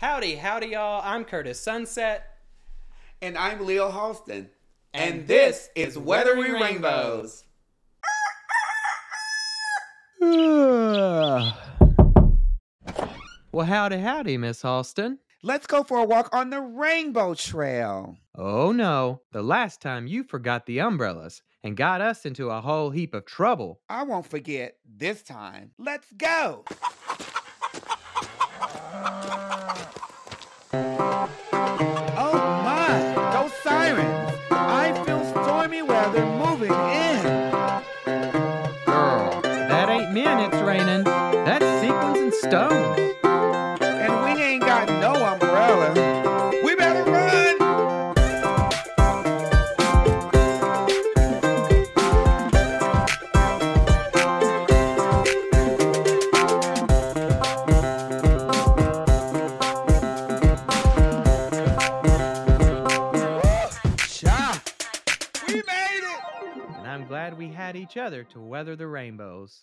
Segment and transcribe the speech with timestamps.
[0.00, 1.02] Howdy, howdy, y'all.
[1.04, 2.38] I'm Kurtis Sunset.
[3.20, 4.46] And I'm Leah Halston.
[4.94, 7.44] And, this is Weathering Rainbows.
[10.22, 11.52] well,
[13.66, 15.18] howdy, howdy, Miss Halston.
[15.42, 18.16] Let's go for a walk on the Rainbow Trail.
[18.34, 22.88] Oh no, the last time you forgot the umbrellas and got us into a whole
[22.88, 23.80] heap of trouble.
[23.90, 25.72] I won't forget this time.
[25.76, 26.64] Let's go.
[67.90, 69.62] Each other to weather the rainbows.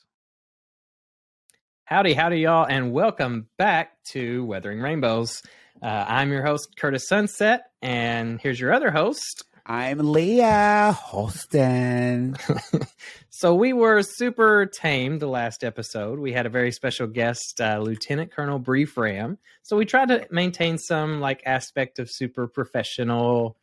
[1.85, 5.41] Howdy, howdy, y'all, and welcome back to Weathering Rainbows.
[5.81, 9.45] Uh, I'm your host, Kurtis Sunset, and here's your other host.
[9.65, 12.37] I'm Leah Halston.
[13.29, 16.19] So, we were super tame the last episode.
[16.19, 19.37] We had a very special guest, uh, Lieutenant Colonel Brief Ram.
[19.61, 23.55] So, we tried to maintain some like aspect of super professional.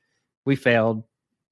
[0.47, 1.03] We failed,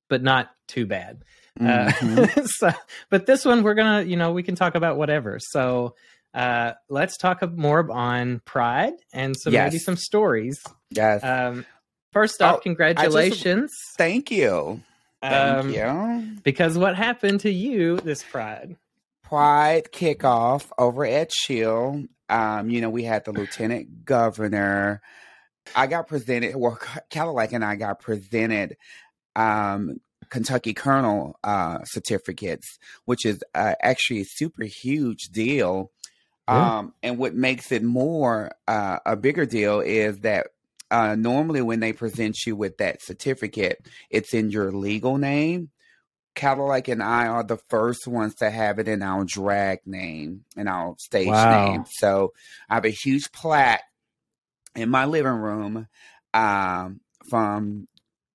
[0.09, 1.25] but not too bad.
[1.61, 2.47] Uh, Mhm.
[2.59, 2.71] so,
[3.11, 5.39] but this one we're gonna, you know, we can talk about whatever.
[5.41, 5.95] So
[6.35, 10.59] uh, let's talk more on pride and some maybe some stories.
[10.91, 11.23] yes.
[11.23, 11.67] Um,
[12.13, 14.83] first off, Oh, congratulations, Thank you.
[15.21, 16.37] Thank um, you.
[16.43, 18.77] because what happened to you this pride?
[19.23, 22.05] Pride kickoff over at Chill.
[22.29, 25.01] Um, you know, we had the lieutenant governor.
[25.77, 26.79] I got presented, well,
[27.11, 28.77] Cadillac and I got presented
[29.37, 30.01] um,
[30.33, 35.93] Kentucky Colonel uh, certificates, which is uh, actually a super huge deal.
[36.49, 36.71] Yeah.
[36.79, 40.47] Um, and what makes it more uh, a bigger deal is that
[40.91, 45.69] uh, normally when they present you with that certificate, it's in your legal name.
[46.35, 50.67] Cadillac and I are the first ones to have it in our drag name and
[50.67, 51.51] our stage Wow.
[51.51, 51.85] name.
[51.99, 52.33] So
[52.71, 53.83] I have a huge plaque
[54.75, 55.89] in my living room
[56.33, 57.87] um, from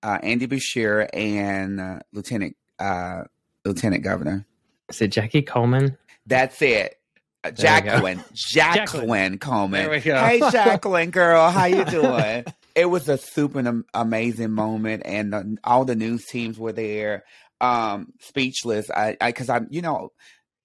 [0.02, 3.24] uh, Andy Beshear and uh, Lieutenant uh,
[3.64, 4.46] Lieutenant Governor.
[4.88, 5.96] Is it Jackie Coleman?
[6.26, 6.98] That's it.
[7.44, 7.56] Uh, go.
[7.62, 9.82] Jacqueline, Jacqueline Coleman.
[9.82, 10.18] There we go.
[10.18, 12.44] Hey, Jacqueline, girl, how you doing?
[12.74, 17.24] it was a super amazing moment, and uh, all the news teams were there.
[17.60, 18.88] Um, speechless.
[18.90, 20.12] I, I, because I'm, you know,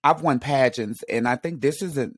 [0.03, 2.11] I've won pageants, and I think this is a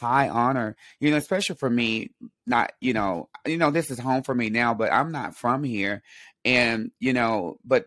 [0.00, 0.76] high honor.
[1.00, 2.10] You know, especially for me.
[2.46, 5.64] Not, you know, you know, this is home for me now, but I'm not from
[5.64, 6.02] here,
[6.44, 7.86] and you know, but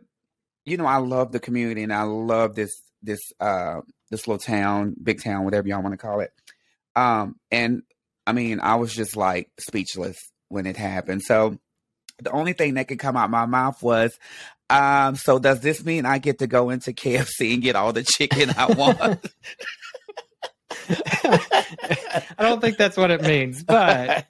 [0.65, 3.81] you know, I love the community, and I love this this uh
[4.11, 6.31] this little town, big town, whatever y'all want to call it.
[6.95, 7.81] Um, and
[8.27, 10.17] I mean, I was just like speechless
[10.49, 11.23] when it happened.
[11.23, 11.57] So
[12.21, 14.17] the only thing that could come out my mouth was,
[14.69, 18.03] um, so does this mean I get to go into KFC and get all the
[18.03, 19.25] chicken I want?
[22.37, 24.25] I don't think that's what it means, but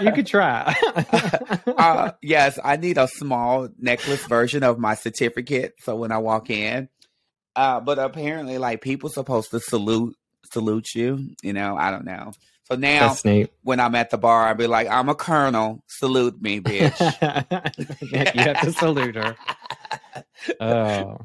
[0.00, 0.74] you could try.
[1.66, 5.74] uh, yes, I need a small necklace version of my certificate.
[5.80, 6.88] So when I walk in,
[7.56, 10.16] uh, but apparently, like people supposed to salute
[10.52, 11.30] salute you.
[11.42, 12.32] You know, I don't know.
[12.64, 13.14] So now
[13.62, 15.82] when I'm at the bar, I'll be like, "I'm a colonel.
[15.86, 19.36] Salute me, bitch." you have to salute her.
[20.60, 21.18] Oh.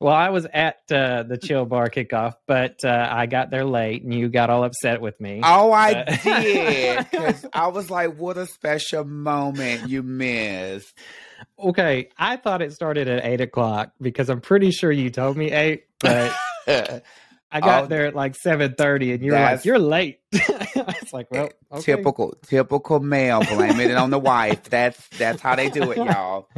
[0.00, 4.02] Well, I was at uh, the chill bar kickoff, but uh, I got there late,
[4.02, 5.42] and you got all upset with me.
[5.44, 7.10] Oh, I Uh, did.
[7.10, 10.96] Because I was like, what a special moment you missed.
[11.58, 15.50] Okay, I thought it started at eight o'clock because I'm pretty sure you told me
[15.52, 16.32] eight, but
[16.66, 21.30] I got Oh, there at like seven thirty, and you're like, "You're late." It's like,
[21.30, 21.96] "Well, okay.
[21.96, 24.62] Typical, typical male blaming it on the wife.
[24.70, 26.48] That's that's how they do it, y'all.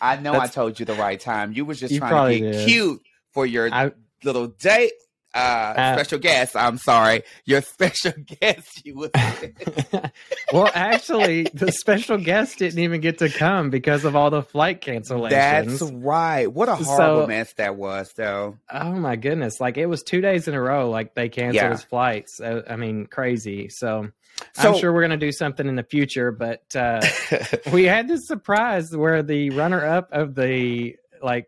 [0.00, 1.52] I know I told you the right time.
[1.52, 2.68] You was just You trying to get did.
[2.68, 3.00] cute
[3.32, 3.92] for your I,
[4.24, 4.92] little date.
[5.34, 5.38] Uh,
[5.76, 6.56] Uh, special guest.
[6.56, 8.86] I'm sorry, your special guest.
[8.86, 9.10] You was
[10.52, 14.80] well, actually, the special guest didn't even get to come because of all the flight
[14.80, 15.78] cancellations.
[15.78, 16.46] That's right.
[16.50, 18.56] What a So- horrible mess that was, though.
[18.72, 19.60] Oh my goodness!
[19.60, 20.88] Like it was two days in a row.
[20.88, 21.70] Like they canceled Yeah.
[21.70, 22.40] his flights.
[22.40, 23.68] Uh, I mean, crazy.
[23.68, 24.08] So,
[24.54, 26.30] So I'm sure we're gonna do something in the future.
[26.32, 27.00] But uh,
[27.72, 31.46] we had this surprise where the runner-up of the like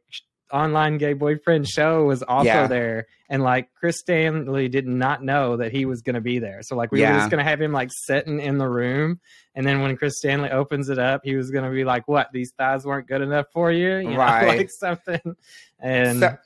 [0.53, 2.67] online gay boyfriend show was also Yeah.
[2.67, 6.63] there, and like Chris Stanley did not know that he was going to be there.
[6.63, 7.13] So like we Yeah.
[7.13, 9.21] were just going to have him like sitting in the room,
[9.55, 12.29] and then when Chris Stanley opens it up, he was going to be like, "What?
[12.33, 14.47] These thighs weren't good enough for you?" you know, Right.
[14.59, 15.37] like something.
[15.79, 16.37] And So-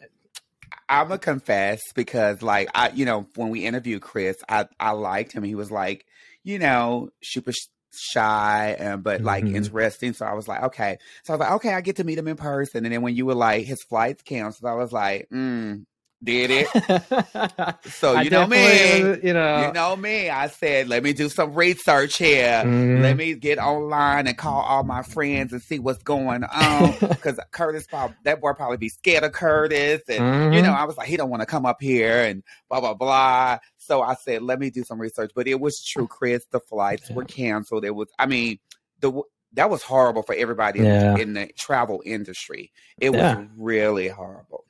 [0.89, 5.33] I'm gonna confess because, like, I, you know, when we interviewed Chris, I, I liked
[5.33, 5.43] him.
[5.43, 6.05] He was like,
[6.45, 9.55] you know, super sh- shy, and but like Mhm.
[9.55, 10.13] interesting.
[10.15, 10.99] So I was like, okay.
[11.25, 12.85] So I was like, okay, I get to meet him in person.
[12.85, 15.85] And then when you were like, his flights canceled, I was like, mm,
[16.23, 16.69] did it?
[17.91, 19.19] So you know me.
[19.23, 20.31] you know, you know me.
[20.31, 22.63] I said, let me do some research here.
[22.65, 23.03] mhm.
[23.03, 26.95] Let me get online and call all my friends and see what's going on.
[27.23, 30.65] Because Kurtis, probably, that boy probably be scared of Kurtis, and you Mhm.
[30.65, 33.59] know, I was like, he don't want to come up here and blah blah blah.
[33.79, 35.31] So I said, let me do some research.
[35.35, 36.45] But it was true, Chris.
[36.51, 37.85] The flights were canceled.
[37.85, 38.59] It was, I mean,
[39.01, 39.23] the
[39.55, 41.17] that was horrible for everybody Yeah.
[41.17, 42.73] in the travel industry.
[42.99, 43.23] It was
[43.57, 44.65] really horrible.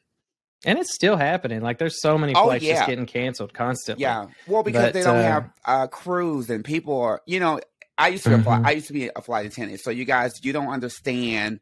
[0.64, 1.61] And it's still happening.
[1.61, 2.75] Like there's so many Oh, flights yeah.
[2.75, 4.03] just getting canceled constantly.
[4.03, 7.61] Yeah, well, because But, they don't uh, have uh, crews and people are, you know,
[7.99, 8.67] I used to be a flight, Mhm.
[8.67, 9.81] I used to be a flight attendant.
[9.81, 11.61] So you guys, you don't understand,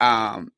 [0.00, 0.52] um,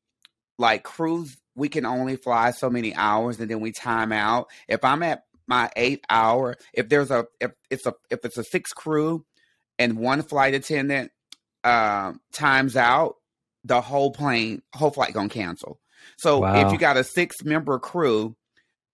[0.57, 1.37] like crews.
[1.55, 4.47] We can only fly so many hours, and then we time out.
[4.67, 8.43] If I'm at my eight hour, if there's a if it's a if it's a
[8.43, 9.25] six crew,
[9.79, 11.11] and one flight attendant
[11.63, 13.15] um times out,
[13.63, 15.79] the whole plane, whole flight gonna cancel.
[16.17, 16.65] So Wow.
[16.67, 18.35] if you got a six member crew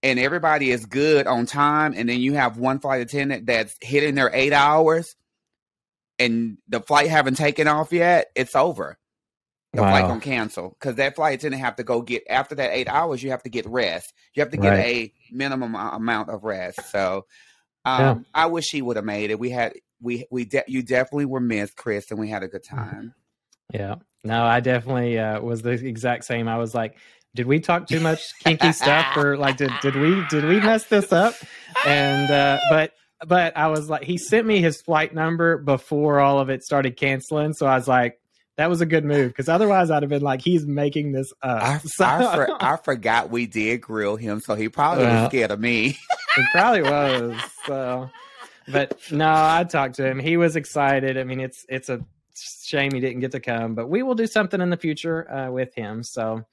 [0.04, 4.16] and everybody is good on time, and then you have one flight attendant that's hitting
[4.16, 5.16] their eight hours,
[6.18, 8.98] and the flight haven't taken off yet, it's over.
[9.74, 10.08] The flight Wow.
[10.10, 13.22] gonna cancel because that flight attendant have to go get after that eight hours.
[13.22, 14.12] You have to get rest.
[14.34, 14.86] You have to get Right.
[14.86, 16.80] a minimum amount of rest.
[16.92, 17.28] So,
[17.86, 19.40] um, I wish he would have made it.
[19.40, 22.64] We had we we de- you definitely were missed, Chris, and we had a good
[22.64, 23.14] time.
[23.72, 23.96] Yeah.
[24.24, 26.48] No, I definitely uh, was the exact same.
[26.48, 26.98] I was like,
[27.36, 30.86] did we talk too much kinky stuff or like did did we did we mess
[30.86, 31.36] this up?
[31.86, 32.92] And uh but
[33.28, 36.98] but I was like he sent me his flight number before all of it started
[36.98, 38.20] canceling, so I was like
[38.58, 41.62] that was a good move because otherwise I'd have been like he's making this up.
[41.64, 45.22] I, So- I, for, I forgot we did grill him, so he probably Well.
[45.24, 45.98] was scared of me.
[46.38, 47.36] It probably was.
[47.66, 48.10] So,
[48.72, 50.20] but no, I talked to him.
[50.20, 51.18] He was excited.
[51.18, 52.06] I mean, it's it's a
[52.70, 55.52] shame he didn't get to come, but we will do something in the future uh,
[55.52, 56.04] with him.
[56.04, 56.46] So,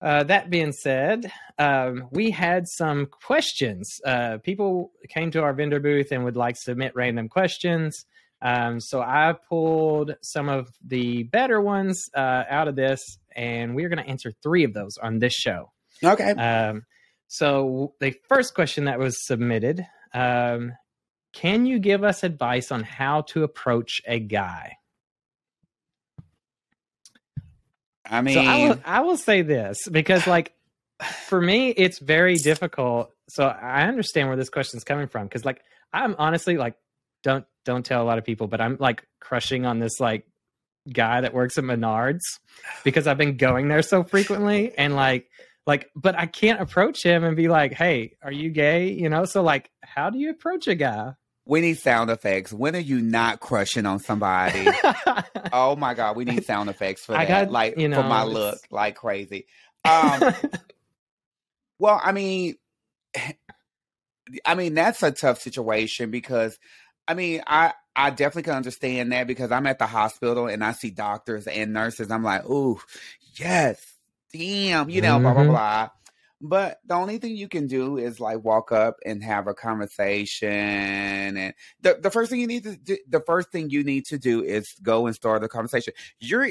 [0.00, 3.98] uh, that being said, um, we had some questions.
[4.04, 8.04] Uh, people came to our vendor booth and would like submit random questions.
[8.40, 13.88] Um, so I pulled some of the better ones uh, out of this, and we're
[13.88, 15.72] going to answer three of those on this show.
[16.04, 16.30] okay.
[16.30, 16.84] Um,
[17.26, 19.84] so the first question that was submitted,
[20.14, 20.72] um,
[21.32, 24.76] can you give us advice on how to approach a guy?
[28.10, 30.52] I mean, so I will, I will say this because like
[31.26, 33.12] for me, it's very difficult.
[33.28, 35.62] So I understand where this question is coming from because like
[35.92, 36.74] I'm honestly like
[37.22, 40.26] don't don't tell a lot of people, but I'm like crushing on this like
[40.92, 42.22] guy that works at Menards
[42.84, 45.28] because I've been going there so frequently and like
[45.66, 49.24] like but I can't approach him and be like, "Hey, are you gay?" you know?
[49.24, 51.12] So like how do you approach a guy?
[51.48, 52.52] We need sound effects.
[52.52, 54.68] When are you not crushing on somebody?
[55.52, 57.28] oh my god, we need sound effects for I that.
[57.46, 59.46] got- like you for my know, look, like crazy.
[59.84, 60.22] Um,
[61.80, 62.54] well, I mean,
[64.44, 66.58] I mean that's a tough situation because,
[67.06, 70.72] I mean, I I definitely can understand that because I'm at the hospital and I
[70.72, 72.10] see doctors and nurses.
[72.10, 72.78] I'm like, ooh,
[73.36, 73.80] yes,
[74.32, 75.48] damn, you know, blah blah Mhm.
[75.48, 75.88] blah.
[76.40, 80.48] But the only thing you can do is like walk up and have a conversation.
[80.48, 84.18] And the, the first thing you need to do, the first thing you need to
[84.18, 85.94] do is go and start a conversation.
[86.20, 86.48] You're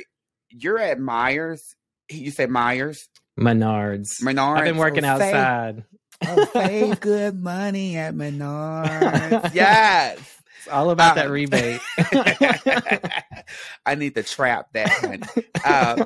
[0.50, 1.76] you're at Myers.
[2.10, 3.08] You say Myers,
[3.40, 4.22] Menards.
[4.22, 4.58] Menards.
[4.58, 5.84] I've been working Oh, save- outside.
[6.26, 9.52] oh, save good money at Menards.
[9.54, 10.18] yes.
[10.60, 11.80] It's all about Uh, that rebate.
[13.86, 15.24] I need to trap that one.
[15.64, 16.06] Uh,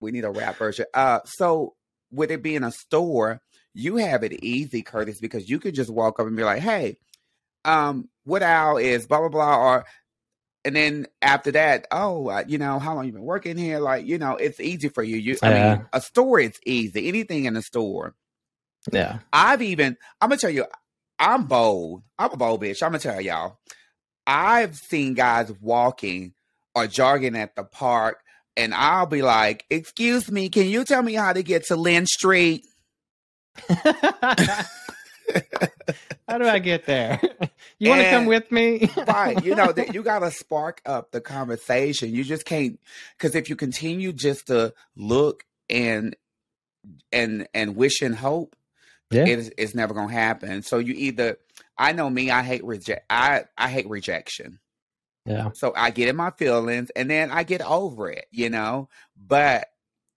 [0.00, 0.86] we need a rap version.
[0.94, 1.74] Uh, so
[2.10, 3.40] with it being a store,
[3.74, 6.98] you have it easy, Kurtis, because you could just walk up and be like, "Hey,
[7.64, 9.84] um, what Al is blah blah blah," or
[10.64, 13.78] and then after that, oh, uh, you know, how long you been working here?
[13.78, 15.16] Like, you know, it's easy for you.
[15.16, 15.76] You, I Yeah.
[15.76, 17.06] mean, a store is easy.
[17.08, 18.14] Anything in a store.
[18.92, 19.18] yeah.
[19.32, 20.64] I've even, I'm gonna tell you,
[21.18, 22.02] I'm bold.
[22.18, 22.82] I'm a bold bitch.
[22.82, 23.58] I'm gonna tell y'all.
[24.26, 26.34] I've seen guys walking
[26.74, 28.18] or jogging at the park,
[28.56, 32.06] and I'll be like, "Excuse me, can you tell me how to get to Lynn
[32.06, 32.66] Street?"
[36.28, 37.20] How do I get there?
[37.78, 38.88] You want to come with me?
[39.06, 42.80] right you know that you gotta spark up the conversation you just can't
[43.18, 46.16] because if you continue just to look and
[47.12, 48.56] and and wish and hope
[49.10, 49.26] yeah.
[49.26, 50.62] it's, it's never gonna happen.
[50.62, 51.38] So you either
[51.78, 54.58] I know me, I hate reject I I hate rejection.
[55.26, 55.50] Yeah.
[55.54, 58.88] So I get in my feelings and then I get over it, you know.
[59.16, 59.68] But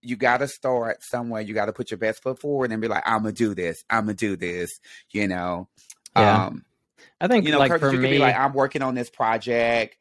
[0.02, 1.42] you got to start somewhere.
[1.42, 3.84] You got to put your best foot forward and be like, I'm gonna do this.
[3.90, 4.70] I'm gonna do this.
[5.12, 5.68] You know.
[6.16, 6.46] Yeah.
[6.46, 6.66] Um,
[7.20, 9.98] I think you know, like for you me, be like, I'm working on this project.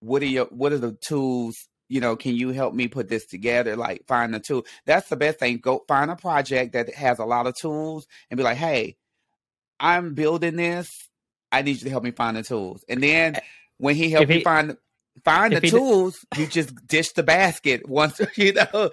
[0.00, 1.56] What are your What are the tools?
[1.88, 3.74] You know, can you help me put this together?
[3.74, 4.66] Like, find the tool.
[4.84, 5.58] That's the best thing.
[5.58, 8.96] Go find a project that has a lot of tools and be like, Hey,
[9.80, 10.90] I'm building this.
[11.50, 12.84] I need you to help me find the tools.
[12.88, 13.36] And then
[13.78, 14.76] when he helped me find
[15.24, 18.90] find the tools, did, you just dish the basket once, you know.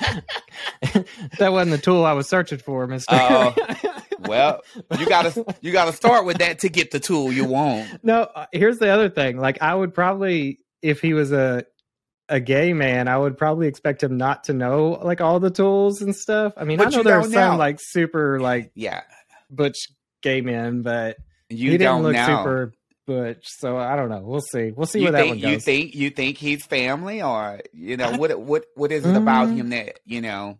[1.38, 3.14] that wasn't the tool I was searching for, Mister.
[3.14, 3.52] Uh,
[4.20, 4.60] well,
[4.98, 8.04] you gotta you gotta start with that to get the tool you want.
[8.04, 9.38] No, uh, here's the other thing.
[9.38, 11.64] Like, I would probably, if he was a
[12.28, 16.00] a gay man, I would probably expect him not to know like all the tools
[16.00, 16.52] and stuff.
[16.56, 17.56] I mean, but I know there are some now.
[17.56, 19.02] like super like yeah
[19.50, 19.88] butch
[20.22, 21.16] gay men, but
[21.48, 22.26] you he didn't look know.
[22.26, 22.72] super
[23.06, 23.44] butch.
[23.58, 24.20] So I don't know.
[24.20, 24.72] We'll see.
[24.72, 25.50] We'll see you where think, that one goes.
[25.50, 29.48] You think you think he's family, or you know what what what is it about
[29.48, 29.56] mm.
[29.56, 30.58] him that you know?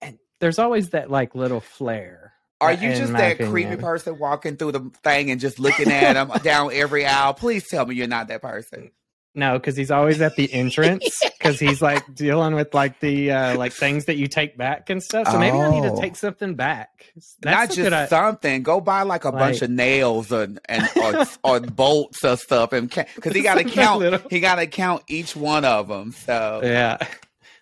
[0.00, 2.32] And there's always that like little flair.
[2.60, 3.52] Are you just that opinion.
[3.52, 7.34] creepy person walking through the thing and just looking at him down every aisle?
[7.34, 8.92] Please tell me you're not that person.
[9.36, 13.58] No, because he's always at the entrance because he's like dealing with like the uh
[13.58, 15.28] like things that you take back and stuff.
[15.30, 15.60] So maybe oh.
[15.60, 16.00] I need to oh.
[16.00, 17.12] take something back.
[17.40, 18.62] That's Not just something.
[18.62, 22.72] Go buy like a like, bunch of nails and and or, or bolts or stuff,
[22.72, 24.00] and because he got to count.
[24.00, 24.20] Little...
[24.30, 26.12] He got to count each one of them.
[26.12, 26.96] So yeah.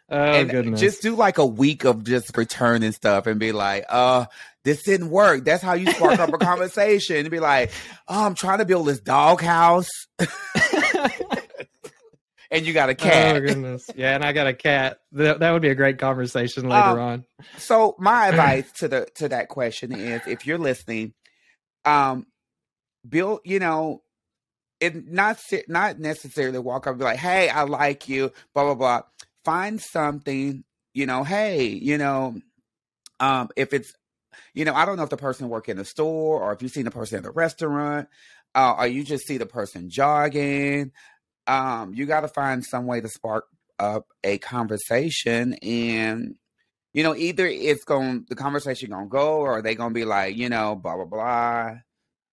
[0.09, 0.81] Oh and goodness!
[0.81, 4.27] Just do like a week of just returning stuff and be like, uh,
[4.63, 5.45] this didn't work.
[5.45, 7.73] That's how you spark up a conversation and be like,
[8.07, 9.89] oh, I'm trying to build this doghouse.
[12.55, 13.37] And you got a oh, cat.
[13.37, 15.01] Oh goodness, yeah, and I got a cat.
[15.13, 17.25] That, that would be a great conversation later um, on.
[17.59, 21.15] So my advice to the to that question is, if you're listening,
[21.85, 22.27] um,
[23.07, 24.03] build, you know,
[24.81, 28.75] it not not necessarily walk up and be like, "Hey, I like you," blah blah
[28.75, 29.03] blah.
[29.45, 31.25] Find something, you know.
[31.25, 32.41] Hey, you know,
[33.21, 33.93] um, if it's,
[34.55, 36.69] you know, I don't know if the person work in the store or if you
[36.69, 38.09] see the person in the restaurant,
[38.55, 40.93] uh, or you just see the person jogging
[41.47, 43.45] um, you got to find some way to spark
[43.79, 46.37] up a conversation and
[46.93, 50.49] you know either it's going the conversation gonna go or they gonna be like you
[50.49, 51.75] know blah blah blah.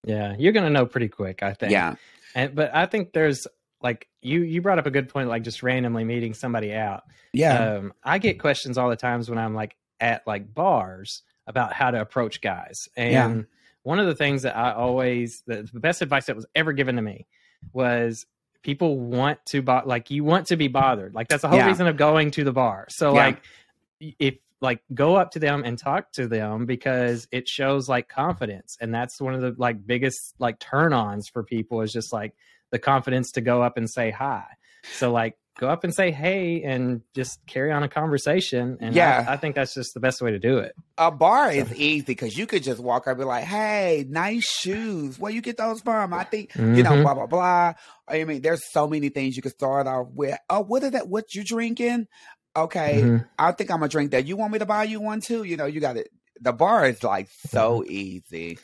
[0.06, 1.72] Yeah you're gonna know pretty quick i think.
[1.72, 1.96] Yeah.
[2.36, 3.48] And but i think there's
[3.82, 7.04] like you you brought up a good point like just randomly meeting somebody out.
[7.34, 7.76] Yeah.
[7.76, 11.92] Um, i get questions all the times when i'm like at like bars about how
[11.92, 12.88] to approach guys.
[12.96, 13.44] And yeah.
[13.84, 16.98] one of the things that i always the, the best advice that was ever given
[16.98, 17.26] to me
[17.74, 18.28] was
[18.64, 21.68] people want to bo- like you want to be bothered like that's the whole yeah.
[21.68, 23.26] reason of going to the bar so yeah.
[23.26, 23.42] like
[24.20, 28.78] if like go up to them and talk to them because it shows like confidence
[28.80, 32.34] and that's one of the like biggest like turn ons for people is just like
[32.70, 34.46] the confidence to go up and say hi
[34.84, 38.78] so like go up and say hey and just carry on a conversation.
[38.80, 40.74] And yeah, I, I think that's just the best way to do it.
[40.98, 41.60] A bar so.
[41.60, 45.20] is easy because you could just walk up and be like, hey, nice shoes.
[45.20, 46.14] Where you get those from?
[46.14, 46.76] I think, mm-hmm.
[46.76, 47.04] you know, mm-hmm.
[47.04, 47.74] blah, blah, blah.
[48.08, 50.38] I mean, there's so many things you could start off with.
[50.50, 51.08] Oh, what is that?
[51.08, 52.08] What you drinking?
[52.56, 53.26] Okay, mm-hmm.
[53.40, 54.26] I think I'm gonna drink that.
[54.26, 55.44] You want me to buy you one too?
[55.44, 56.10] You know, you got it.
[56.42, 57.92] The bar is like so mm-hmm.
[57.92, 58.60] easy.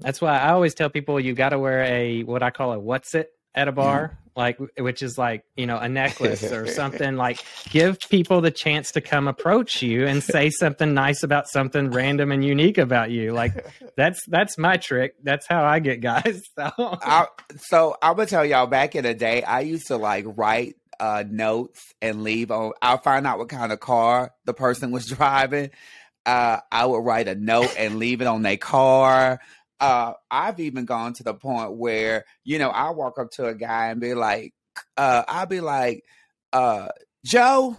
[0.00, 2.78] That's why I always tell people you got to wear a what I call a
[2.78, 7.16] what's it at a bar like which is like you know a necklace or something
[7.16, 11.90] like give people the chance to come approach you and say something nice about something
[11.90, 13.32] random and unique about you.
[13.32, 13.66] Like
[13.96, 15.14] that's that's my trick.
[15.22, 16.70] That's how i get guys so.
[16.78, 17.26] I,
[17.58, 21.24] so i'm gonna tell y'all back in the day i used to like write uh,
[21.28, 25.70] notes and leave on i'll find out what kind of car the person was driving.
[26.24, 29.40] Uh, i would write a note and leave it on their car
[29.82, 33.54] uh, I've even gone to the point where, you know, I walk up to a
[33.54, 34.54] guy and be like,
[34.96, 36.04] uh, I'll be like,
[36.52, 36.88] uh,
[37.24, 37.76] Joe,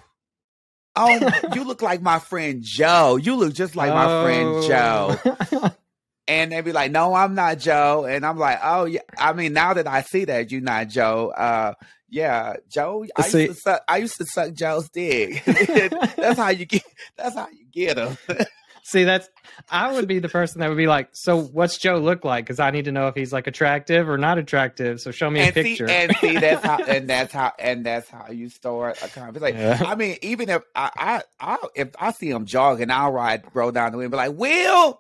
[0.98, 3.16] oh, you look like my friend Joe.
[3.16, 4.24] You look just like my oh.
[4.24, 5.72] friend Joe.
[6.28, 8.06] and they'd be like, No, I'm not Joe.
[8.06, 9.02] And I'm like, Oh yeah.
[9.18, 11.74] I mean, now that I see that you're not Joe, uh,
[12.10, 13.06] yeah, Joe.
[13.16, 13.84] I see, used to suck.
[13.88, 15.42] I used to suck Joe's dick.
[15.46, 16.84] that's how you get.
[17.18, 18.18] That's how you get him.
[18.86, 19.30] See, that's
[19.70, 22.44] I would be the person that would be like, so what's Joe look like?
[22.44, 25.00] Because I need to know if he's like attractive or not attractive.
[25.00, 25.88] So show me and a picture.
[25.88, 29.58] See, and see, that's how, and that's how, and that's how you start a conversation.
[29.58, 29.82] Yeah.
[29.86, 33.72] I mean, even if I, I, I, if I see him jogging, I'll ride bro
[33.72, 35.00] down the way and be like, Will.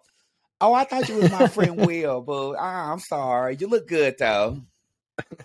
[0.62, 3.58] Oh, I thought you was my friend Will, but I'm sorry.
[3.60, 4.62] You look good though.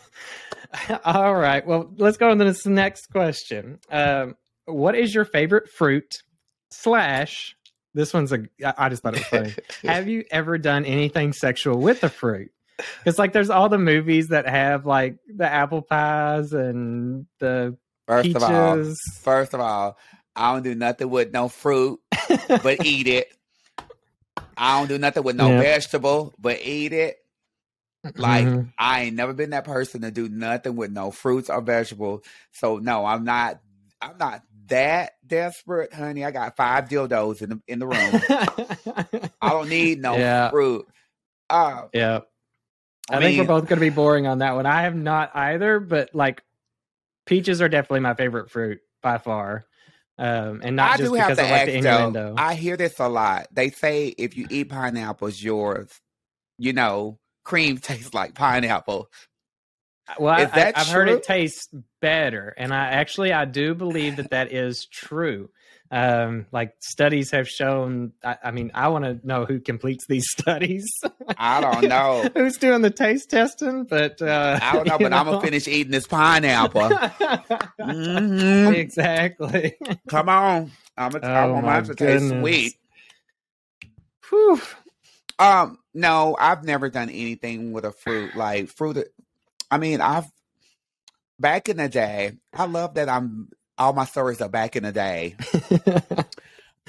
[1.05, 1.67] All right.
[1.67, 3.81] Well, let's go on to this next question.
[3.91, 6.23] Um, what is your favorite fruit
[6.71, 7.57] slash
[7.95, 8.45] This one's a.
[8.77, 9.55] I just thought it was funny.
[9.85, 12.51] have you ever done anything sexual with a fruit?
[13.03, 17.77] Because like, there's all the movies that have like the apple pies and the
[18.07, 19.01] First of all, peaches.
[19.23, 19.99] first of all,
[20.37, 22.01] I don't do nothing with no fruit,
[22.63, 23.29] but eat it.
[24.57, 25.59] I don't do nothing with no Yeah.
[25.61, 27.17] vegetable, but eat it.
[28.17, 28.73] Like Mhm.
[28.79, 32.23] I ain't never been that person to do nothing with no fruits or vegetables.
[32.53, 33.61] So no, I'm not.
[34.01, 36.25] I'm not that desperate, honey.
[36.25, 39.31] I got five dildos in the in the room.
[39.41, 40.51] I don't need no Yeah.
[40.51, 40.87] fruit.
[41.51, 42.21] Uh, yeah.
[43.11, 44.67] I, I think we're both going to be boring on that one.
[44.67, 46.43] I have not either, but like
[47.27, 49.67] peaches are definitely my favorite fruit by far.
[50.19, 52.35] Um, and not I just do have because to I like ask the though.
[52.37, 53.47] I hear this a lot.
[53.53, 55.91] They say if you eat pineapples, yours,
[56.59, 59.09] you know, cream tastes like pineapple.
[60.19, 61.69] Well, I, that I, have heard it tastes
[62.01, 65.51] better, and I actually I do believe that that is true.
[65.91, 68.13] Um, like studies have shown.
[68.23, 70.87] I, I mean, I want to know who completes these studies.
[71.39, 72.29] I don't know.
[72.35, 73.85] Who's doing the taste testing?
[73.85, 76.91] But uh, I don't know, but I'm gonna finish eating this pineapple.
[77.81, 78.75] Mhm.
[78.75, 79.77] exactly.
[80.09, 81.27] Come on, I'm gonna.
[81.27, 82.75] I Oh, want my mine to taste sweet.
[84.29, 84.61] Whew.
[85.39, 89.07] Um, no, I've never done anything with a fruit like fruit.
[89.71, 90.27] I mean, I've
[91.39, 92.33] back in the day.
[92.53, 93.49] I love that I'm.
[93.77, 95.37] All my stories are back in the day.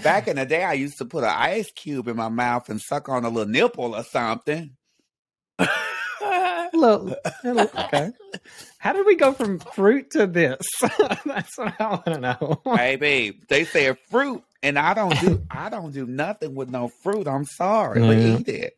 [0.01, 2.79] Back in the day, I used to put an ice cube in my mouth and
[2.81, 4.71] suck on a little nipple or something.
[6.21, 7.13] Hello.
[7.45, 8.11] Okay.
[8.77, 10.65] How did we go from fruit to this?
[11.25, 12.61] That's what I want to know.
[12.75, 15.43] Baby, they said fruit, and I don't do.
[15.51, 17.27] I don't do nothing with no fruit.
[17.27, 18.07] I'm sorry, Yeah.
[18.07, 18.73] but eat it.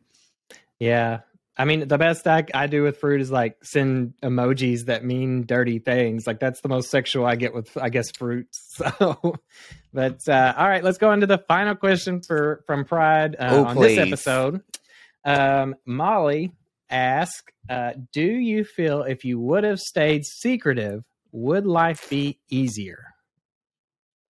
[0.80, 1.20] Yeah.
[1.62, 5.46] I mean, the best I, I do with fruit is like send emojis that mean
[5.46, 6.26] dirty things.
[6.26, 8.80] Like that's the most sexual I get with, I guess, fruits.
[8.98, 9.36] So,
[9.94, 13.66] but uh, all right, let's go into the final question for from Pride uh, Oh,
[13.66, 14.62] on this episode.
[15.24, 16.52] Um, Molly
[16.90, 23.04] asked, uh, "Do you feel if you would have stayed secretive, would life be easier?"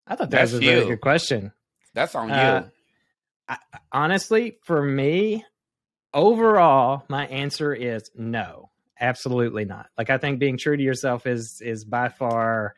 [0.04, 0.84] I thought that That's was a you.
[0.87, 1.52] good question.
[1.95, 2.64] That's on Uh,
[3.49, 3.56] you.
[3.93, 5.45] honestly, for me,
[6.12, 9.86] overall, my answer is no, absolutely not.
[9.96, 12.75] Like I think being true to yourself is is by far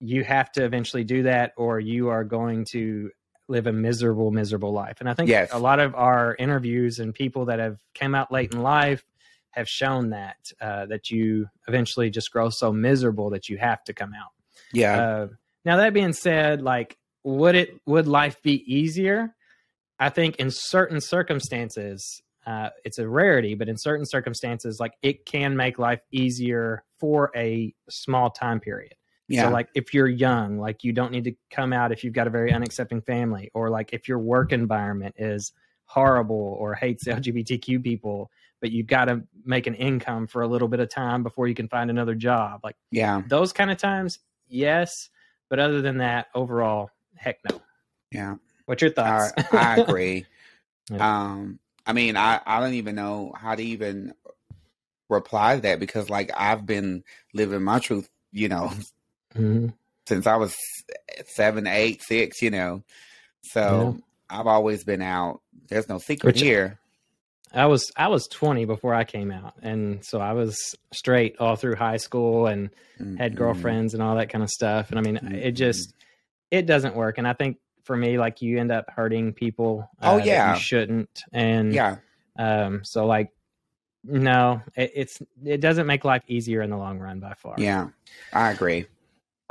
[0.00, 3.10] you have to eventually do that, or you are going to
[3.48, 4.96] live a miserable, miserable life.
[5.00, 5.50] And I think Yes.
[5.52, 9.04] a lot of our interviews and people that have came out late in life
[9.50, 13.92] have shown that uh, that you eventually just grow so miserable that you have to
[13.92, 14.30] come out.
[14.72, 15.26] Yeah, Uh,
[15.64, 19.34] now that being said, like, would it would life be easier?
[19.98, 25.26] I think in certain circumstances, uh, it's a rarity, but in certain circumstances, like it
[25.26, 28.94] can make life easier for a small time period.
[29.28, 32.14] yeah, So, like, if you're young, like you don't need to come out if you've
[32.14, 35.52] got a very unaccepting family, or like if your work environment is
[35.84, 40.68] horrible or hates LGBTQ people, but you've got to make an income for a little
[40.68, 42.60] bit of time before you can find another job.
[42.62, 45.10] Like yeah, those kind of times, yes.
[45.48, 47.60] But other than that, overall, heck no.
[48.12, 48.36] yeah.
[48.66, 49.52] What's your I, thoughts?
[49.52, 50.26] I agree.
[50.90, 51.22] Yeah.
[51.22, 51.58] Um,
[51.90, 54.14] I mean, I I don't even know how to even
[55.08, 57.02] reply to that because, like, I've been
[57.34, 58.70] living my truth, you know,
[59.34, 59.72] Mhm.
[60.06, 60.56] since I was
[61.26, 62.84] seven, eight, six, you know.
[63.42, 63.98] So
[64.28, 65.40] I've always been out.
[65.68, 66.78] There's no secret Which- here.
[67.52, 70.56] I was I was 20 before I came out, and so I was
[70.94, 72.70] straight all through high school and
[73.18, 73.36] had Mhm.
[73.36, 74.90] girlfriends and all that kind of stuff.
[74.90, 75.56] And I mean, it Mhm.
[75.56, 75.92] just
[76.52, 77.18] it doesn't work.
[77.18, 77.58] And I think
[77.90, 79.90] for me, like you end up hurting people.
[80.00, 80.54] Oh, uh, that yeah.
[80.54, 81.24] you shouldn't.
[81.32, 81.96] And Yeah,
[82.38, 83.32] um, so like,
[84.04, 87.56] no, it, it's it doesn't make life easier in the long run by far.
[87.58, 87.88] yeah.
[88.32, 88.86] I agree.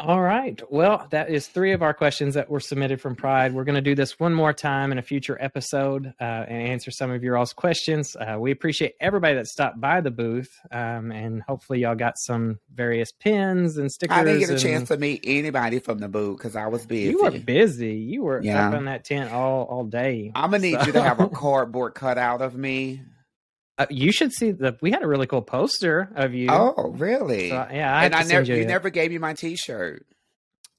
[0.01, 0.62] All right.
[0.71, 3.53] Well, that is three of our questions that were submitted from Pride.
[3.53, 6.89] We're going to do this one more time in a future episode uh, and answer
[6.89, 8.15] some of your all's questions.
[8.15, 12.59] Uh, we appreciate everybody that stopped by the booth, um, and hopefully, y'all got some
[12.73, 14.17] various pins and stickers.
[14.17, 16.85] I didn't get a and- chance to meet anybody from the booth because I was
[16.85, 17.12] busy.
[17.12, 17.95] You were busy.
[17.95, 18.69] You were Yeah.
[18.69, 20.31] up in that tent all all day.
[20.33, 23.01] I'm gonna need So- you to have a cardboard cutout of me.
[23.80, 24.78] Uh, you should see the.
[24.82, 26.50] We had a really cool poster of you.
[26.52, 27.50] Oh, really?
[27.50, 30.06] So, yeah, I and I never, send you never gave me my T-shirt.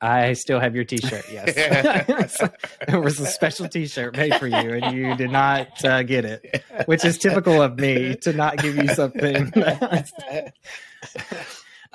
[0.02, 1.24] I still have your T-shirt.
[1.32, 2.50] Yes, So,
[2.86, 6.62] there was a special T-shirt made for you, and you did not uh, get it,
[6.86, 9.50] which is typical of me to not give you something.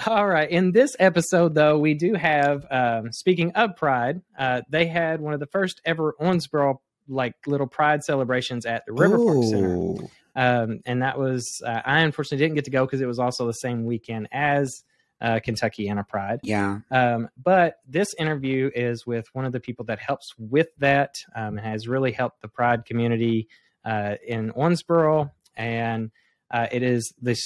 [0.08, 0.50] All right.
[0.50, 2.65] In this episode, though, we do have.
[2.72, 7.68] Um, speaking of Pride, uh, they had one of the first ever Owensboro like little
[7.68, 10.10] Pride celebrations at the River Park Center Ooh.
[10.36, 13.48] Um, and that was uh, I unfortunately didn't get to go because it was also
[13.48, 14.84] the same weekend as
[15.21, 16.39] uh, Kentucky Pride.
[16.43, 16.80] Yeah.
[16.91, 21.58] Um, but this interview is with one of the people that helps with that, um,
[21.58, 23.48] has really helped the Pride community
[23.86, 25.32] uh, in Owensboro.
[25.56, 26.12] And
[26.52, 27.41] uh, it is this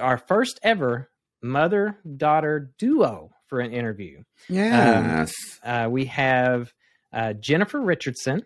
[0.00, 1.10] our first ever
[1.42, 4.22] mother daughter duo for an interview.
[4.48, 5.34] Yes.
[5.64, 6.72] Um, uh, we have
[7.12, 8.44] uh, Jennifer Richardson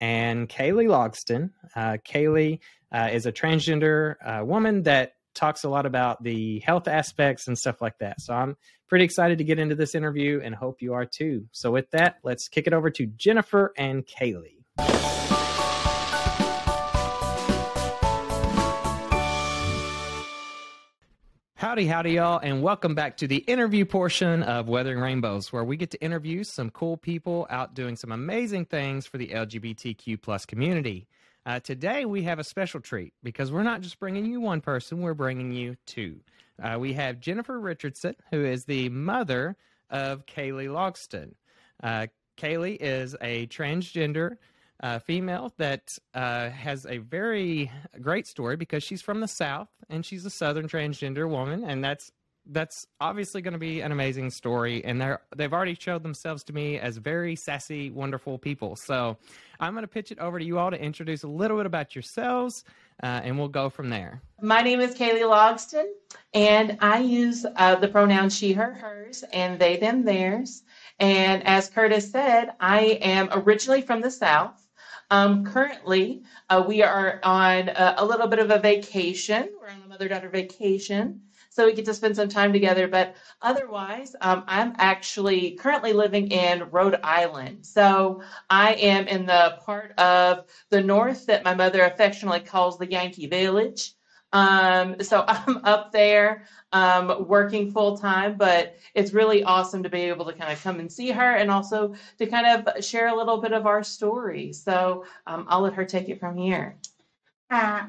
[0.00, 1.50] and Caley Logsdon.
[1.74, 2.60] Uh, Caley
[2.94, 7.58] uh, is a transgender uh, woman that talks a lot about the health aspects and
[7.58, 8.20] stuff like that.
[8.20, 8.56] So I'm
[8.88, 11.46] pretty excited to get into this interview and hope you are too.
[11.50, 14.60] So with that, let's kick it over to Jennifer and Caley.
[21.56, 25.76] Howdy, howdy, y'all, and welcome back to the interview portion of Weathering Rainbows, where we
[25.76, 30.44] get to interview some cool people out doing some amazing things for the LGBTQ plus
[30.44, 31.08] community.
[31.46, 35.02] Uh, today, we have a special treat because we're not just bringing you one person,
[35.02, 36.18] we're bringing you two.
[36.62, 39.56] Uh, we have Jennifer Richardson, who is the mother
[39.90, 41.34] of Caley Logsdon.
[41.82, 44.38] Uh, Caley is a transgender
[44.82, 50.04] uh, female that uh, has a very great story because she's from the South and
[50.04, 52.10] she's a Southern transgender woman, and that's
[52.46, 54.84] that's obviously going to be an amazing story.
[54.84, 58.76] And they're they've already showed themselves to me as very sassy, wonderful people.
[58.76, 59.16] So
[59.60, 61.94] I'm going to pitch it over to you all to introduce a little bit about
[61.94, 62.64] yourselves,
[63.02, 64.20] uh, and we'll go from there.
[64.40, 65.86] My name is Caley Logsdon,
[66.32, 70.62] and I use uh, the pronouns she, her, hers, and they, them, theirs.
[70.98, 74.60] And as Kurtis said, I am originally from the South.
[75.10, 79.50] Um, currently, uh, we are on a, a, little bit of a vacation.
[79.60, 81.20] We're on a mother daughter vacation.
[81.54, 82.88] So we get to spend some time together.
[82.88, 87.64] But otherwise, um, I'm actually currently living in Rhode Island.
[87.64, 92.90] So I am in the part of the north that my mother affectionately calls the
[92.90, 93.94] Yankee Village.
[94.32, 100.00] Um, so I'm up there um, working full time, but it's really awesome to be
[100.00, 103.14] able to kind of come and see her and also to kind of share a
[103.14, 104.52] little bit of our story.
[104.52, 106.74] So um, I'll let her take it from here.
[107.48, 107.84] Uh,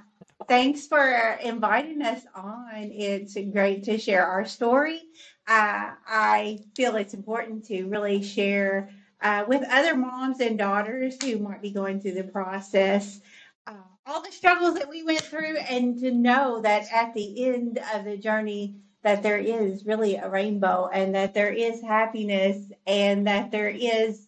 [0.48, 2.92] thanks for inviting us on.
[2.92, 5.02] It's great to share our story.
[5.48, 8.90] Uh, I feel it's important to really share
[9.22, 13.22] uh, with other moms and daughters who might be going through the process
[13.68, 13.74] uh,
[14.06, 18.06] all the struggles that we went through and to know that at the end of
[18.06, 23.52] the journey that there is really a rainbow and that there is happiness and that
[23.52, 24.25] there is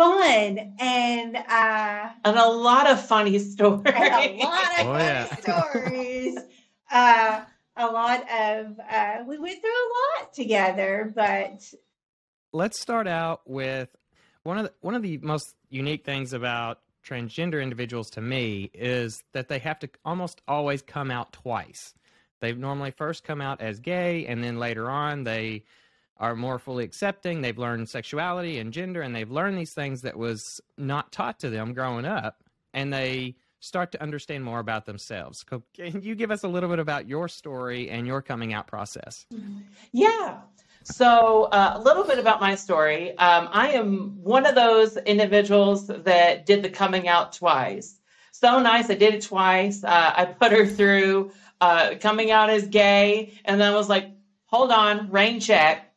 [0.00, 5.36] fun and uh and a lot of funny stories a lot of oh, funny yeah.
[5.36, 6.38] stories
[6.90, 7.42] uh
[7.76, 9.88] a lot of uh we went through a
[10.22, 11.62] lot together but
[12.54, 13.90] let's start out with
[14.42, 19.22] one of the, one of the most unique things about transgender individuals to me is
[19.32, 21.94] that they have to almost always come out twice.
[22.40, 25.64] They normally first come out as gay, and then later on they
[26.20, 27.40] are more fully accepting.
[27.40, 31.50] They've learned sexuality and gender, and they've learned these things that was not taught to
[31.50, 35.44] them growing up, and they start to understand more about themselves.
[35.74, 39.26] Can you give us a little bit about your story and your coming out process?
[39.92, 40.38] Yeah.
[40.82, 43.10] So, uh, a little bit about my story.
[43.18, 47.98] Um, I am one of those individuals that did the coming out twice.
[48.32, 48.88] So nice.
[48.88, 49.84] I did it twice.
[49.84, 54.10] Uh, I put her through uh, coming out as gay, and then I was like,
[54.46, 55.89] hold on, rain check.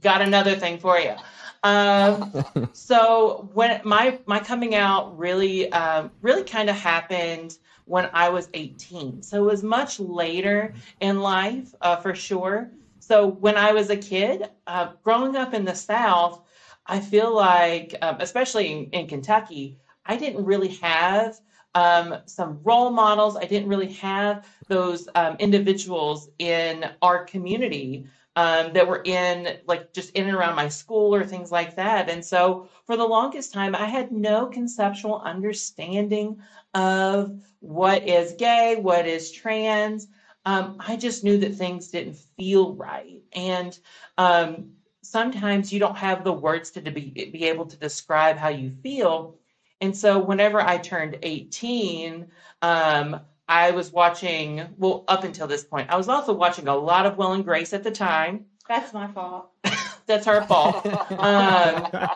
[0.00, 1.14] Got another thing for you.
[1.62, 7.56] Um, so when my my coming out really um, really kind of happened
[7.88, 9.22] when I was 18.
[9.22, 12.70] So it was much later in life uh, for sure.
[13.00, 16.42] So when I was a kid, uh, growing up in the South,
[16.86, 21.38] I feel like, um, especially in, in, Kentucky, I didn't really have
[21.74, 23.36] um, some role models.
[23.36, 28.06] I didn't really have those um, individuals in our community
[28.38, 32.08] um, that were in, like, just in and around my school or things like that.
[32.08, 36.40] And so for the longest time, I had no conceptual understanding
[36.74, 40.08] of what is gay, what is trans
[40.48, 43.20] um, I just knew that things didn't feel right.
[43.34, 43.78] And
[44.16, 44.70] um,
[45.02, 49.36] sometimes you don't have the words to be, be able to describe how you feel.
[49.82, 52.28] And so whenever I turned 18,
[52.62, 57.06] um, I was watching, well, up until this point, I was also watching a lot
[57.06, 58.44] of Will and Grace at the time.
[58.68, 59.50] That's my fault.
[60.06, 60.84] That's her fault.
[61.12, 62.08] um,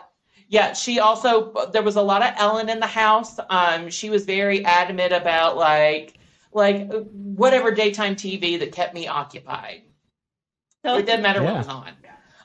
[0.47, 3.39] yeah, she also, there was a lot of Ellen in the house.
[3.49, 6.19] Um, she was very adamant about like,
[6.51, 9.81] like whatever daytime TV that kept me occupied.
[10.85, 11.51] So it doesn't matter yeah.
[11.51, 11.93] what was on.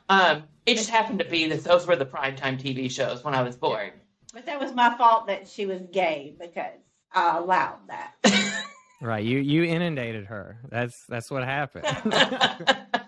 [0.08, 3.42] Um, it just happened to be that those were the primetime TV shows when I
[3.42, 3.90] was born.
[4.32, 6.78] But that was my fault that she was gay because
[7.12, 8.14] I allowed that.
[9.00, 9.24] right.
[9.24, 10.58] You you inundated her.
[10.68, 11.86] That's that's what happened.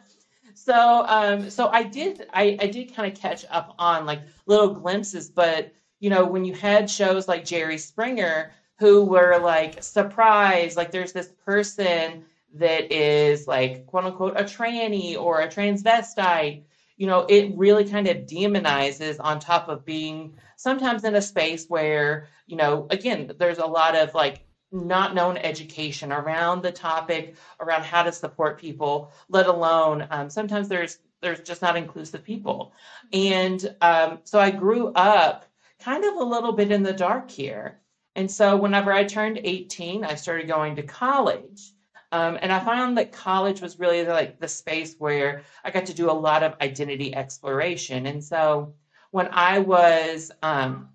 [0.55, 4.75] so um so I did I, I did kind of catch up on like little
[4.75, 10.77] glimpses, but you know, when you had shows like Jerry Springer who were like surprised,
[10.77, 12.25] like there's this person
[12.55, 16.63] that is like quote unquote a tranny or a transvestite,
[16.97, 21.67] you know, it really kind of demonizes on top of being sometimes in a space
[21.69, 27.35] where, you know, again, there's a lot of like not known education around the topic,
[27.61, 32.73] around how to support people, let alone um, sometimes there's there's just not inclusive people.
[33.13, 35.45] And um, so I grew up
[35.81, 37.81] kind of a little bit in the dark here.
[38.17, 41.73] And so whenever I turned 18, I started going to college.
[42.13, 45.95] Um, and I found that college was really like the space where I got to
[45.95, 48.07] do a lot of identity exploration.
[48.07, 48.75] And so
[49.11, 50.89] when I was um,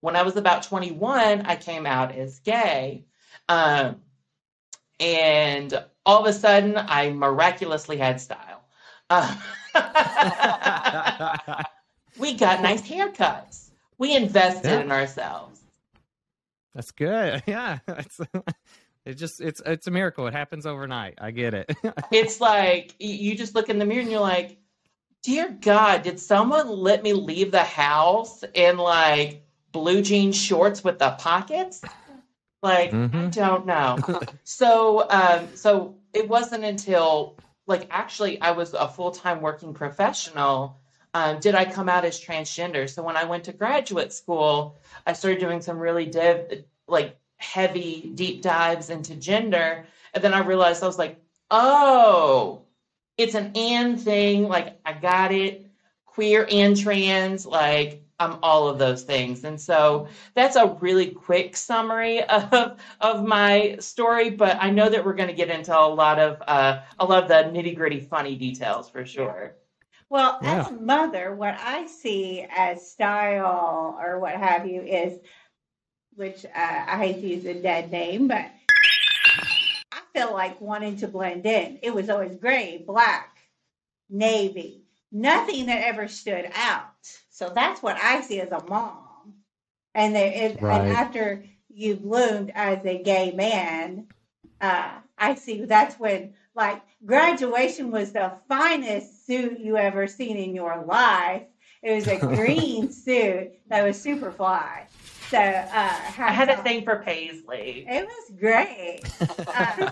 [0.00, 3.04] when I was about 21, I came out as gay.
[3.48, 3.96] Um,
[5.00, 8.62] and all of a sudden, I miraculously had style.
[9.10, 9.34] Uh,
[12.18, 13.70] we got nice haircuts.
[13.96, 14.80] We invested yeah.
[14.80, 15.60] in ourselves.
[16.74, 17.42] That's good.
[17.46, 17.78] Yeah.
[17.88, 18.20] It's
[19.04, 20.26] it just it's it's a miracle.
[20.26, 21.14] It happens overnight.
[21.18, 21.74] I get it.
[22.12, 24.58] it's like you just look in the mirror and you're like,
[25.22, 30.98] "Dear God, did someone let me leave the house and like blue jean shorts with
[30.98, 31.82] the pockets?"
[32.62, 33.16] Like, mm-hmm.
[33.16, 33.98] I don't know.
[34.44, 40.78] so um so it wasn't until like actually I was a full-time working professional
[41.14, 42.88] um, did I come out as transgender.
[42.88, 44.76] So when I went to graduate school,
[45.06, 50.40] I started doing some really div- like heavy deep dives into gender, and then I
[50.40, 52.62] realized I was like, oh,
[53.16, 54.48] it's an and thing.
[54.48, 55.66] Like I got it,
[56.04, 57.46] queer and trans.
[57.46, 59.44] Like I'm all of those things.
[59.44, 65.04] And so that's a really quick summary of of my story, but I know that
[65.04, 68.00] we're going to get into a lot of uh, a lot of the nitty gritty
[68.00, 69.54] funny details for sure.
[70.10, 70.60] Well, yeah.
[70.60, 75.18] as a mother, what I see as style or what have you is,
[76.14, 78.50] which uh, I hate to use a dead name, but
[79.92, 81.78] I feel like wanting to blend in.
[81.82, 83.36] It was always gray, black,
[84.08, 86.97] navy, nothing that ever stood out.
[87.38, 89.34] So that's what I see as a mom.
[89.94, 90.80] And, it, right.
[90.80, 94.08] and after you bloomed as a gay man,
[94.60, 100.52] uh, I see that's when like graduation was the finest suit you ever seen in
[100.52, 101.44] your life.
[101.80, 104.88] It was a green suit that was super fly.
[105.30, 107.84] So uh, I had a thing for paisley.
[107.86, 109.00] It was great,
[109.46, 109.90] uh,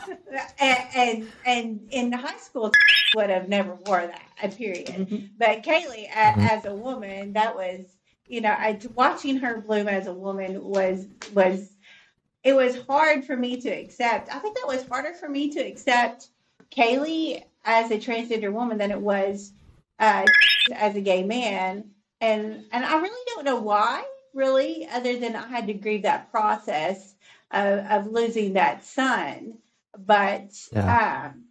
[0.58, 2.72] and, and, and in high school
[3.14, 4.56] would have never wore that.
[4.56, 4.86] Period.
[4.86, 5.26] Mm-hmm.
[5.38, 6.40] But Caley, mm-hmm.
[6.40, 7.84] as a woman, that was
[8.28, 11.72] you know, I, watching her bloom as a woman was was
[12.42, 14.32] it was hard for me to accept.
[14.34, 16.28] I think that was harder for me to accept
[16.70, 19.52] Caley as a transgender woman than it was
[19.98, 20.24] uh,
[20.72, 24.04] as a gay man, and and I really don't know why,
[24.36, 27.14] really, other than I had to grieve that process
[27.50, 29.54] of, of losing that son.
[29.98, 31.30] But yeah.
[31.32, 31.44] um,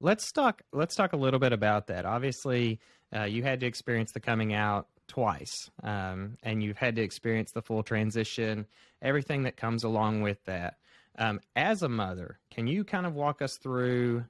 [0.00, 0.62] let's talk.
[0.72, 2.06] Let's talk a little bit about that.
[2.06, 2.80] Obviously,
[3.14, 7.52] uh, you had to experience the coming out twice, um, and you've had to experience
[7.52, 8.66] the full transition
[9.02, 10.76] everything that comes along with that.
[11.18, 14.24] Um, as a mother, can you kind of walk us through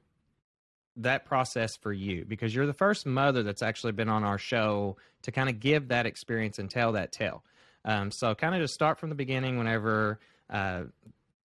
[0.96, 2.24] that process for you?
[2.24, 5.88] Because you're the first mother that's actually been on our show to kind of give
[5.88, 7.44] that experience and tell that tale.
[7.84, 10.84] Um, so, kind of just start from the beginning whenever uh,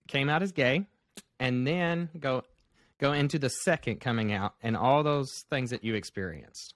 [0.08, 0.86] came out as gay,
[1.39, 2.43] and then go
[3.00, 6.73] go into the second coming out and all those things that you experienced.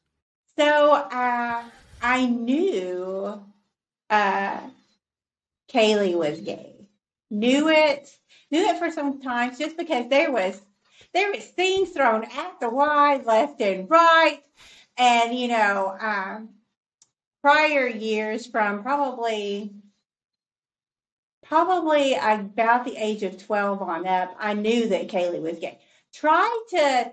[0.57, 1.63] So, uh,
[2.01, 3.43] I knew
[4.09, 4.59] uh,
[5.67, 6.87] Caley was gay.
[7.29, 8.09] Knew it,
[8.51, 10.61] knew it for some time just because there was
[11.13, 14.41] there was things thrown at the Y left and right.
[14.97, 16.49] And you know, um,
[17.41, 19.71] prior years from probably
[21.45, 25.79] probably about the age of 12 on up, I knew that Caley was gay.
[26.13, 27.11] Tried to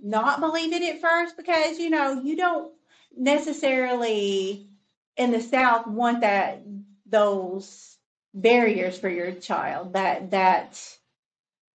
[0.00, 2.72] not believe it at first because you know you don't
[3.16, 4.68] necessarily
[5.16, 6.62] in the South want that
[7.06, 7.96] those
[8.32, 10.98] barriers for your child that that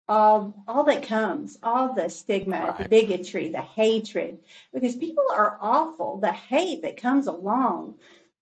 [0.08, 2.78] all all that comes all the stigma right.
[2.78, 4.40] the bigotry the hatred
[4.74, 7.96] because people are awful the hate that comes along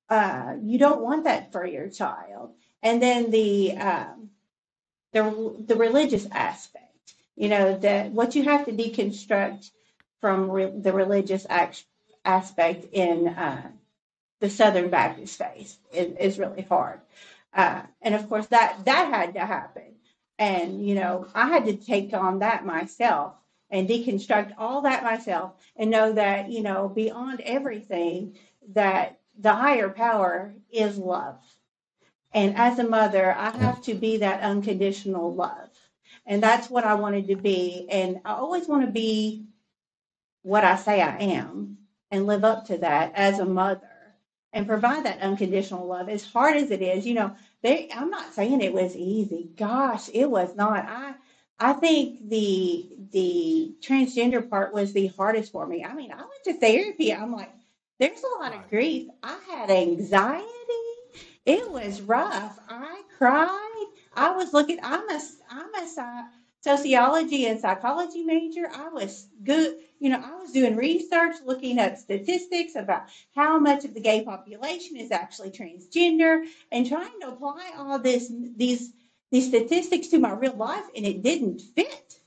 [0.10, 4.30] uh, you don't want that for your child and then the um,
[5.13, 9.71] the the religious aspect you know that what you have to deconstruct
[10.21, 11.86] from re- the religious act-
[12.23, 13.69] aspect in uh,
[14.39, 16.99] the southern baptist faith is, is really hard
[17.56, 19.94] uh, and of course, that that had to happen.
[20.39, 23.34] And you know, I had to take on that myself.
[23.69, 28.38] and deconstruct all that myself and know that, you know, beyond everything,
[28.74, 31.39] that the higher power is love.
[32.34, 35.69] And as a mother, I have to be that unconditional love.
[36.26, 37.88] And that's what I wanted to be.
[37.89, 39.45] And I always want to be
[40.43, 41.78] what I say I am
[42.12, 43.89] and live up to that as a mother
[44.54, 47.06] and provide that unconditional love as hard as it is.
[47.08, 49.49] You know, they, I'm not saying it was easy.
[49.58, 50.86] Gosh, it was not.
[50.88, 51.15] I
[51.60, 55.84] I think the the transgender part was the hardest for me.
[55.84, 57.13] I mean, I went to therapy.
[57.13, 57.51] I'm like,
[57.99, 59.10] there's a lot of grief.
[59.23, 60.45] I had anxiety.
[61.45, 62.60] It was rough.
[62.69, 63.86] I cried.
[64.15, 64.80] I was looking.
[64.84, 65.88] I'm a I'm a
[66.65, 68.67] sociology and psychology major.
[68.73, 69.78] I was good.
[69.99, 73.04] You know, I was doing research, looking at statistics about
[73.36, 78.32] how much of the gay population is actually transgender, and trying to apply all this
[78.58, 78.93] these
[79.32, 82.19] these statistics to my real life, and it didn't fit.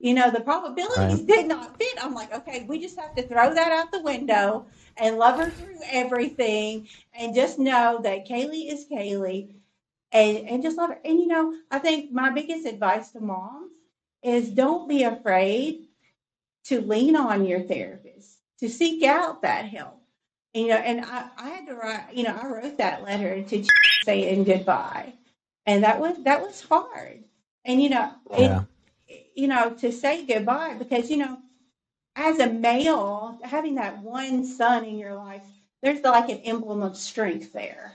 [0.00, 1.26] You know, the probabilities right.
[1.26, 2.02] did not fit.
[2.02, 5.50] I'm like, okay, we just have to throw that out the window and love her
[5.50, 6.88] through everything
[7.18, 9.57] and just know that Caley is Caley
[10.12, 11.00] and, and just love her.
[11.04, 13.72] And, you know, I think my biggest advice to moms
[14.22, 15.86] is don't be afraid
[16.64, 20.00] to lean on your therapist, to seek out that help.
[20.54, 23.42] And, you know, and I, I had to write, you know, I wrote that letter
[23.42, 23.68] to say
[24.04, 25.12] saying goodbye.
[25.66, 27.22] And that was, that was hard.
[27.64, 28.62] And, you know, yeah.
[29.06, 31.38] it, you know, to say goodbye because, you know,
[32.16, 35.42] as a male, having that one son in your life,
[35.82, 37.92] there's like an emblem of strength there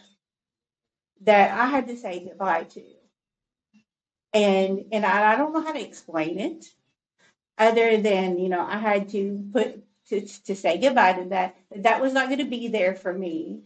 [1.23, 2.83] that I had to say goodbye to.
[4.33, 6.65] And and I, I don't know how to explain it
[7.57, 11.55] other than, you know, I had to put to, to say goodbye to that.
[11.75, 13.61] That was not going to be there for me.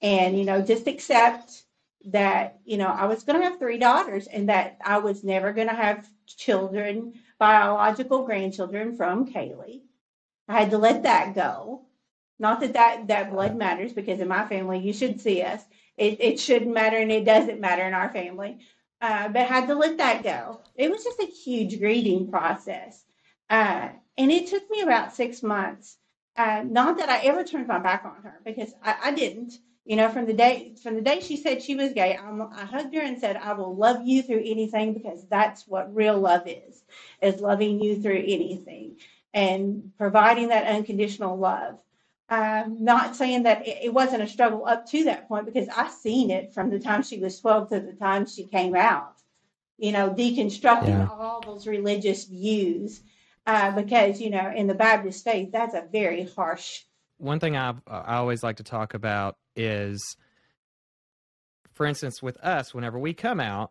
[0.00, 1.62] And, you know, just accept
[2.06, 5.52] that, you know, I was going to have three daughters and that I was never
[5.52, 9.82] going to have children biological grandchildren from Caley.
[10.48, 11.82] I had to let that go.
[12.38, 15.62] Not that that, that blood matters, because in my family, you should see us.
[16.02, 18.58] It, it shouldn't matter, and it doesn't matter in our family.
[19.00, 20.60] Uh, but had to let that go.
[20.74, 23.04] It was just a huge grieving process.
[23.48, 23.88] Uh,
[24.18, 25.96] and it took me about six months.
[26.36, 29.96] Uh, not that I ever turned my back on her, because I, I didn't you
[29.96, 32.94] know from the day from the day she said she was gay I'm, i hugged
[32.94, 36.84] her and said i will love you through anything because that's what real love is
[37.20, 38.98] is loving you through anything
[39.34, 41.80] and providing that unconditional love
[42.32, 45.88] i'm not saying that it, it wasn't a struggle up to that point because i
[45.88, 49.14] seen it from the time she was 12 to the time she came out
[49.78, 51.08] you know deconstructing yeah.
[51.10, 53.00] all those religious views
[53.46, 56.82] uh, because you know in the baptist faith that's a very harsh
[57.22, 60.16] one thing I I always like to talk about is,
[61.72, 63.70] for instance, with us, whenever we come out,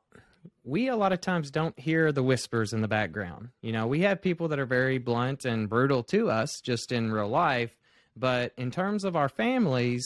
[0.63, 3.49] we a lot of times don't hear the whispers in the background.
[3.61, 7.11] You know, we have people that are very blunt and brutal to us just in
[7.11, 7.75] real life,
[8.15, 10.05] but in terms of our families,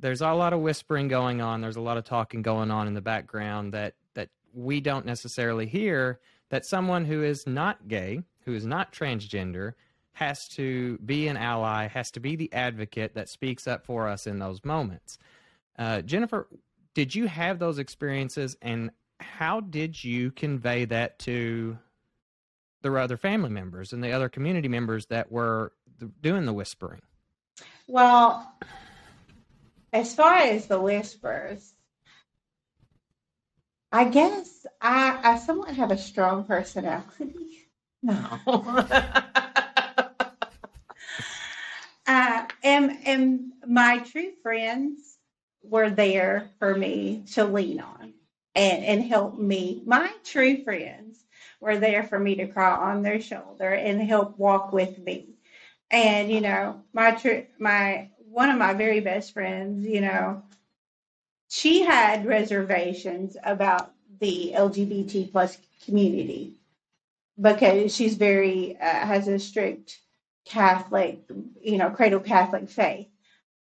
[0.00, 1.60] there's a lot of whispering going on.
[1.60, 5.66] There's a lot of talking going on in the background that that we don't necessarily
[5.66, 6.20] hear.
[6.50, 9.74] That someone who is not gay, who is not transgender,
[10.12, 14.26] has to be an ally, has to be the advocate that speaks up for us
[14.26, 15.18] in those moments.
[15.78, 16.48] Uh, Jennifer,
[16.94, 21.78] did you have those experiences, and how did you convey that to
[22.82, 25.72] the other family members and the other community members that were
[26.22, 27.02] doing the whispering?
[27.88, 28.54] Well,
[29.92, 31.74] as far as the whispers,
[33.92, 37.34] I guess I, I somewhat have a strong personality.
[38.00, 38.14] No.
[42.06, 45.18] uh, and and my true friends
[45.64, 48.14] were there for me to lean on
[48.54, 49.82] and and help me.
[49.84, 51.24] My true friends
[51.60, 55.37] were there for me to cry on their shoulder and help walk with me.
[55.90, 60.42] And you know, my true my one of my very best friends, you know,
[61.48, 66.54] she had reservations about the LGBT plus community
[67.40, 69.98] because she's very uh, has a strict
[70.44, 71.20] Catholic,
[71.62, 73.08] you know, cradle Catholic faith.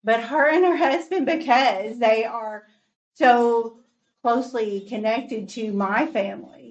[0.04, 2.64] But her and her husband, because they are
[3.16, 3.80] so
[4.22, 6.67] closely connected to my family,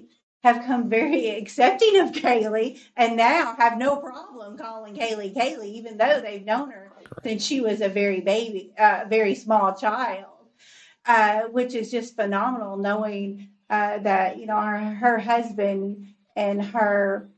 [0.53, 5.97] have come very accepting of Caley and now have no problem calling Caley Caley, even
[5.97, 6.87] though they've known her
[7.23, 10.25] since she was a very baby, uh, very small child,
[11.05, 17.29] uh, which is just phenomenal knowing uh, that, you know, her, her husband and her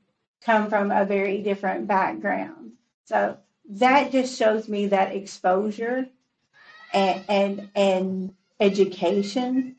[0.42, 2.74] come from a very different background.
[3.06, 3.38] So
[3.72, 6.08] that just shows me that exposure
[6.94, 9.76] and and, and education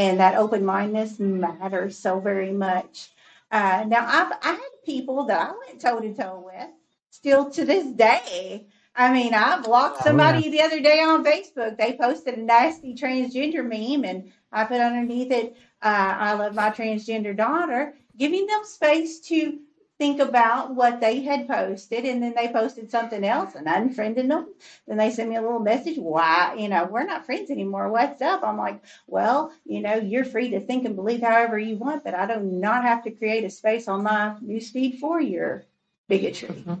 [0.00, 3.10] and that open mindedness matters so very much.
[3.50, 6.70] Uh, now I've I had people that I went toe to toe with
[7.10, 8.66] still to this day.
[8.96, 10.50] I mean, I blocked somebody oh, yeah.
[10.50, 11.76] the other day on Facebook.
[11.76, 16.70] They posted a nasty transgender meme, and I put underneath it, uh, I love my
[16.70, 19.58] transgender daughter, giving them space to
[20.00, 24.48] think about what they had posted and then they posted something else and unfriended them.
[24.88, 25.98] Then they sent me a little message.
[25.98, 27.90] Why, you know, we're not friends anymore.
[27.90, 28.42] What's up?
[28.42, 32.14] I'm like, well, you know, you're free to think and believe however you want, but
[32.14, 35.64] I do not have to create a space on my newsfeed for your
[36.08, 36.48] bigotry.
[36.48, 36.74] Mm-hmm.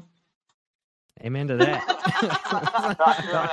[1.22, 1.86] Amen to that.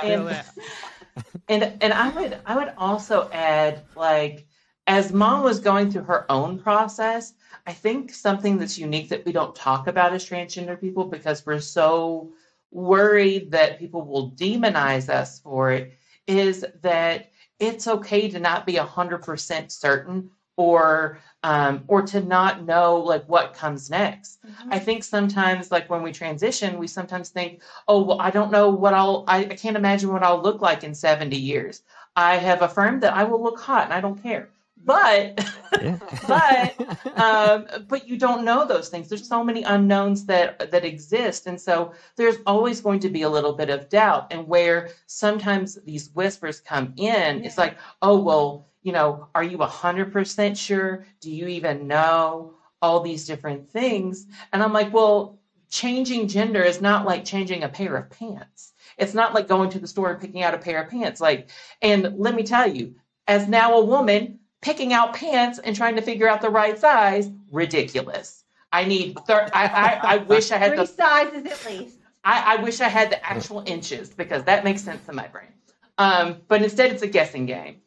[1.50, 4.47] and, and and I would I would also add like
[4.88, 7.34] as mom was going through her own process,
[7.66, 11.60] I think something that's unique that we don't talk about as transgender people because we're
[11.60, 12.32] so
[12.70, 18.74] worried that people will demonize us for it is that it's okay to not be
[18.74, 24.44] 100% certain or um, or to not know like what comes next.
[24.44, 24.72] Mm-hmm.
[24.72, 28.68] i think sometimes like when we transition we sometimes think oh well i don't know
[28.68, 31.82] what i'll I, I can't imagine what i'll look like in 70 years.
[32.16, 34.50] I have affirmed that i will look hot and i don't care
[34.88, 35.46] but
[36.26, 39.10] but um, but you don't know those things.
[39.10, 41.46] There's so many unknowns that that exist.
[41.46, 45.78] And so there's always going to be a little bit of doubt and where sometimes
[45.84, 47.40] these whispers come in.
[47.40, 47.46] Yeah.
[47.46, 51.04] it's like oh well you know are you 100% sure?
[51.20, 54.26] Do you even know all these different things?
[54.54, 55.38] And i'm like well
[55.70, 58.72] changing gender is not like changing a pair of pants.
[58.96, 61.20] It's not like going to the store and picking out a pair of pants.
[61.20, 61.50] Like
[61.82, 62.94] and let me tell you
[63.26, 67.30] as now a woman picking out pants and trying to figure out the right size,
[67.50, 68.44] ridiculous.
[68.72, 71.98] I need thir- I, I, I wish I had three the sizes at least.
[72.24, 75.48] I, I wish I had the actual inches because that makes sense in my brain.
[75.96, 77.80] Um, but instead, it's a guessing game.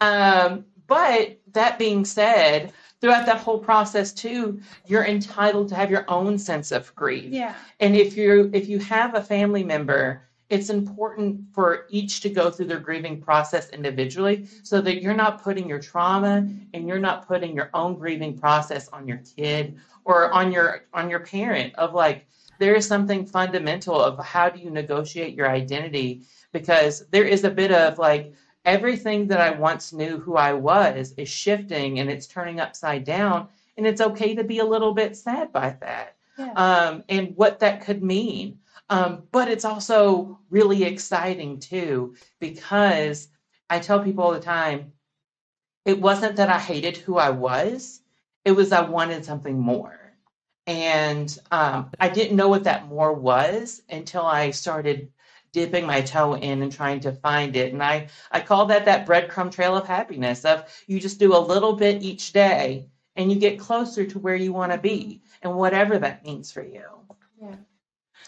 [0.00, 6.04] Um, but that being said, throughout that whole process too, you're entitled to have your
[6.08, 7.32] own sense of grief.
[7.32, 7.54] Yeah.
[7.80, 12.50] And if you if you have a family member it's important for each to go
[12.50, 17.26] through their grieving process individually so that you're not putting your trauma and you're not
[17.26, 21.94] putting your own grieving process on your kid or on your on your parent of
[21.94, 22.26] like
[22.58, 26.22] there is something fundamental of how do you negotiate your identity?
[26.52, 28.32] Because there is a bit of like
[28.64, 33.48] everything that I once knew who I was is shifting and it's turning upside down
[33.76, 36.14] and it's okay to be a little bit sad by that.
[36.38, 36.52] Yeah.
[36.52, 38.58] um, and what that could mean
[38.88, 43.28] um, but it's also really exciting too, because
[43.68, 44.92] I tell people all the time,
[45.84, 48.00] it wasn't that I hated who I was,
[48.44, 49.98] it was I wanted something more.
[50.66, 55.12] And um, I didn't know what that more was until I started
[55.52, 57.72] dipping my toe in and trying to find it.
[57.72, 61.38] And I, I call that that breadcrumb trail of happiness of you just do a
[61.38, 65.54] little bit each day and you get closer to where you want to be and
[65.56, 66.84] whatever that means for you.
[67.40, 67.56] Yeah.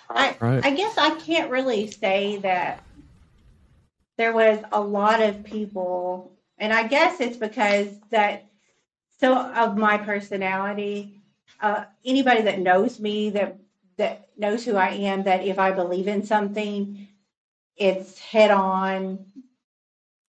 [0.08, 0.64] I, right.
[0.64, 2.82] I guess I can't really say that
[4.16, 8.48] there was a lot of people, and I guess it's because that
[9.18, 11.14] so of my personality.
[11.60, 13.58] Uh, anybody that knows me that
[13.96, 17.08] that knows who I am, that if I believe in something,
[17.76, 19.26] it's head on.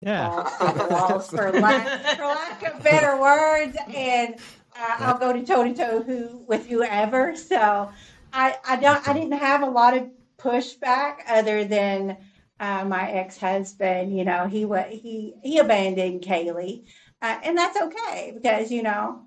[0.01, 0.29] Yeah,
[0.61, 4.37] uh, for, lack, for lack of better words, and
[4.79, 7.35] uh, I'll go to toe to toe who with whoever.
[7.37, 7.91] So
[8.33, 10.09] I, I don't I didn't have a lot of
[10.39, 12.17] pushback other than
[12.61, 14.17] uh, my ex husband.
[14.17, 14.67] You know, he
[14.97, 16.85] he he abandoned Caley,
[17.23, 19.23] uh, and that's okay because you know,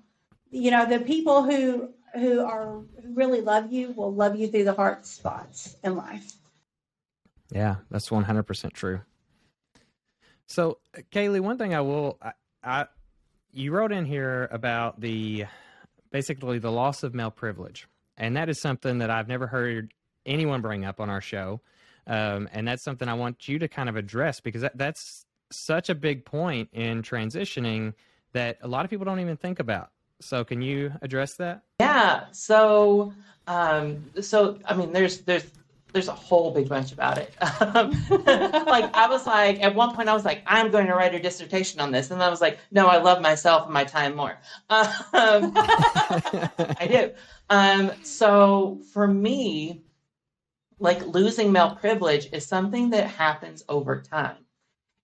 [0.50, 4.64] you know the people who who are who really love you will love you through
[4.64, 6.32] the hard spots in life.
[7.50, 9.00] Yeah, that's one hundred percent true.
[10.46, 10.78] So,
[11.10, 12.32] Caley, one thing I will I,
[12.62, 12.86] I
[13.52, 15.46] you wrote in here about the
[16.10, 19.92] basically the loss of male privilege and that is something that I've never heard
[20.26, 21.60] anyone bring up on our show.
[22.06, 25.88] Um, and that's something I want you to kind of address because that, that's such
[25.88, 27.94] a big point in transitioning
[28.32, 29.90] that a lot of people don't even think about.
[30.20, 31.62] So, can you address that?
[31.80, 32.24] Yeah.
[32.30, 33.12] So,
[33.46, 35.44] um, so I mean, there's there's
[35.92, 37.34] there's a whole big bunch about it.
[37.60, 41.14] Um, like I was like, at one point, I was like, I'm going to write
[41.14, 44.16] a dissertation on this, and I was like, no, I love myself and my time
[44.16, 44.38] more.
[44.70, 47.12] Um, I do.
[47.50, 49.82] Um, so for me,
[50.78, 54.36] like losing male privilege is something that happens over time.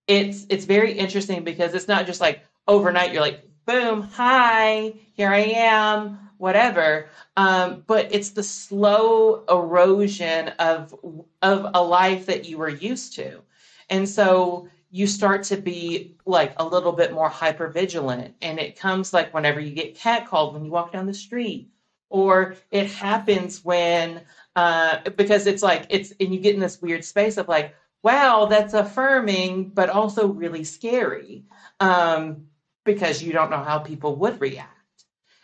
[0.07, 3.13] It's it's very interesting because it's not just like overnight.
[3.13, 7.09] You're like, boom, hi, here I am, whatever.
[7.37, 10.95] Um, but it's the slow erosion of
[11.43, 13.41] of a life that you were used to,
[13.89, 18.75] and so you start to be like a little bit more hyper vigilant and it
[18.75, 21.69] comes like whenever you get catcalled when you walk down the street
[22.09, 24.21] or it happens when
[24.55, 28.45] uh, because it's like it's and you get in this weird space of like wow
[28.45, 31.43] that's affirming but also really scary
[31.79, 32.47] um,
[32.83, 34.78] because you don't know how people would react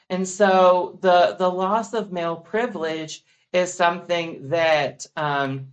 [0.09, 5.67] and so the the loss of male privilege is something that um,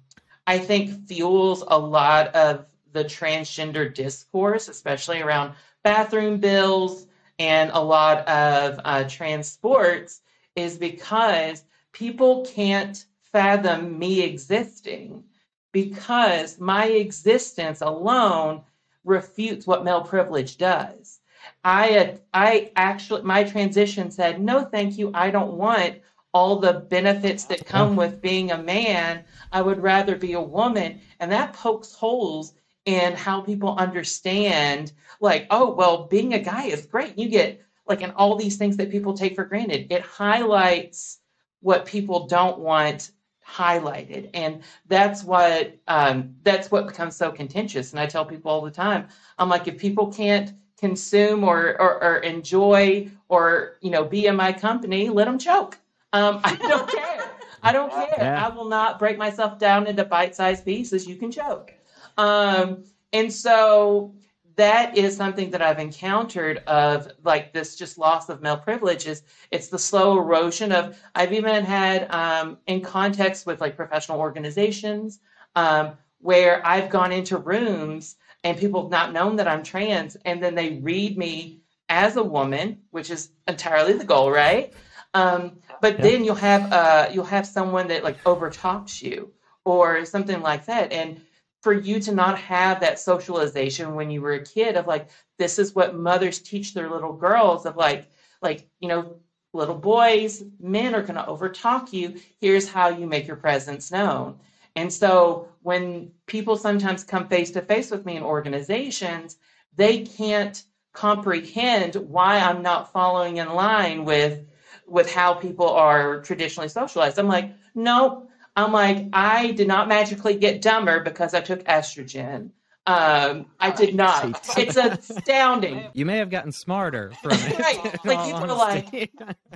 [0.47, 7.07] i think fuels a lot of the transgender discourse especially around bathroom bills
[7.39, 10.21] and a lot of uh, trans sports
[10.55, 15.25] is because people can't fathom me existing
[15.73, 18.63] because my existence alone
[19.05, 21.21] refutes what male privilege does.
[21.65, 25.11] I I actually my transition said no thank you.
[25.15, 26.01] I don't want
[26.35, 29.25] all the benefits that come with being a man.
[29.53, 31.01] I would rather be a woman.
[31.21, 32.55] And that pokes holes
[32.85, 37.17] in how people understand like oh well being a guy is great.
[37.19, 39.87] You get like and all these things that people take for granted.
[39.91, 41.19] It highlights
[41.61, 43.13] what people don't want
[43.47, 44.31] highlighted.
[44.35, 47.93] And that's what um, that's what becomes so contentious.
[47.93, 49.07] And i tell people all the time
[49.39, 50.53] i'm like if people can't
[50.83, 55.79] consume or, or, or enjoy or you know be in my company let them choke.
[56.13, 57.31] Um, i don't care.
[57.63, 58.15] I don't care.
[58.19, 58.45] Yeah.
[58.45, 61.07] i will not break myself down into bite-sized pieces.
[61.07, 61.73] You can choke.
[62.19, 64.13] Um, and so
[64.57, 69.23] that is something that I've encountered of like this just loss of male privileges.
[69.53, 75.21] It's the slow erosion of, I've even had um, in context with like professional organizations
[75.55, 80.43] um, where I've gone into rooms and people have not known that I'm trans and
[80.43, 84.73] then they read me as a woman, which is entirely the goal, right?
[85.15, 86.03] Um, but yeah.
[86.03, 89.33] then you'll have uh, you'll have someone that like overtalks you
[89.65, 90.93] or something like that.
[90.93, 91.21] And
[91.63, 95.59] for you to not have that socialization when you were a kid of like this
[95.59, 98.11] is what mothers teach their little girls of like
[98.43, 99.17] like you know
[99.53, 104.39] little boys men are going to overtalk you here's how you make your presence known
[104.77, 109.37] and so when people sometimes come face to face with me in organizations
[109.77, 114.45] they can't comprehend why i'm not following in line with
[114.87, 120.35] with how people are traditionally socialized i'm like no I'm like, I did not magically
[120.37, 122.51] get dumber because I took estrogen.
[122.87, 124.47] Um, I did not.
[124.59, 125.85] It's astounding.
[125.95, 127.59] You may have gotten smarter from it.
[127.59, 128.05] right.
[128.05, 129.11] Like people are like,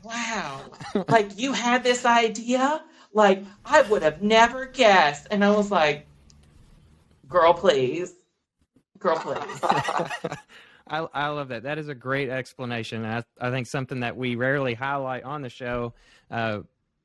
[0.04, 0.60] wow,
[1.08, 2.82] like you had this idea?
[3.12, 5.26] Like I would have never guessed.
[5.30, 6.06] And I was like,
[7.28, 8.14] girl, please.
[8.98, 9.60] Girl, please.
[10.88, 11.64] I, I love that.
[11.64, 13.04] That is a great explanation.
[13.04, 15.94] I, I think something that we rarely highlight on the show.
[16.30, 16.60] Uh,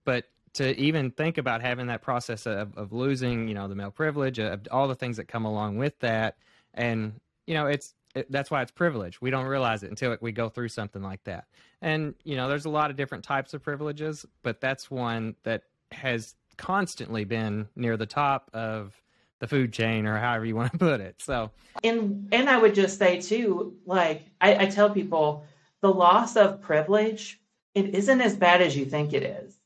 [0.06, 3.92] but to even think about having that process of, of losing, you know, the male
[3.92, 6.38] privilege, of all the things that come along with that,
[6.74, 9.22] and you know, it's it, that's why it's privilege.
[9.22, 11.46] We don't realize it until we go through something like that.
[11.82, 15.64] And you know, there's a lot of different types of privileges, but that's one that
[15.92, 18.94] has constantly been near the top of
[19.40, 21.16] the food chain or however you want to put it.
[21.20, 21.52] So,
[21.84, 25.46] and and I would just say too, like I, I tell people,
[25.82, 27.40] the loss of privilege,
[27.74, 29.58] it isn't as bad as you think it is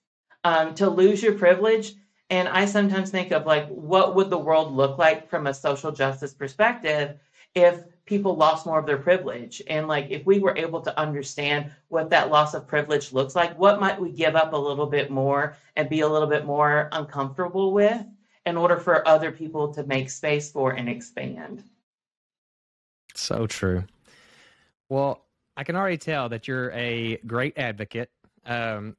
[0.44, 1.94] um, to lose your privilege.
[2.30, 5.92] And I sometimes think of like, what would the world look like from a social
[5.92, 7.20] justice perspective
[7.54, 9.62] if people lost more of their privilege?
[9.68, 13.58] And like, if we were able to understand what that loss of privilege looks like,
[13.58, 16.90] what might we give up a little bit more and be a little bit more
[16.92, 18.06] uncomfortable with
[18.46, 21.64] in order for other people to make space for and expand?
[23.16, 23.84] So true.
[24.90, 25.26] Well,
[25.58, 28.10] I can already tell that you're a great advocate.
[28.46, 28.96] Um,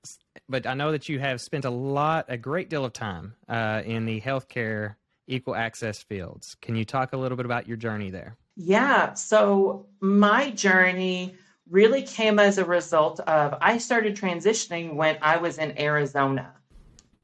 [0.49, 3.83] but I know that you have spent a lot, a great deal of time uh,
[3.85, 4.97] in the healthcare
[5.29, 6.57] equal access fields.
[6.61, 8.37] Can you talk a little bit about your journey there?
[8.57, 9.15] Yeah.
[9.15, 11.35] So my journey
[11.69, 16.55] really came as a result of I started transitioning when I was in Arizona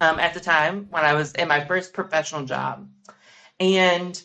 [0.01, 2.89] um, at the time when I was in my first professional job.
[3.61, 4.21] And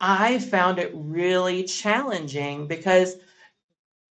[0.00, 3.16] I found it really challenging because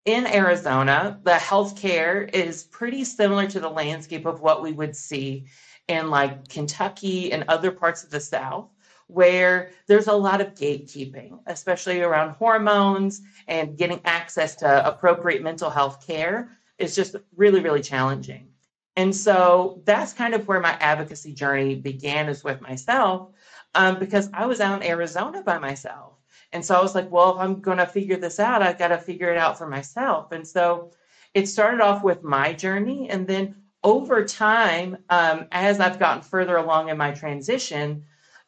[0.05, 5.47] in Arizona, the healthcare is pretty similar to the landscape of what we would see
[5.87, 8.69] in like Kentucky and other parts of the South,
[9.07, 15.69] where there's a lot of gatekeeping, especially around hormones and getting access to appropriate mental
[15.69, 18.49] health care is just really, really challenging.
[18.97, 23.29] And so that's kind of where my advocacy journey began, is with myself,
[23.75, 26.15] um, because I was out in Arizona by myself
[26.55, 28.87] and so I was like, well, if I'm going to figure this out, I got
[28.87, 30.31] to figure it out for myself.
[30.31, 30.91] And so
[31.33, 33.09] it started off with my journey.
[33.09, 38.05] And then over time, um, as I've gotten further along in my transition,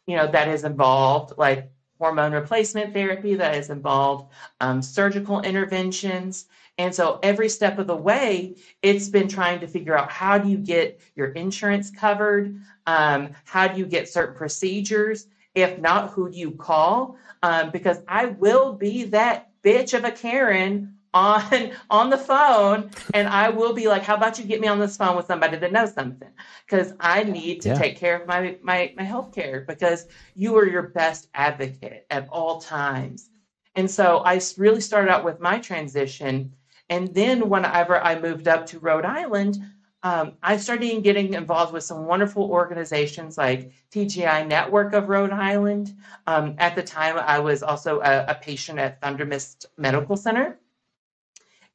[0.08, 4.32] you know, that has involved like hormone replacement therapy that has involved
[4.62, 6.46] um, surgical interventions.
[6.78, 10.50] And so every step of the way, it's been trying to figure out how do
[10.50, 12.60] you get your insurance covered?
[12.86, 15.28] Um, how do you get certain procedures?
[15.56, 17.18] If not, who do you call?
[17.42, 23.28] Um, because I will be that bitch of a Karen on on the phone and
[23.28, 25.72] I will be like, how about you get me on this phone with somebody that
[25.72, 26.30] knows something?
[26.66, 27.76] Because I need to yeah.
[27.76, 32.28] take care of my my my health care because you are your best advocate at
[32.30, 33.30] all times.
[33.76, 36.54] And so I really started out with my transition.
[36.90, 39.60] And then whenever I moved up to Rhode Island,
[40.04, 45.96] um, I started getting involved with some wonderful organizations like TGI Network of Rhode Island.
[46.28, 50.60] Um, at the time, I was also a, a patient at Thundermist Medical Center.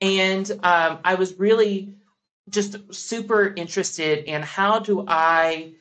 [0.03, 1.95] And um, I was really
[2.51, 5.75] just super interested in how do I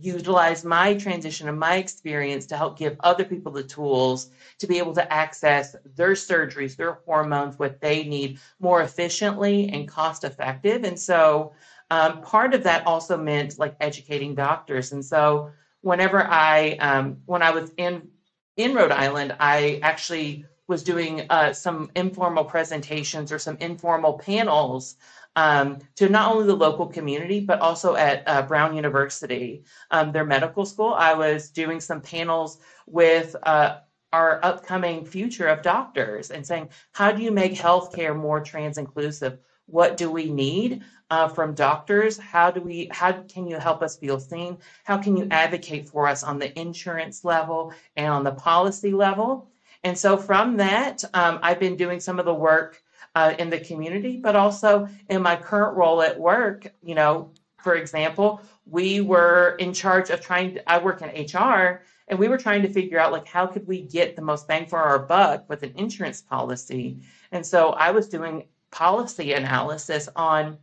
[0.00, 4.78] utilize my transition and my experience to help give other people the tools to be
[4.78, 10.84] able to access their surgeries, their hormones, what they need more efficiently and cost effective.
[10.84, 11.52] And so
[11.90, 14.92] um, part of that also meant like educating doctors.
[14.92, 15.50] And so
[15.82, 18.08] whenever I, um, when I was in
[18.56, 24.96] in Rhode Island, I actually was doing uh, some informal presentations or some informal panels
[25.34, 30.24] um, to not only the local community, but also at uh, Brown University, um, their
[30.24, 30.94] medical school.
[30.94, 33.78] I was doing some panels with uh,
[34.12, 39.38] our upcoming future of doctors and saying, how do you make healthcare more trans inclusive?
[39.66, 42.18] What do we need uh, from doctors?
[42.18, 42.88] How do we?
[42.90, 44.58] How can you help us feel seen?
[44.84, 49.50] How can you advocate for us on the insurance level and on the policy level?
[49.84, 52.82] And so from that, um, I've been doing some of the work
[53.14, 56.72] uh, in the community, but also in my current role at work.
[56.82, 57.30] You know,
[57.62, 60.54] for example, we were in charge of trying.
[60.54, 63.66] To, I work in HR, and we were trying to figure out like how could
[63.66, 66.98] we get the most bang for our buck with an insurance policy.
[67.32, 70.58] And so I was doing policy analysis on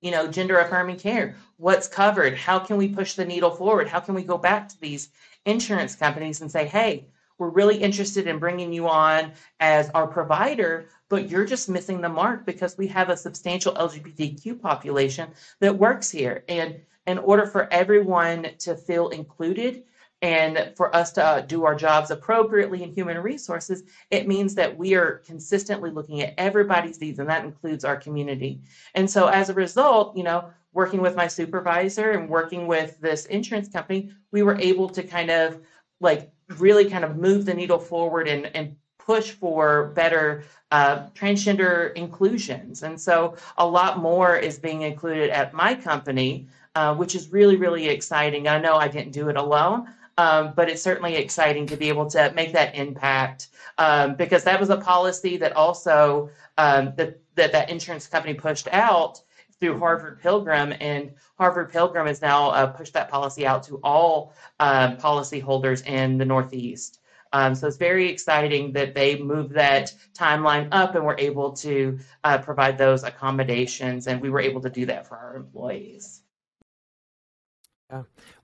[0.00, 3.98] you know gender affirming care what's covered how can we push the needle forward how
[3.98, 5.08] can we go back to these
[5.46, 7.06] insurance companies and say hey
[7.38, 12.08] we're really interested in bringing you on as our provider, but you're just missing the
[12.08, 15.30] mark because we have a substantial LGBTQ population
[15.60, 16.44] that works here.
[16.48, 19.84] And in order for everyone to feel included
[20.22, 24.74] and for us to uh, do our jobs appropriately in human resources, it means that
[24.74, 28.62] we are consistently looking at everybody's needs, and that includes our community.
[28.94, 33.26] And so as a result, you know, working with my supervisor and working with this
[33.26, 35.60] insurance company, we were able to kind of
[36.00, 41.92] like really kind of move the needle forward and, and push for better uh, transgender
[41.94, 42.82] inclusions.
[42.82, 47.56] And so a lot more is being included at my company, uh, which is really,
[47.56, 48.48] really exciting.
[48.48, 49.88] I know I didn't do it alone.
[50.16, 53.48] Um, but it's certainly exciting to be able to make that impact
[53.78, 58.68] um, because that was a policy that also um, that, that that insurance company pushed
[58.68, 59.20] out
[59.64, 64.34] through Harvard Pilgrim, and Harvard Pilgrim has now uh, pushed that policy out to all
[64.60, 67.00] um, policyholders in the Northeast.
[67.32, 71.98] Um, so it's very exciting that they moved that timeline up and were able to
[72.24, 76.20] uh, provide those accommodations, and we were able to do that for our employees.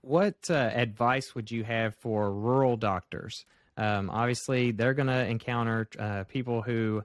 [0.01, 3.45] What uh, advice would you have for rural doctors?
[3.77, 7.03] Um, obviously, they're going to encounter uh, people who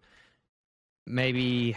[1.07, 1.77] maybe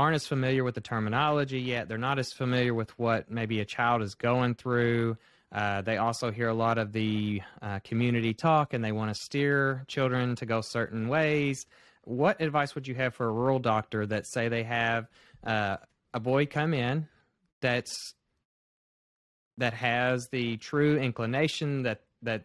[0.00, 1.86] aren't as familiar with the terminology yet.
[1.86, 5.18] They're not as familiar with what maybe a child is going through.
[5.52, 9.20] Uh, they also hear a lot of the uh, community talk and they want to
[9.20, 11.66] steer children to go certain ways.
[12.04, 15.06] What advice would you have for a rural doctor that say they have
[15.44, 15.76] uh,
[16.14, 17.06] a boy come in
[17.60, 18.14] that's
[19.58, 22.44] that has the true inclination that that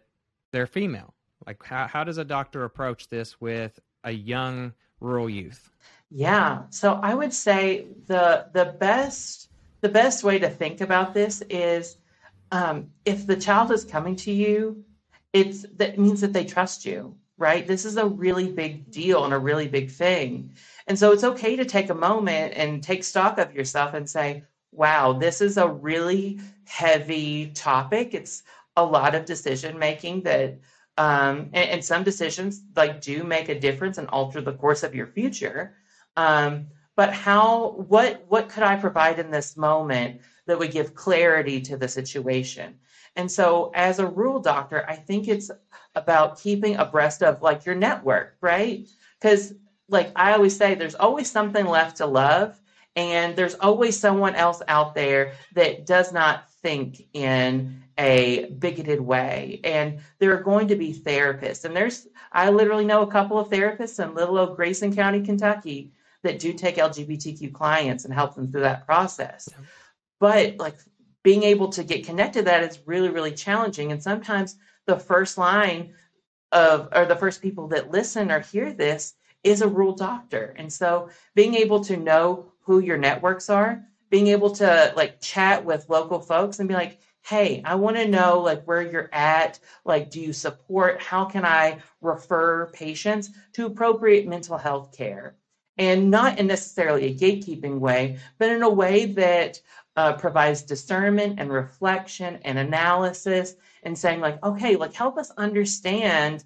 [0.52, 1.14] they're female?
[1.46, 5.70] Like how how does a doctor approach this with a young rural youth?
[6.10, 6.62] Yeah.
[6.70, 9.50] So I would say the the best
[9.80, 11.98] the best way to think about this is
[12.52, 14.84] um, if the child is coming to you,
[15.32, 17.66] it's that means that they trust you, right?
[17.66, 20.52] This is a really big deal and a really big thing.
[20.86, 24.44] And so it's okay to take a moment and take stock of yourself and say,
[24.72, 28.14] wow, this is a really heavy topic.
[28.14, 28.44] It's
[28.76, 30.58] a lot of decision making that
[30.98, 34.94] um, and, and, some decisions like do make a difference and alter the course of
[34.94, 35.74] your future
[36.16, 41.60] um, but how what what could i provide in this moment that would give clarity
[41.60, 42.74] to the situation
[43.16, 45.50] and so as a rural doctor i think it's
[45.94, 48.86] about keeping abreast of like your network right
[49.20, 49.54] because
[49.88, 52.60] like i always say there's always something left to love
[52.96, 59.60] and there's always someone else out there that does not think in a bigoted way.
[59.64, 61.64] And there are going to be therapists.
[61.64, 65.92] And there's, I literally know a couple of therapists in little old Grayson County, Kentucky,
[66.22, 69.48] that do take LGBTQ clients and help them through that process.
[70.20, 70.76] But like
[71.22, 73.92] being able to get connected to that is really, really challenging.
[73.92, 74.56] And sometimes
[74.86, 75.94] the first line
[76.52, 80.54] of, or the first people that listen or hear this is a rural doctor.
[80.56, 85.64] And so being able to know who your networks are, being able to like chat
[85.64, 89.58] with local folks and be like, hey, I want to know like where you're at.
[89.84, 91.02] Like, do you support?
[91.02, 95.34] How can I refer patients to appropriate mental health care?
[95.78, 99.60] And not in necessarily a gatekeeping way, but in a way that
[99.96, 106.44] uh, provides discernment and reflection and analysis and saying, like, okay, like help us understand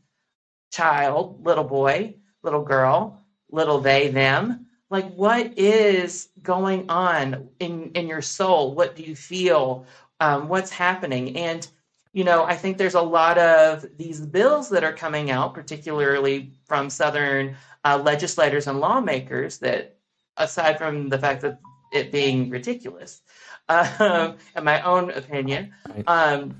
[0.73, 4.67] child, little boy, little girl, little they, them.
[4.91, 8.75] Like, what is going on in, in your soul?
[8.75, 9.87] What do you feel?
[10.21, 11.37] um, what's happening.
[11.37, 11.67] And,
[12.13, 16.53] you know, I think there's a lot of these bills that are coming out, particularly
[16.65, 19.97] from Southern uh, legislators and lawmakers, that,
[20.37, 21.61] aside from the fact that
[21.93, 23.23] it being ridiculous,
[23.69, 25.73] um, in my own opinion,
[26.07, 26.57] um,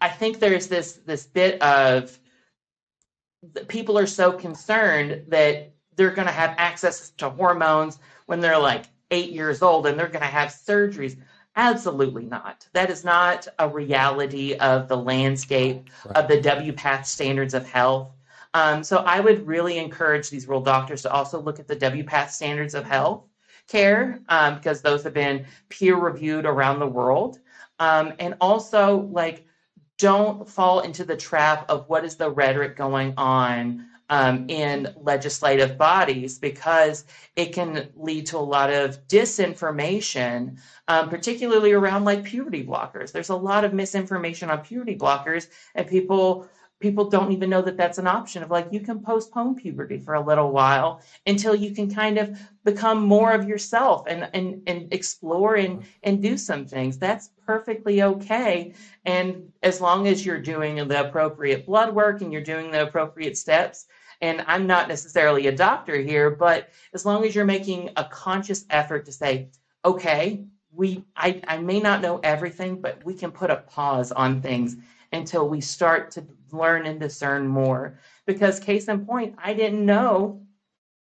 [0.00, 2.18] I think there's this this bit of
[3.68, 8.86] people are so concerned that they're going to have access to hormones when they're like
[9.12, 11.16] eight years old and they're going to have surgeries.
[11.54, 12.66] Absolutely not.
[12.72, 16.16] That is not a reality of the landscape right.
[16.16, 18.10] of the WPATH standards of health.
[18.54, 22.30] Um, so I would really encourage these rural doctors to also look at the WPATH
[22.30, 23.24] standards of health
[23.68, 27.38] care um, because those have been peer reviewed around the world.
[27.78, 29.46] Um, and also, like,
[29.98, 35.78] don't fall into the trap of what is the rhetoric going on um, in legislative
[35.78, 42.62] bodies because it can lead to a lot of disinformation, um, particularly around like puberty
[42.62, 43.10] blockers.
[43.10, 46.46] There's a lot of misinformation on puberty blockers, and people
[46.78, 50.14] people don't even know that that's an option of like you can postpone puberty for
[50.14, 54.92] a little while until you can kind of become more of yourself and and and
[54.92, 58.74] explore and and do some things that's perfectly okay
[59.06, 63.38] and as long as you're doing the appropriate blood work and you're doing the appropriate
[63.38, 63.86] steps
[64.22, 68.64] and I'm not necessarily a doctor here, but as long as you're making a conscious
[68.70, 69.48] effort to say,
[69.84, 74.40] okay, we I, I may not know everything, but we can put a pause on
[74.40, 74.76] things
[75.12, 77.98] until we start to learn and discern more.
[78.24, 80.40] Because case in point, I didn't know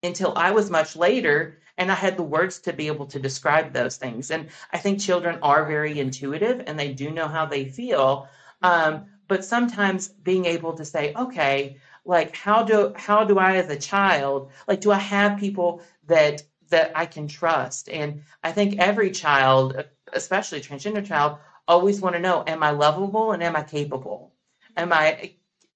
[0.03, 3.73] until I was much later and I had the words to be able to describe
[3.73, 4.31] those things.
[4.31, 8.29] And I think children are very intuitive and they do know how they feel.
[8.63, 13.69] Um, but sometimes being able to say, okay, like how do how do i as
[13.71, 17.89] a child like do i have people that that i can trust?
[17.89, 23.33] And i think every child especially transgender child always want to know am i lovable
[23.33, 24.33] and am i capable?
[24.77, 25.33] Am i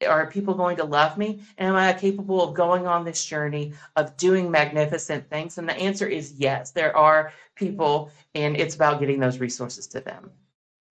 [0.07, 1.43] are people going to love me?
[1.57, 5.59] And am i capable of going on this journey of doing magnificent things?
[5.59, 10.01] And the answer is yes there are people and it's about getting those resources to
[10.01, 10.31] them.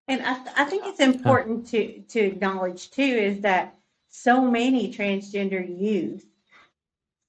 [0.08, 3.77] And i, I think it's important to to acknowledge too is that
[4.08, 6.24] so many transgender youth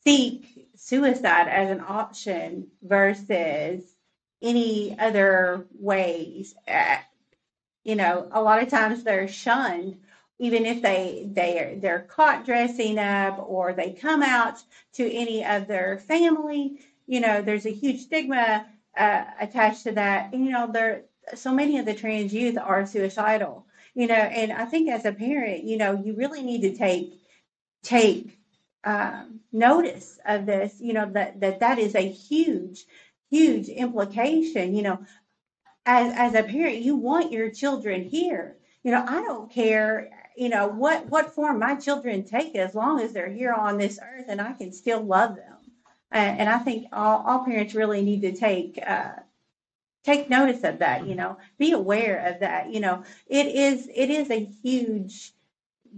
[0.05, 3.83] seek suicide as an option versus
[4.41, 6.55] any other ways.
[6.67, 6.97] Uh,
[7.83, 9.97] you know, a lot of times they're shunned,
[10.39, 14.63] even if they they are, they're caught dressing up or they come out
[14.93, 16.79] to any of their family.
[17.07, 18.65] You know, there's a huge stigma
[18.97, 20.33] uh, attached to that.
[20.33, 21.03] And, you know, there
[21.35, 23.65] so many of the trans youth are suicidal
[23.95, 27.13] you know and i think as a parent you know you really need to take
[27.83, 28.37] take
[28.85, 32.85] um, notice of this you know that that that is a huge
[33.29, 34.99] huge implication you know.
[35.85, 38.57] As as a parent you want your children here.
[38.83, 43.01] You know i don't care you know what what form my children take as long
[43.01, 45.57] as they're here on this earth and i can still love them.
[46.11, 49.13] And, and i think all, all parents really need to take uh,
[50.03, 51.17] take notice of that you mm-hmm.
[51.17, 51.37] know.
[51.57, 53.03] Be aware of that you know.
[53.27, 55.33] It is it is a huge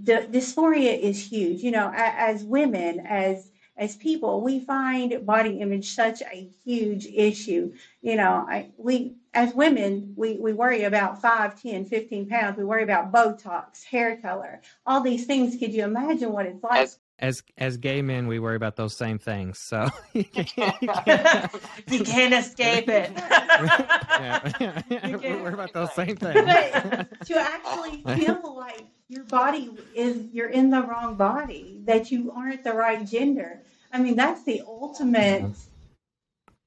[0.03, 1.91] the dysphoria is huge you know.
[1.93, 8.45] As women as as people we find body image such a huge issue you know.
[8.47, 12.57] I, we as women we, we worry about 5 10 15 pounds.
[12.57, 15.57] We worry about botox hair color all these things.
[15.57, 16.81] Could you imagine what it's like?
[16.81, 19.59] As as as gay men, we worry about those same things.
[19.59, 21.51] So you can't, you can't,
[21.87, 23.11] you can't escape it.
[23.15, 25.15] yeah, yeah, yeah.
[25.17, 26.41] we worry about those same things.
[26.41, 32.31] But to actually feel like your body is you're in the wrong body, that you
[32.31, 33.61] aren't the right gender.
[33.93, 35.43] I mean, that's the ultimate.
[35.43, 35.51] Mm-hmm.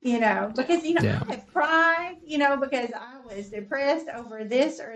[0.03, 1.23] you know, because, you know, Yeah.
[1.27, 4.95] I have cried, you know, because I was depressed over this or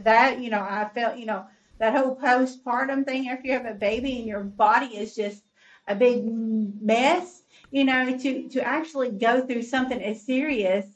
[0.00, 1.44] that, you know, I felt, you know,
[1.78, 5.42] that whole postpartum thing after you have a baby and your body is just
[5.86, 10.86] a big mess, you know, to, to actually go through something as serious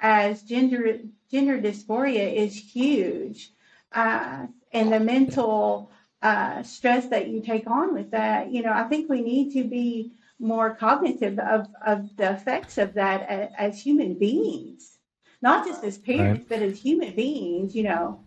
[0.00, 0.98] as gender,
[1.30, 3.50] gender dysphoria is huge.
[3.92, 5.90] Uh, and the mental
[6.22, 9.64] uh, stress that you take on with that, you know, I think we need to
[9.64, 14.98] be more cognitive of, of the effects of that as, as human beings,
[15.40, 18.20] not just as parents, but as human beings, you know.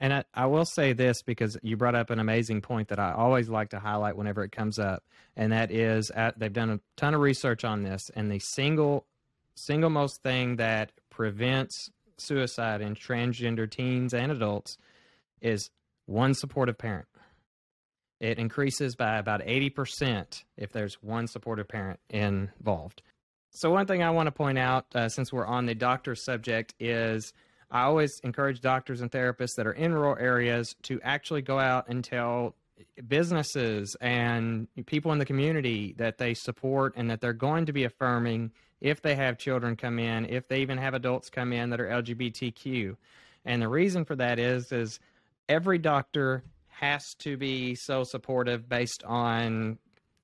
[0.00, 3.12] And I, I will say this because you brought up an amazing point that I
[3.12, 5.02] always like to highlight whenever it comes up,
[5.36, 9.06] and that is at, they've done a ton of research on this, and the single
[9.54, 14.76] single most thing that prevents suicide in transgender teens and adults
[15.40, 15.70] is
[16.06, 17.06] one supportive parent.
[18.20, 23.02] It increases by about 80% if there's one supportive parent involved.
[23.50, 26.74] So, one thing I want to point out, uh, since we're on the doctor subject,
[26.78, 27.32] is
[27.70, 31.88] I always encourage doctors and therapists that are in rural areas to actually go out
[31.88, 32.54] and tell
[33.08, 37.84] businesses and people in the community that they support and that they're going to be
[37.84, 41.80] affirming if they have children come in, if they even have adults come in that
[41.80, 42.96] are LGBTQ.
[43.44, 45.00] And the reason for that is is
[45.48, 49.78] every doctor has to be so supportive based on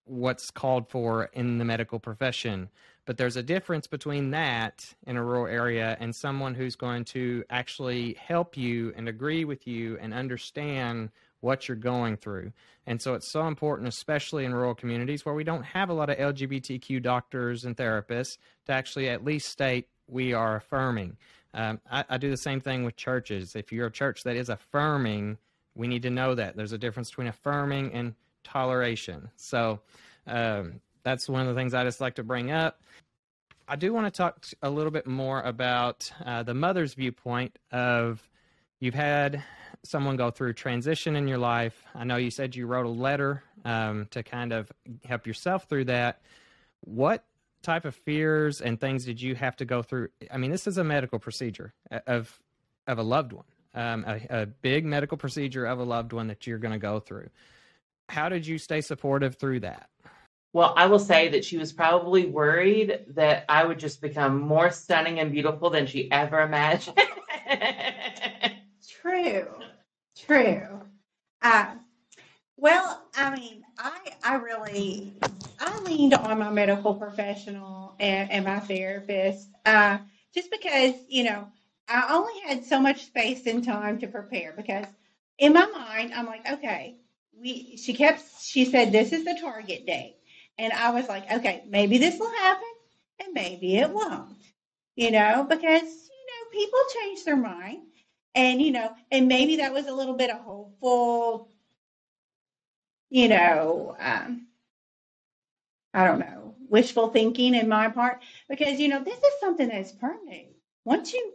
[0.05, 2.69] what's called for in the medical profession.
[3.05, 7.45] But there's a difference between that in a rural area and someone who's going to
[7.51, 12.53] actually help you and agree with you and understand what you're going through.
[12.87, 16.11] And so it's so important, especially in rural communities where we don't have a lot
[16.11, 21.17] of LGBTQ doctors and therapists, to actually at least state we are affirming.
[21.55, 23.57] Um, I, I do the same thing with churches.
[23.57, 25.39] If you're a church that is affirming,
[25.75, 29.31] we need to know that there's a difference between affirming and toleration.
[29.37, 29.81] So
[30.27, 32.81] um, that's one of the things I just like to bring up.
[33.69, 38.29] I do want to talk a little bit more about uh, the mother's viewpoint of
[38.81, 39.43] you've had
[39.85, 41.85] someone go through transition in your life.
[41.95, 44.71] I know you said you wrote a letter um, to kind of
[45.05, 46.21] help yourself through that.
[46.81, 47.25] What
[47.63, 50.09] type of fears and things did you have to go through?
[50.31, 51.73] I mean, this is a medical procedure
[52.07, 52.41] of
[52.89, 53.45] of a loved one,
[53.75, 56.99] um, a, a big medical procedure of a loved one that you're going to go
[56.99, 57.29] through.
[58.09, 59.89] How did you stay supportive through that?
[60.53, 64.71] Well, I will say that she was probably worried that I would just become more
[64.71, 66.99] stunning and beautiful than she ever imagined.
[69.03, 69.49] True,
[70.17, 70.81] true.
[71.43, 71.75] Uh,
[72.57, 75.15] well, I mean, I I really
[75.61, 79.99] I leaned on my medical professional and, and my therapist uh,
[80.35, 81.49] just because you know
[81.89, 84.87] I only had so much space and time to prepare because
[85.39, 86.97] in my mind I'm like okay
[87.41, 90.17] we she kept she said this is the target date
[90.59, 92.69] and I was like okay maybe this will happen
[93.25, 94.37] and maybe it won't
[94.97, 97.83] you know because you know people change their mind.
[98.35, 101.51] And you know and maybe that was a little bit of hopeful
[103.11, 104.47] you know um,
[105.95, 108.23] i don't know wishful thinking in my part.
[108.49, 110.49] Because you know this is something that's permanent.
[110.85, 111.33] Once you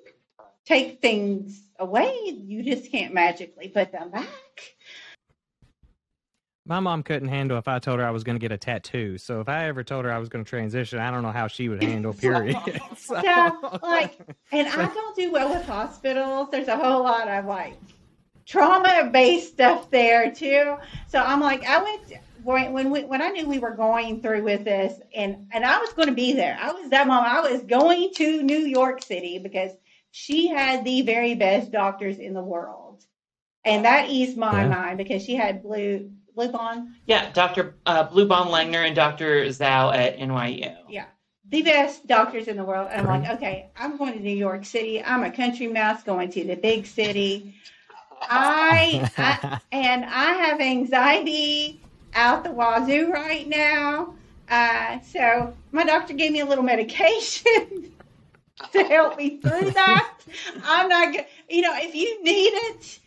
[0.65, 4.75] take things away you just can't magically put them back
[6.67, 9.17] My mom couldn't handle if I told her I was going to get a tattoo.
[9.17, 11.47] So if I ever told her I was going to transition, I don't know how
[11.47, 12.13] she would handle.
[12.15, 12.57] Period.
[12.97, 13.51] so, Yeah,
[13.81, 14.19] like,
[14.51, 16.49] and I don't do well with hospitals.
[16.51, 17.81] There's a whole lot of like
[18.47, 20.75] trauma based stuff there too.
[21.07, 22.13] So I'm like, I went
[22.43, 25.79] when when we, when I knew we were going through with this, and and I
[25.79, 26.57] was going to be there.
[26.59, 27.23] I was that mom.
[27.25, 29.71] I was going to New York City because
[30.11, 33.03] she had the very best doctors in the world,
[33.65, 34.69] and that eased my Yeah.
[34.69, 37.75] mind because she had blue blue bond yeah, Dr.
[37.85, 39.45] Uh, Blue Langner and Dr.
[39.45, 40.75] Zhao at NYU.
[40.87, 41.05] Yeah,
[41.49, 42.89] the best doctors in the world.
[42.91, 45.03] And I'm like, okay, I'm going to New York City.
[45.03, 47.55] I'm a country mouse going to the big city.
[48.21, 51.81] I, I and I have anxiety
[52.13, 54.13] out the wazoo right now.
[54.49, 57.91] Uh, so my doctor gave me a little medication
[58.71, 60.13] to help me through that.
[60.63, 62.99] I'm not gonna, you know, if you need it,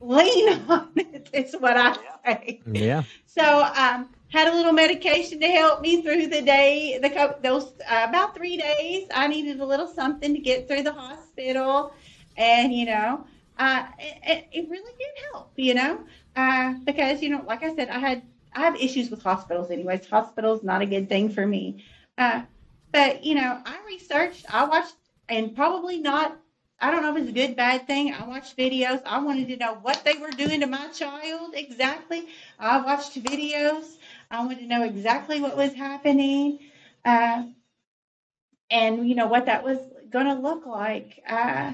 [0.00, 1.28] lean on it.
[1.32, 2.62] It's what I say.
[2.66, 3.02] yeah.
[3.26, 3.42] So
[3.76, 6.98] um, had a little medication to help me through the day.
[7.00, 10.92] The those uh, about three days, I needed a little something to get through the
[10.92, 11.92] hospital,
[12.36, 13.24] and you know,
[13.58, 15.52] uh, it, it really did help.
[15.56, 16.00] You know,
[16.34, 18.22] uh, because you know, like I said, I had
[18.54, 19.70] I have issues with hospitals.
[19.70, 21.84] Anyways, hospitals not a good thing for me.
[22.18, 22.42] Uh,
[22.92, 24.94] but you know, I researched, I watched,
[25.28, 26.38] and probably not.
[26.78, 28.12] I don't know if it's a good bad thing.
[28.12, 29.02] I watched videos.
[29.06, 32.26] I wanted to know what they were doing to my child exactly.
[32.58, 33.96] I watched videos.
[34.30, 36.58] I wanted to know exactly what was happening.
[37.04, 37.44] Uh,
[38.70, 39.78] and you know what that was
[40.10, 41.22] going to look like.
[41.26, 41.72] Uh,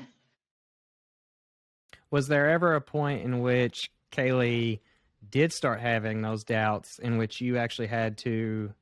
[2.10, 4.82] was there ever a point in which Caley
[5.30, 8.72] did start having those doubts in which you actually had to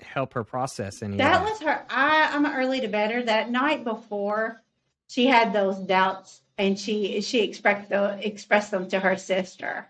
[0.00, 1.50] help her process any that, that?
[1.50, 4.62] was her I, i'm early to better that night before
[5.08, 9.88] she had those doubts and she she expressed, the, expressed them to her sister.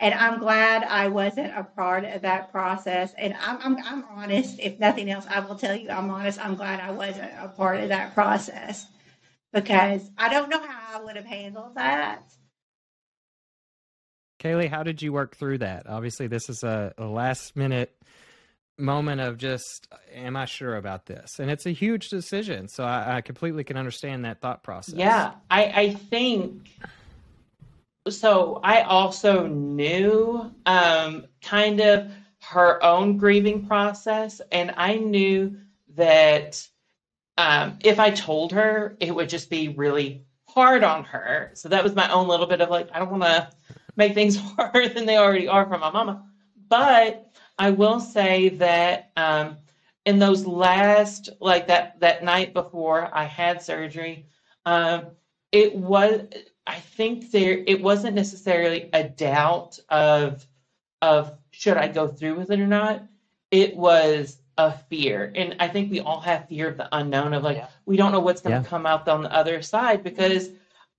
[0.00, 3.14] And i'm glad i wasn't a part of that process.
[3.16, 4.58] And I'm, I'm i'm honest.
[4.60, 6.44] If nothing else i will tell you i'm honest.
[6.44, 8.86] I'm glad i wasn't a part of that process.
[9.52, 12.22] Because i don't know how i would have handled that.
[14.38, 15.88] Caley, how did you work through that?
[15.88, 17.92] Obviously, this is a, a last minute
[18.78, 21.38] moment of just, am I sure about this?
[21.38, 22.68] And it's a huge decision.
[22.68, 24.94] So I, I completely can understand that thought process.
[24.94, 26.70] Yeah, I, I think
[28.08, 28.60] so.
[28.62, 32.10] I also knew um, kind of
[32.40, 35.58] her own grieving process, and I knew
[35.96, 36.66] that
[37.36, 41.50] um, if I told her, it would just be really hard on her.
[41.54, 43.50] So that was my own little bit of like, I don't want to
[43.96, 46.24] make things harder than they already are for my mama.
[46.68, 49.56] But I will say that um,
[50.04, 54.26] in those last, like that that night before I had surgery,
[54.64, 55.06] um,
[55.52, 56.22] it was.
[56.66, 60.46] I think there it wasn't necessarily a doubt of
[61.02, 63.02] of should I go through with it or not.
[63.50, 67.42] It was a fear, and I think we all have fear of the unknown of
[67.42, 67.68] like yeah.
[67.86, 68.68] we don't know what's going to yeah.
[68.68, 70.50] come out on the other side because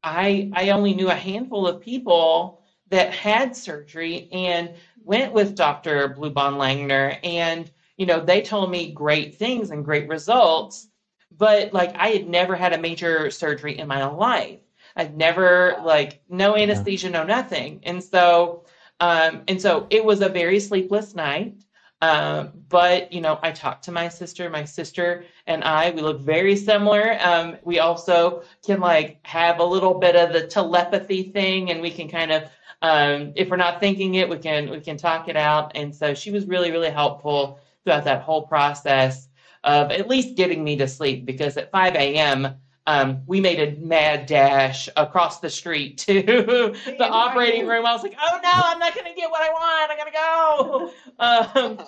[0.04, 2.59] I I only knew a handful of people
[2.90, 4.72] that had surgery and
[5.04, 6.10] went with Dr.
[6.10, 10.90] Bluebond Langner and you know they told me great things and great results
[11.38, 14.60] but like I had never had a major surgery in my life.
[14.96, 17.80] I'd never like no anesthesia, no nothing.
[17.84, 18.66] And so
[19.00, 21.64] um and so it was a very sleepless night.
[22.02, 24.50] Um, but you know, I talked to my sister.
[24.50, 27.18] My sister and I, we look very similar.
[27.22, 31.92] Um, we also can like have a little bit of the telepathy thing, and we
[31.92, 32.44] can kind of
[32.82, 35.72] um, if we're not thinking it, we can we can talk it out.
[35.76, 39.28] And so she was really really helpful throughout that whole process
[39.64, 42.56] of at least getting me to sleep because at 5 a.m.
[42.88, 47.86] Um, we made a mad dash across the street to the operating room.
[47.86, 49.92] I was like, "Oh no, I'm not going to get what I want.
[49.92, 51.86] I gotta go." Um,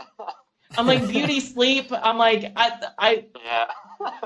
[0.78, 1.88] I'm like beauty sleep.
[1.92, 3.68] I'm like I I yeah.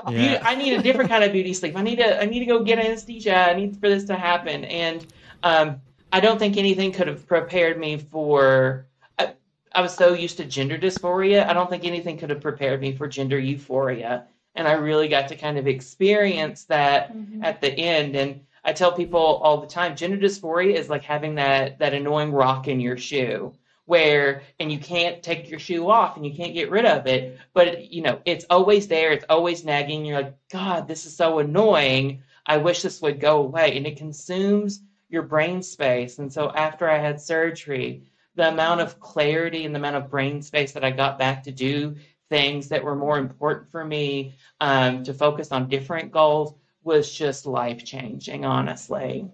[0.06, 1.76] Beauty, I need a different kind of beauty sleep.
[1.76, 3.36] I need to I need to go get anesthesia.
[3.36, 4.64] I need for this to happen.
[4.64, 5.06] And
[5.42, 5.80] um,
[6.12, 8.86] I don't think anything could have prepared me for.
[9.18, 9.34] I,
[9.72, 11.46] I was so used to gender dysphoria.
[11.46, 14.24] I don't think anything could have prepared me for gender euphoria.
[14.54, 17.44] And I really got to kind of experience that mm-hmm.
[17.44, 18.16] at the end.
[18.16, 22.32] And I tell people all the time, gender dysphoria is like having that that annoying
[22.32, 23.52] rock in your shoe
[23.86, 27.38] where and you can't take your shoe off and you can't get rid of it
[27.54, 31.38] but you know it's always there it's always nagging you're like god this is so
[31.38, 36.18] annoying i wish this would go away and it consumes your brain space.
[36.18, 38.02] And so after I had surgery,
[38.34, 41.52] the amount of clarity and the amount of brain space that I got back to
[41.52, 41.96] do
[42.28, 47.46] things that were more important for me, um, to focus on different goals, was just
[47.46, 49.28] life changing, honestly.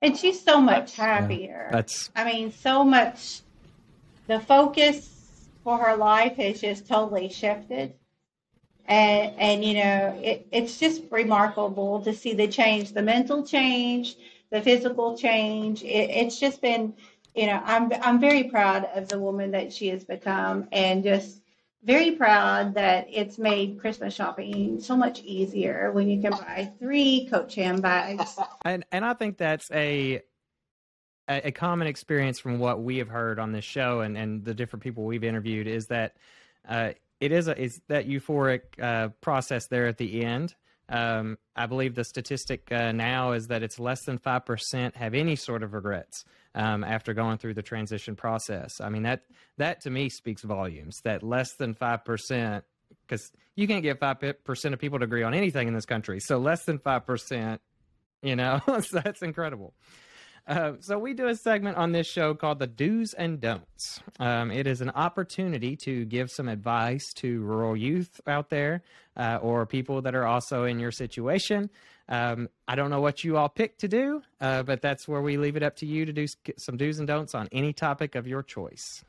[0.00, 1.68] And she's so much happier.
[1.70, 3.40] Yeah, that's, I mean, so much.
[4.26, 7.94] The focus for her life has just totally shifted
[8.86, 14.16] and and you know it, it's just remarkable to see the change the mental change
[14.54, 15.82] the physical change.
[15.82, 16.94] It, it's just been,
[17.34, 21.42] you know, I'm I'm very proud of the woman that she has become, and just
[21.82, 27.26] very proud that it's made Christmas shopping so much easier when you can buy three
[27.28, 28.38] Coach handbags.
[28.64, 30.22] And and I think that's a
[31.26, 34.82] a, common experience from what we have heard on this show and, and the different
[34.82, 36.16] people we've interviewed is that
[36.68, 40.54] uh, it is a is that euphoric uh, process there at the end
[40.88, 45.36] um, I believe the statistic uh, now is that it's less than 5% have any
[45.36, 46.24] sort of regrets
[46.54, 48.80] um, after going through the transition process.
[48.80, 49.22] I mean, that,
[49.56, 52.62] that to me speaks volumes that less than 5%,
[53.06, 56.20] because you can't get 5% of people to agree on anything in this country.
[56.20, 57.58] So less than 5%,
[58.22, 59.74] you know, so that's incredible.
[60.46, 64.00] Uh, so we do a segment on this show called the do's and don'ts.
[64.20, 68.82] Um, it is an opportunity to give some advice to rural youth out there
[69.16, 71.70] uh, or people that are also in your situation.
[72.10, 75.38] Um, I don't know what you all pick to do, uh, but that's where we
[75.38, 76.26] leave it up to you to do
[76.58, 79.02] some do's and don'ts on any topic of your choice.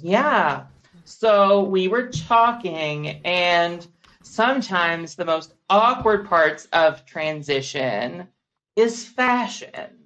[0.00, 0.64] Yeah.
[1.04, 3.86] So we were talking, and
[4.22, 8.28] sometimes the most awkward parts of transition
[8.74, 10.03] is fashion.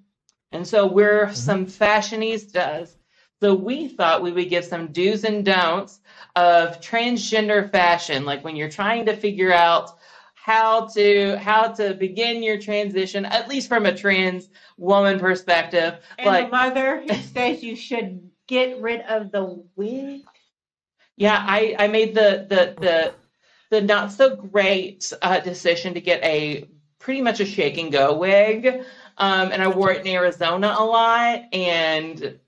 [0.53, 1.35] And so we're mm-hmm.
[1.35, 2.95] some fashionistas
[3.41, 6.01] So we thought we would give some do's and don'ts
[6.35, 9.99] of transgender fashion, like when you're trying to figure out
[10.35, 15.99] how to how to begin your transition, at least from a trans woman perspective.
[16.19, 20.23] And like the mother who says you should get rid of the wig.
[21.17, 23.15] Yeah, I, I made the the the
[23.71, 26.65] the not so great uh, decision to get a
[26.99, 28.83] pretty much a shake and go wig,
[29.19, 32.39] um, and I wore it in Arizona a lot, and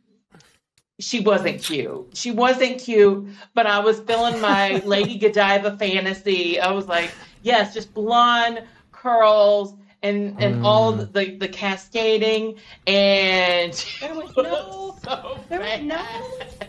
[1.00, 2.08] she wasn't cute.
[2.16, 6.60] She wasn't cute, but I was feeling my Lady Godiva fantasy.
[6.60, 7.12] I was like,
[7.42, 8.62] yes, just blonde
[8.92, 11.12] curls and and all Mm.
[11.12, 12.56] the the cascading
[12.86, 16.04] and There was no so there was no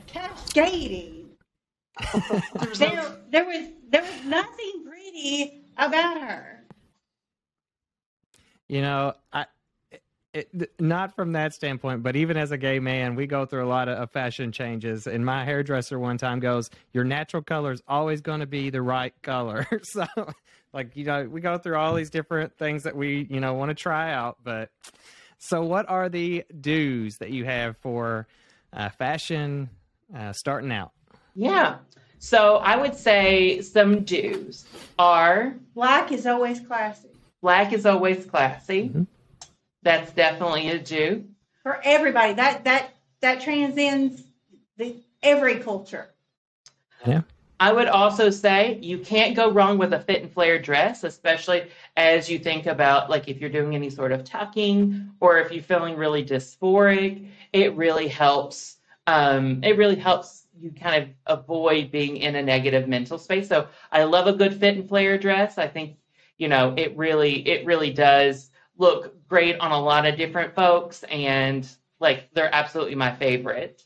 [0.08, 1.30] cascading.
[2.78, 6.66] There there was there was nothing pretty about her.
[8.68, 9.46] You know, I
[10.34, 13.64] it, it- not from that standpoint, but even as a gay man, we go through
[13.66, 15.08] a lot of, of fashion changes.
[15.08, 18.82] And my hairdresser one time goes, "Your natural color is always going to be the
[18.82, 20.06] right color." so,
[20.74, 23.70] like you know, we go through all these different things that we you know want
[23.70, 24.38] to try out.
[24.44, 24.70] But
[25.38, 28.28] so, what are the do's that you have for
[28.74, 29.70] uh, fashion
[30.16, 30.92] uh, starting out?
[31.36, 31.78] Yeah.
[32.20, 34.66] So I would say some do's
[35.00, 37.10] are Black is always classy.
[37.42, 38.90] black is always classy.
[38.90, 39.08] Mhm.
[39.84, 41.26] That's definitely a do.
[41.64, 42.34] for everybody.
[42.34, 44.24] That that that transcends
[44.78, 46.10] the every culture.
[47.06, 47.22] Yeah.
[47.60, 51.70] I would also say you can't go wrong with a fit and flare dress, especially
[51.96, 55.62] as you think about like if you're doing any sort of tucking or if you're
[55.62, 58.78] feeling really dysphoric, it really helps.
[59.06, 63.48] Um, it really helps you kind of avoid being in a negative mental space.
[63.48, 65.60] So I love a good fit and flare dress.
[65.60, 65.98] I think
[66.40, 68.51] you know it really it really does
[68.82, 71.66] look great on a lot of different folks, and
[72.00, 73.84] like they're absolutely my favorite.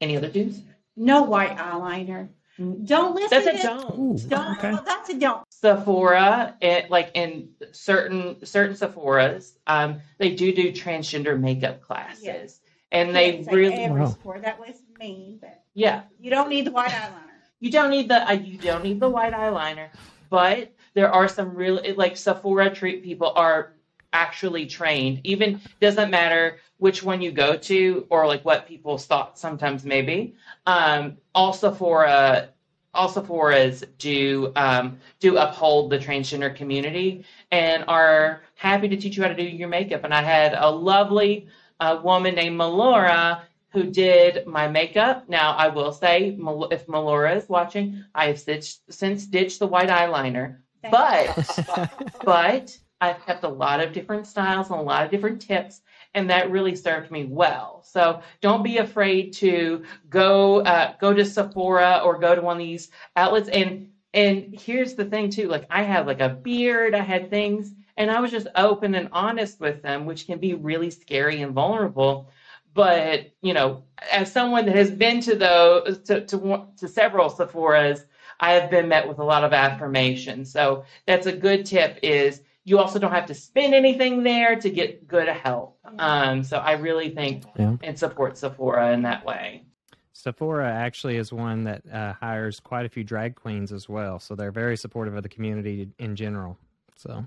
[0.00, 0.60] Any other dudes?
[0.96, 2.28] No white eyeliner.
[2.58, 3.44] Don't listen.
[3.44, 4.28] That's a don't.
[4.28, 4.56] Don't.
[4.58, 4.78] okay.
[4.86, 5.42] that's a don't.
[5.50, 12.60] Sephora, it, like in certain certain Sephoras, um, they do do transgender makeup classes, Yes.
[12.92, 14.08] and they really, every Wow.
[14.08, 14.42] sport.
[14.42, 17.36] That was mean, but yeah, you don't need the white eyeliner.
[17.60, 19.88] you don't need the uh, you don't need the white eyeliner,
[20.30, 23.72] but there are some really like Sephora treat people are
[24.16, 25.20] actually trained.
[25.24, 30.34] Even doesn't matter which one you go to or like what people's thoughts sometimes maybe.
[30.66, 32.48] Um, all Sephora,
[32.94, 39.22] all Sephora's do um, do uphold the transgender community and are happy to teach you
[39.22, 40.04] how to do your makeup.
[40.04, 41.48] And I had a lovely
[41.78, 45.28] uh, woman named Melora who did my makeup.
[45.28, 46.38] Now, I will say,
[46.70, 52.78] if Melora is watching, I have since, since ditched the white eyeliner, Thank but but
[53.00, 55.82] I've kept a lot of different styles and a lot of different tips,
[56.14, 57.82] and that really served me well.
[57.84, 62.62] So don't be afraid to go uh, go to Sephora or go to one of
[62.62, 63.48] these outlets.
[63.48, 67.74] And and here's the thing too, like I had like a beard, I had things,
[67.98, 71.52] and I was just open and honest with them, which can be really scary and
[71.52, 72.30] vulnerable.
[72.72, 78.06] But you know, as someone that has been to those to to, to several Sephoras,
[78.40, 80.46] I have been met with a lot of affirmation.
[80.46, 81.98] So that's a good tip.
[82.02, 85.78] Is you also don't have to spend anything there to get good help.
[86.00, 87.76] Um, so I really think Yeah.
[87.82, 89.64] and support Sephora in that way.
[90.12, 94.34] Sephora actually is one that uh, hires quite a few drag queens as well, so
[94.34, 96.58] they're very supportive of the community in general.
[96.96, 97.24] So,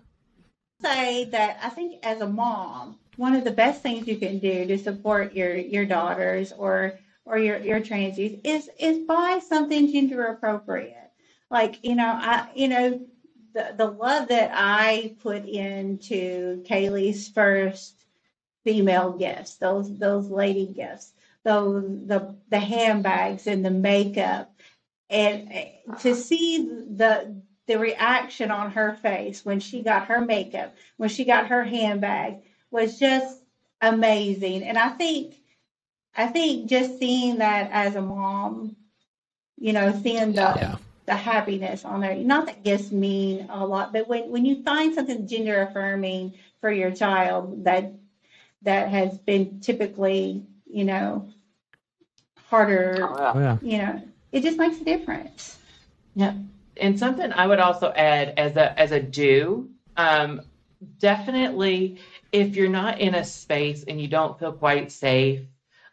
[0.84, 4.40] I'd say that I think as a mom, one of the best things you can
[4.40, 9.90] do to support your your daughters or or your your transies is is buy something
[9.90, 11.12] gender appropriate.
[11.50, 13.00] Like you know, I you know
[13.54, 18.06] the the love that I put into Caley's first
[18.64, 24.54] female gifts, those those lady gifts, those the the handbags and the makeup,
[25.10, 30.76] and uh, to see the the reaction on her face when she got her makeup,
[30.98, 32.38] when she got her handbag
[32.72, 33.42] was just
[33.82, 34.64] amazing.
[34.64, 35.36] And I think,
[36.16, 38.76] I think just seeing that as a mom,
[39.58, 40.76] you know, seeing the Yeah.
[41.10, 42.14] The happiness on there.
[42.14, 46.72] Not that gifts mean a lot, but when when you find something gender affirming for
[46.72, 47.92] your child that
[48.62, 51.28] that has been typically, you know,
[52.46, 53.58] harder, oh, yeah.
[53.64, 55.58] you know, it just makes a difference.
[56.14, 56.36] Yeah.
[56.78, 59.68] And something I would also add as a as a do,
[59.98, 60.42] um,
[61.00, 62.00] definitely
[62.32, 65.42] if you're not in a space and you don't feel quite safe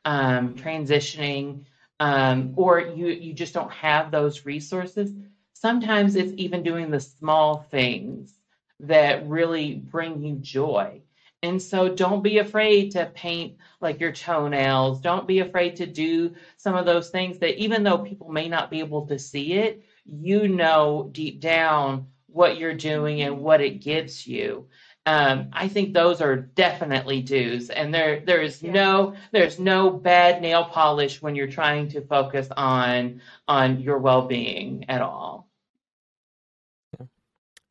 [0.04, 1.64] um, transitioning,
[2.00, 5.12] um, or you you just don't have those resources,
[5.54, 8.34] sometimes it's even doing the small things
[8.80, 11.00] that really bring you joy.
[11.42, 15.00] And so don't be afraid to paint like your toenails.
[15.00, 18.70] Don't be afraid to do some of those things that even though people may not
[18.70, 23.80] be able to see it, you know deep down what you're doing and what it
[23.80, 24.66] gives you.
[25.06, 28.72] Um, I think those are definitely dues, and there there is Yeah.
[28.72, 34.26] no there's no bad nail polish when you're trying to focus on on your well
[34.26, 35.48] being at all.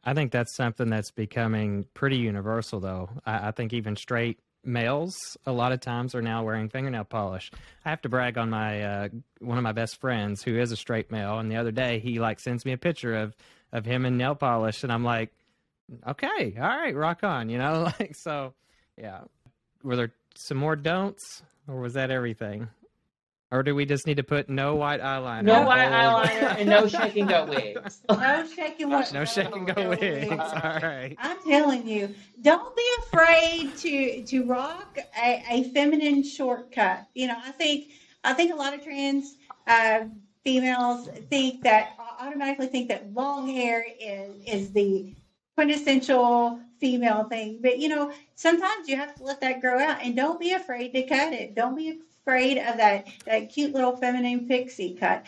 [0.03, 3.09] I think that's something that's becoming pretty universal, though.
[3.25, 7.51] I, I think even straight males a lot of times are now wearing fingernail polish.
[7.85, 9.09] I have to brag on my uh,
[9.39, 12.19] one of my best friends who is a straight male, and the other day he
[12.19, 13.35] like sends me a picture of
[13.71, 15.31] of him in nail polish, and I'm like,
[16.07, 18.53] okay, all right, rock on, you know, like so.
[18.97, 19.21] Yeah,
[19.83, 22.69] were there some more don'ts, or was that everything?
[23.51, 25.43] Or do we just need to put no white eyeliner?
[25.43, 28.01] No white bold- eyeliner and no shake and go wigs.
[28.09, 29.13] No shaking what?
[29.13, 30.29] No shake and go wigs.
[30.31, 31.15] All right.
[31.19, 37.05] I'm telling you, don't be afraid to to rock a, a feminine shortcut.
[37.13, 37.91] You know, I think
[38.23, 39.35] I think a lot of trans
[39.67, 40.05] uh,
[40.43, 45.13] females think that automatically think that long hair is is the
[45.55, 47.59] quintessential female thing.
[47.61, 50.93] But you know, sometimes you have to let that grow out, and don't be afraid
[50.93, 51.55] to cut it.
[51.55, 55.25] Don't be afraid of that that cute little feminine pixie cut.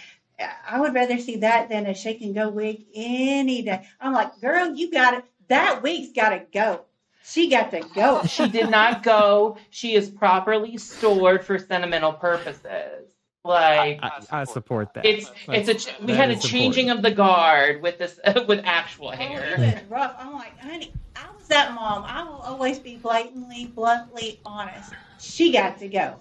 [0.70, 3.88] I would rather see that than a shake and go wig any day.
[4.00, 5.26] I'm like, girl, you got it.
[5.48, 6.82] That wig's got to go.
[7.24, 8.24] She got to go.
[8.24, 9.58] She did not go.
[9.70, 13.10] She is properly stored for sentimental purposes.
[13.48, 15.06] Like I, I support that.
[15.06, 18.62] it's it's a ch- we had a is changing of the guard with this with
[18.66, 19.84] actual Oh, it hair.
[19.90, 20.16] rough.
[20.20, 22.04] I'm like, honey, I was that mom.
[22.06, 24.94] I will always be blatantly, bluntly honest.
[25.20, 26.16] She got to go.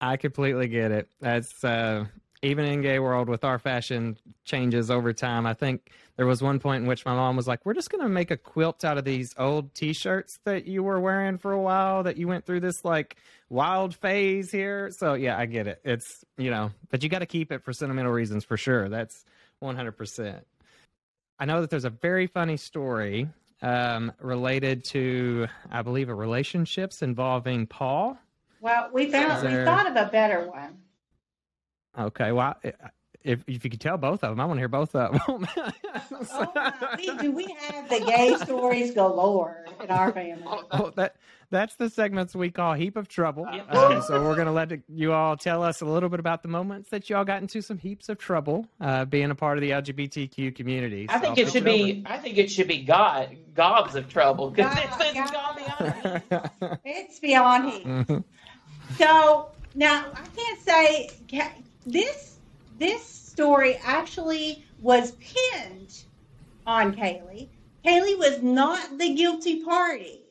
[0.00, 1.08] I completely get it.
[1.20, 2.06] That's uh,
[2.44, 5.46] even in gay world with our fashion changes over time.
[5.46, 8.02] I think there was one point in which my mom was like, "We're just going
[8.02, 11.60] to make a quilt out of these old T-shirts that you were wearing for a
[11.60, 12.02] while.
[12.02, 13.16] That you went through this like
[13.48, 15.80] wild phase here." So yeah, I get it.
[15.84, 18.88] It's you know, but you got to keep it for sentimental reasons for sure.
[18.88, 19.24] That's
[19.58, 20.46] one hundred percent.
[21.38, 23.28] I know that there's a very funny story
[23.60, 28.16] um, related to, I believe, a relationships involving Paul.
[28.60, 30.78] Well, we found Is we thought of a better one.
[31.98, 32.56] Okay, well,
[33.22, 35.20] if if you could tell both of them, I want to hear both of them.
[35.28, 36.96] Oh, my.
[36.98, 40.42] we, do we have the gay stories galore in our family?
[40.72, 41.16] Oh, that
[41.50, 43.46] that's the segments we call heap of trouble.
[43.50, 43.74] Yep.
[43.74, 46.90] Um, so we're gonna let you all tell us a little bit about the moments
[46.90, 49.70] that you all got into some heaps of trouble uh, being a part of the
[49.70, 51.06] LGBTQ community.
[51.08, 52.02] I think I'll it pitch should be.
[52.06, 55.56] I think it should be God gobs of trouble because God- it's, it's God.
[55.56, 56.22] beyond.
[56.32, 56.80] over.
[56.84, 57.86] It's beyond heat.
[57.86, 58.24] Mhm.
[58.98, 61.52] So now I can't say ca-
[61.86, 62.38] this.
[62.78, 66.04] This story actually was pinned
[66.66, 67.50] on Caley.
[67.84, 70.22] Caley was not the guilty party,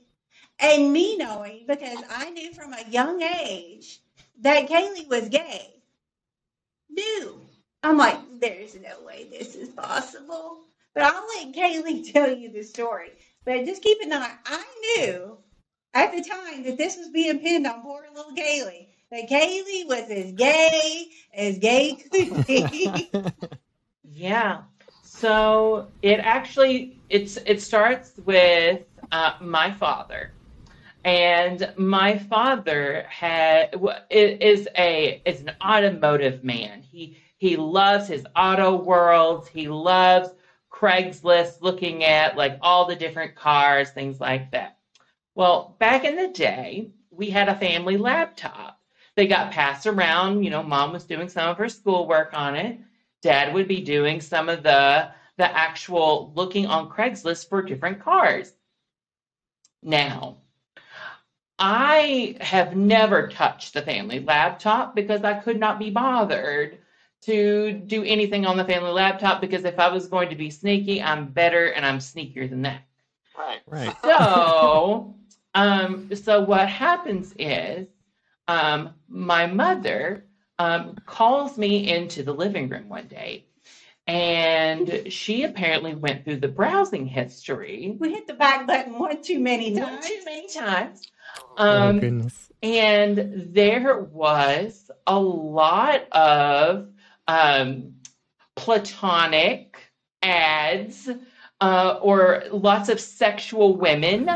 [0.60, 4.00] and me knowing because I knew from a young age
[4.42, 5.70] that Caley was gay.
[6.90, 7.40] Knew
[7.84, 10.62] I'm like, there's no way this is possible.
[10.94, 13.12] But I'll let Caley tell you the story.
[13.46, 14.64] But just keep in mind, I
[14.98, 15.38] knew
[15.94, 20.10] at the time that this was being pinned on poor little Caley, that Caley was
[20.10, 23.12] as gay as gay could be.
[24.06, 24.64] Yeah.
[25.02, 28.82] So it actually it's it starts with
[29.12, 30.34] uh, my father,
[31.04, 33.76] and my father had
[34.12, 36.82] is a is an automotive man.
[36.82, 39.48] He he loves his auto worlds.
[39.48, 40.30] He loves
[40.72, 44.78] Craigslist, looking at like all the different cars, things like that.
[45.34, 48.73] Well, back in the day, we had a family laptop.
[49.16, 50.44] They got passed around.
[50.44, 52.80] You know, mom was doing some of her schoolwork on it
[53.24, 58.54] dad would be doing some of the the actual looking on Craigslist for different cars.
[59.82, 60.38] Now,
[61.58, 66.78] I have never touched the family laptop because I could not be bothered
[67.22, 71.02] to do anything on the family laptop because if I was going to be sneaky,
[71.02, 72.84] I'm better and I'm sneakier than that.
[73.36, 73.62] Right.
[73.66, 73.96] right.
[74.04, 75.16] So,
[75.56, 77.88] um, so what happens is,
[78.48, 80.26] um, my mother
[80.60, 83.46] um, calls me into the living room one day,
[84.08, 89.40] and she apparently went through the browsing history we hit the back button one too
[89.40, 90.08] many one times.
[90.08, 91.08] too many times.
[91.58, 92.50] oh Um, goodness.
[92.62, 96.90] and there was a lot of
[97.28, 97.94] um,
[98.56, 99.78] platonic
[100.22, 101.10] ads
[101.64, 104.30] uh, or lots of sexual women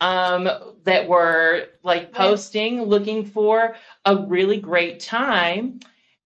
[0.00, 0.48] um,
[0.84, 3.74] that were like posting looking for
[4.04, 5.80] a really great time.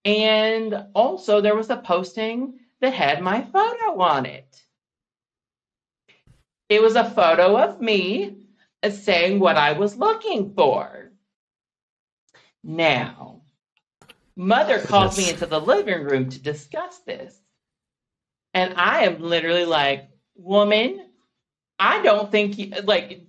[0.05, 4.63] And also, there was a posting that had my photo on it.
[6.69, 8.37] it was a photo of me
[8.89, 11.11] saying what I was looking for.
[12.63, 13.43] Now,
[14.37, 17.41] mother calls me into the living room to discuss this.
[18.55, 21.07] And I am literally like, woman,
[21.79, 23.23] I don't think you like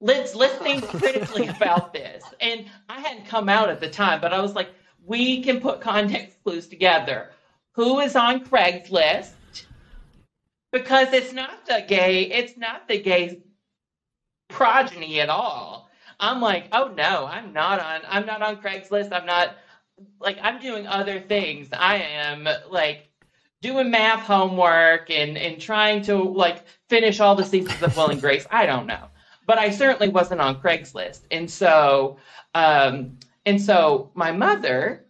[0.00, 2.24] let's let's think critically about this.
[2.40, 4.70] And I hadn't come out at the time, but I was like,
[5.04, 7.30] we can put context clues together.
[7.72, 9.32] Who is on Craigslist?
[10.72, 13.42] Because it's not the gay, it's not the gay
[14.48, 15.90] progeny at all.
[16.18, 19.12] I'm like, oh no, I'm not on I'm not on Craigslist.
[19.12, 19.56] I'm not
[20.20, 21.68] like I'm doing other things.
[21.72, 23.09] I am like
[23.62, 28.20] doing math homework and and trying to like finish all the seasons of Will and
[28.22, 28.46] Grace.
[28.50, 29.08] I don't know,
[29.46, 32.16] but I certainly wasn't on Craigslist, and so
[32.54, 35.06] um, and so my mother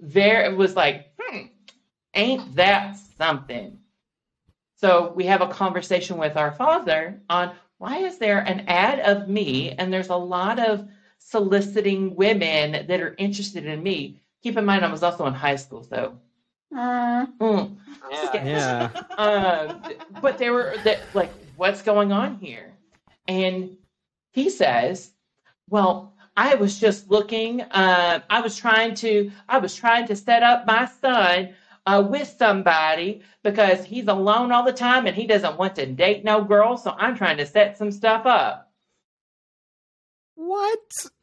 [0.00, 1.46] there was like, hmm,
[2.14, 3.78] ain't that something?
[4.76, 9.28] So we have a conversation with our father on why is there an ad of
[9.28, 10.88] me and there's a lot of
[11.18, 14.20] soliciting women that are interested in me.
[14.42, 16.18] Keep in mind I was also in high school, so
[16.74, 17.76] Uh, mm,
[18.10, 18.90] Yeah.
[19.18, 19.82] um,
[20.20, 22.72] but they were that like, what's going on here?
[23.28, 23.76] And
[24.32, 25.12] he says,
[25.68, 27.60] well, I was just looking.
[27.60, 29.30] Uh, I was trying to.
[29.48, 31.54] I was trying to set up my son
[31.86, 36.24] uh, with somebody because he's alone all the time and he doesn't want to date
[36.24, 36.76] no girl.
[36.76, 38.70] So I'm trying to set some stuff up.
[40.34, 40.80] What?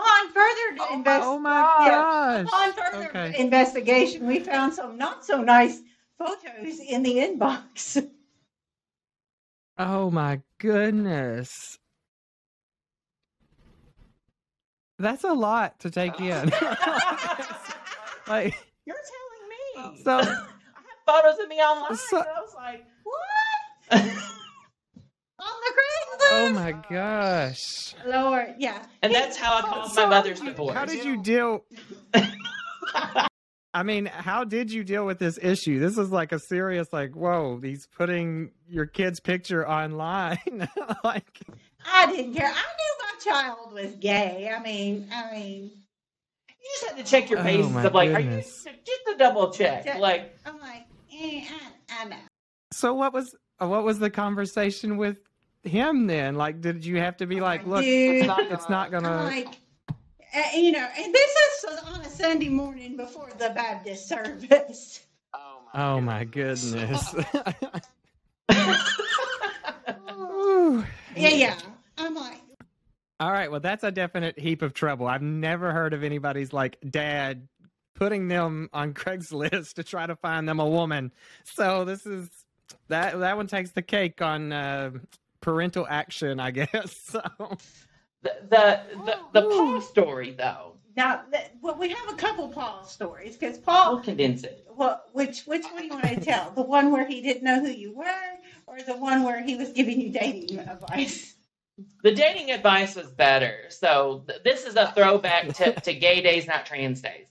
[0.00, 1.90] upon further oh invest- oh my yeah,
[2.44, 2.46] gosh.
[2.46, 3.34] upon further Okay.
[3.38, 5.80] investigation, we found some not so nice
[6.18, 8.06] photos in the inbox.
[9.78, 11.78] Oh my goodness.
[14.98, 16.50] That's a lot to take in.
[18.28, 18.54] like
[18.84, 20.02] You're telling me.
[20.04, 20.44] so I have
[21.06, 21.96] photos of me online.
[21.96, 24.24] So- and I was like, what?
[25.40, 26.28] On the Craigslist?
[26.32, 27.94] oh my gosh.
[28.06, 28.84] Lord, yeah.
[29.02, 30.74] and that's how I called So my mother's how did you- divorce.
[30.76, 31.64] How did you deal
[33.72, 35.78] I mean, how did you deal with this issue?
[35.78, 40.68] This is like a serious like, whoa, he's putting your kid's picture online.
[41.04, 41.38] like
[41.86, 42.48] I didn't care.
[42.48, 44.52] I knew my child was gay.
[44.54, 45.70] I mean, I mean,
[46.48, 48.66] You just had to check your Oh, bases my of like, goodness.
[48.66, 49.84] are you just a double check?
[49.84, 49.98] Check.
[50.00, 52.16] Like, I'm like, eh, I, I know.
[52.72, 55.18] so what was what was the conversation with
[55.62, 56.34] him then?
[56.34, 59.48] Like did you have to be like, look, Dude, it's not I'm gonna like,
[59.88, 65.00] uh, you know, and this is on a Sunday morning before the Baptist service.
[65.72, 67.14] Oh my goodness.
[70.12, 70.84] Ooh.
[71.16, 71.58] Yeah, yeah.
[71.98, 72.40] I'm like,
[73.18, 75.06] All right, well that's a definite heap of trouble.
[75.08, 77.48] I've never heard of anybody's like dad
[77.94, 81.12] putting them on Craigslist to try to find them a woman.
[81.44, 82.28] So this is
[82.88, 84.90] that that one takes the cake on uh,
[85.40, 87.16] parental action, I guess.
[87.40, 87.56] So
[88.22, 90.74] the the the, the Paul story though.
[90.96, 94.66] now, that, well, we have a couple Paul stories because I'll Paul, condense it.
[94.74, 96.50] what, which which one do you want to tell?
[96.50, 98.30] The one where he didn't know who you were,
[98.66, 101.34] or the one where he was giving you dating advice?
[102.02, 103.56] The dating advice was better.
[103.70, 107.26] So th- this is a throwback to, to gay days, not trans days.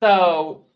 [0.00, 0.66] So,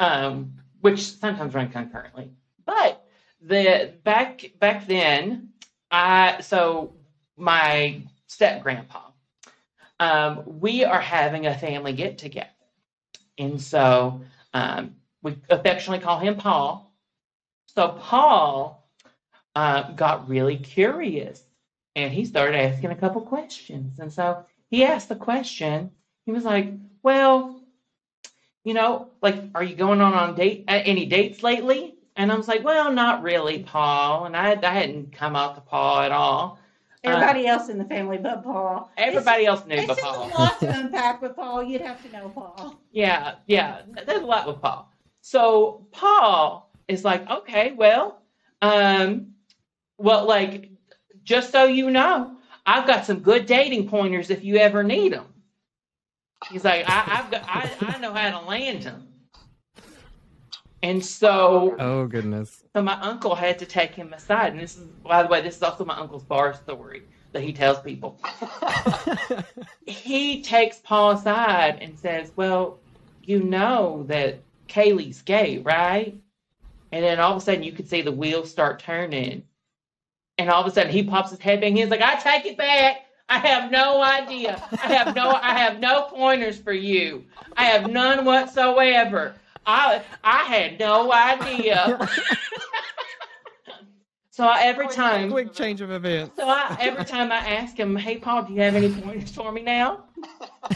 [0.00, 2.32] um, which sometimes run concurrently.
[2.66, 3.06] But
[3.40, 5.49] the back back then,
[5.90, 6.94] I so
[7.36, 9.00] my step grandpa,
[10.00, 12.48] um, we are having a family get together,
[13.38, 14.22] and so
[14.54, 16.92] um, we affectionately call him Paul.
[17.66, 18.88] So Paul
[19.54, 21.42] uh, got really curious
[21.96, 23.98] and he started asking a couple questions.
[23.98, 25.92] And so he asked the question.
[26.26, 26.72] He was like,
[27.02, 27.60] "Well,
[28.64, 32.48] you know, like, are you going on on date any dates lately?" And I was
[32.48, 36.58] like, "Well, not really, Paul." And I I hadn't come out to Paul at all.
[37.02, 38.90] Everybody else in the family but Paul.
[38.98, 40.28] Everybody else knew It's, but it's Paul.
[40.28, 41.62] a lot to unpack with Paul.
[41.62, 42.78] You'd have to know Paul.
[42.92, 43.82] Yeah, yeah.
[44.06, 44.92] There's a lot with Paul.
[45.22, 48.20] So Paul is like, okay, well,
[48.60, 49.32] um,
[49.96, 50.70] well, like,
[51.24, 55.26] just so you know, I've got some good dating pointers if you ever need them.
[56.50, 59.08] He's like, I, I've got, I, I know how to land them.
[60.82, 62.64] And so, Oh goodness.
[62.74, 65.56] so my uncle had to take him aside, and this is, by the way, this
[65.56, 67.02] is also my uncle's bar story
[67.32, 68.18] that he tells people.
[69.86, 72.78] he takes Paul aside and says, Well,
[73.22, 76.16] you know that Caley's gay, right?
[76.92, 79.44] And then all of a sudden you could see the wheels start turning.
[80.38, 82.46] And all of a sudden he pops his head back and he's like, I take
[82.46, 83.02] it back.
[83.28, 84.60] I have no idea.
[84.72, 87.24] I have no I have no pointers for you.
[87.56, 89.34] I have none whatsoever.
[89.66, 92.08] I I had no idea.
[94.32, 96.36] So I, every time, quick change of events.
[96.36, 99.52] so I, every time I ask him, "Hey, Paul, do you have any pointers for
[99.52, 100.04] me now?"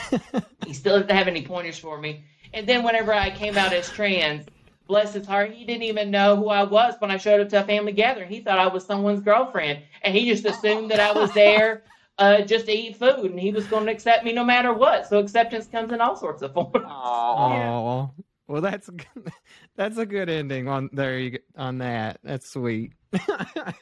[0.67, 2.25] he still doesn't have any pointers for me.
[2.53, 4.47] And then whenever I came out as trans,
[4.87, 7.63] bless his heart, he didn't even know who I was when I showed up to
[7.63, 8.29] a family gathering.
[8.29, 11.85] He thought I was someone's girlfriend, and he just assumed that I was there
[12.19, 15.07] uh, just to eat food, and he was going to accept me no matter what.
[15.09, 16.85] So acceptance comes in all sorts of forms.
[16.87, 18.11] Oh,
[18.47, 18.91] well, that's
[19.77, 21.19] that's a good ending on there.
[21.19, 22.19] You on that.
[22.23, 22.93] That's sweet.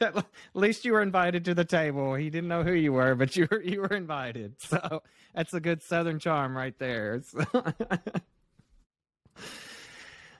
[0.01, 2.15] At least you were invited to the table.
[2.15, 4.55] He didn't know who you were, but you were you were invited.
[4.63, 5.01] So
[5.35, 7.21] that's a good Southern charm right there.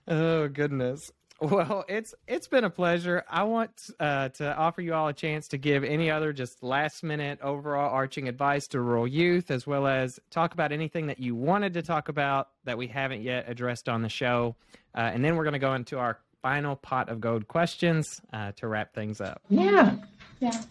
[0.08, 1.12] oh goodness.
[1.44, 3.26] Well, it's it's been a pleasure.
[3.30, 7.04] I want uh, to offer you all a chance to give any other just last
[7.04, 11.36] minute overall arching advice to rural youth, as well as talk about anything that you
[11.36, 14.56] wanted to talk about that we haven't yet addressed on the show,
[14.96, 18.54] uh, and then we're going to go into our final pot of gold questions uh,
[18.54, 19.42] to wrap things up.
[19.50, 19.98] Yeah.
[20.40, 20.62] Yeah.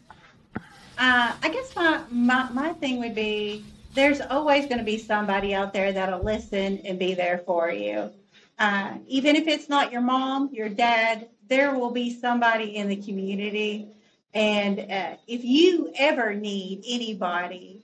[0.56, 3.62] Uh, I guess my, my my thing would be
[3.92, 8.10] there's always going to be somebody out there that'll listen and be there for you.
[8.62, 12.94] Uh, even if it's not your mom, your dad, there will be somebody in the
[12.94, 13.88] community.
[14.34, 17.82] And uh, if you ever need anybody,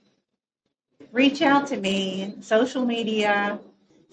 [1.11, 3.59] reach out to me, social media,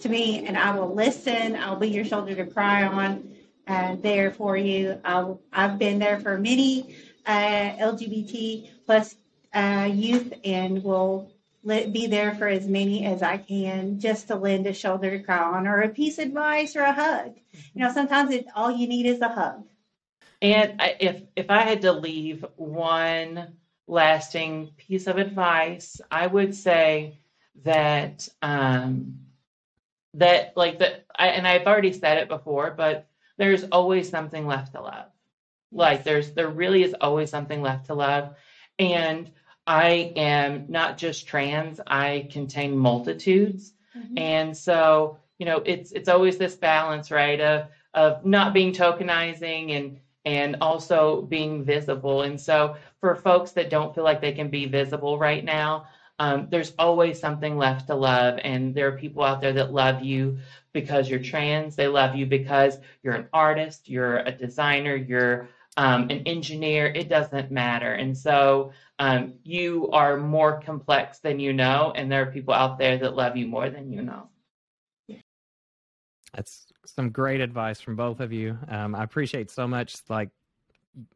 [0.01, 1.55] to me, and I will listen.
[1.55, 3.33] I'll be your shoulder to cry on,
[3.69, 4.99] uh, there for you.
[5.05, 9.15] I'll, I've been there for many uh, LGBT plus
[9.53, 11.31] uh, youth and will
[11.67, 15.23] let, be there for as many as I can just to lend a shoulder to
[15.23, 17.35] cry on or a piece of advice or a hug.
[17.73, 19.65] You know, sometimes it, all you need is a hug.
[20.41, 23.57] And I, if if I had to leave one
[23.87, 27.19] lasting piece of advice, I would say
[27.63, 29.19] that um,
[30.13, 31.05] that like that.
[31.17, 35.07] I, and I've already said it before, but there's always something left to love.
[35.71, 38.35] Like there's there really is always something left to love,
[38.79, 39.29] and
[39.67, 41.79] I am not just trans.
[41.87, 43.73] I contain multitudes.
[44.15, 49.71] And so, you know, it's it's always this balance, right, of of not being tokenizing
[49.77, 52.23] and and also being visible.
[52.23, 55.87] And so, for folks that don't feel like they can be visible right now,
[56.19, 58.39] um, there's always something left to love.
[58.43, 60.39] And there are people out there that love you
[60.73, 61.75] because you're trans.
[61.75, 66.87] They love you because you're an artist, you're a designer, you're um, an engineer.
[66.87, 67.93] It doesn't matter.
[67.93, 72.79] And so, um, you are more complex than you know, and there are people out
[72.79, 74.29] there that love you more than you know.
[76.33, 78.57] That's some great advice from both of you.
[78.67, 79.95] Um, I appreciate so much.
[80.09, 80.29] Like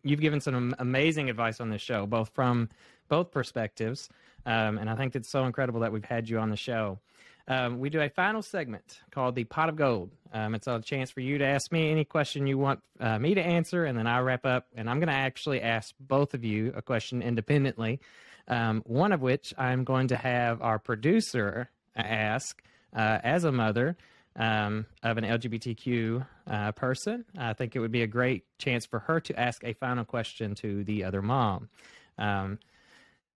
[0.04, 2.70] you've given some amazing advice on this show, both from
[3.10, 4.10] both perspectives,
[4.46, 7.00] um, and I think it's so incredible that we've had you on the show.
[7.48, 10.12] Um, we do a final segment called the Pot of Gold.
[10.34, 13.34] Um, it's a chance for you to ask me any question you want uh, me
[13.34, 14.68] to answer, and then I wrap up.
[14.76, 18.00] And I'm going to actually ask both of you a question independently.
[18.48, 22.62] Um, one of which I'm going to have our producer ask
[22.96, 23.98] uh, as a mother
[24.36, 27.26] um, of an LGBTQ uh, person.
[27.38, 30.56] I think it would be a great chance for her to ask a final question
[30.56, 31.70] to the other mom.
[32.18, 32.60] Um,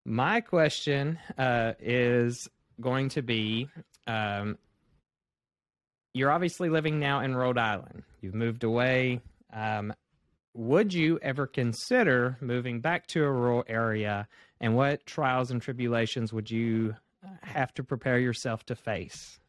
[0.06, 2.48] my question uh, is
[2.80, 3.70] going to be
[4.08, 4.58] um,
[6.14, 9.22] You're obviously living now in Rhode Island, you've moved away.
[9.54, 9.94] Um,
[10.54, 14.28] would you ever consider moving back to a rural area?
[14.62, 16.96] And what trials and tribulations would you
[17.42, 19.40] have to prepare yourself to face?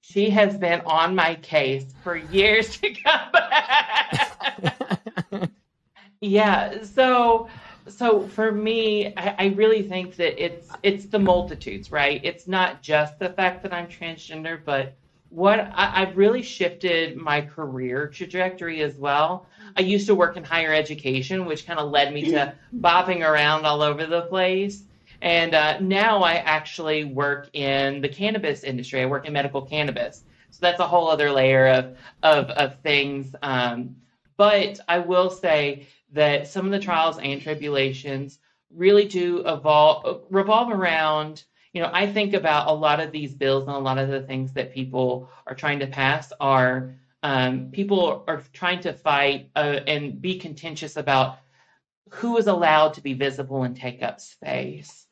[0.00, 4.30] She has been on my case for years to come back.
[6.20, 7.48] yeah, so
[7.90, 12.20] so for me, I, I really think that it's it's the multitudes, right?
[12.24, 14.94] It's not just the fact that I'm transgender, but
[15.30, 19.46] what I, I've really shifted my career trajectory as well.
[19.76, 23.64] I used to work in higher education, which kind of led me to bopping around
[23.64, 24.82] all over the place.
[25.22, 29.02] And uh, now I actually work in the cannabis industry.
[29.02, 30.24] I work in medical cannabis.
[30.50, 33.34] So that's a whole other layer of, of, of things.
[33.42, 33.96] Um,
[34.40, 38.38] but I will say that some of the trials and tribulations
[38.74, 41.44] really do evolve, revolve around,
[41.74, 44.22] you know, I think about a lot of these bills and a lot of the
[44.22, 49.80] things that people are trying to pass are um, people are trying to fight uh,
[49.86, 51.36] and be contentious about
[52.08, 55.06] who is allowed to be visible and take up space.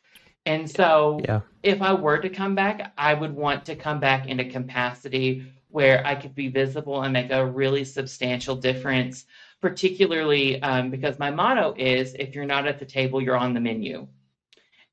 [0.46, 1.40] And so, Yeah.
[1.62, 5.52] if I were to come back, I would want to come back in a capacity
[5.70, 9.26] where I could be visible and make a really substantial difference,
[9.60, 13.60] particularly um, because my motto is if you're not at the table, you're on the
[13.60, 14.06] menu.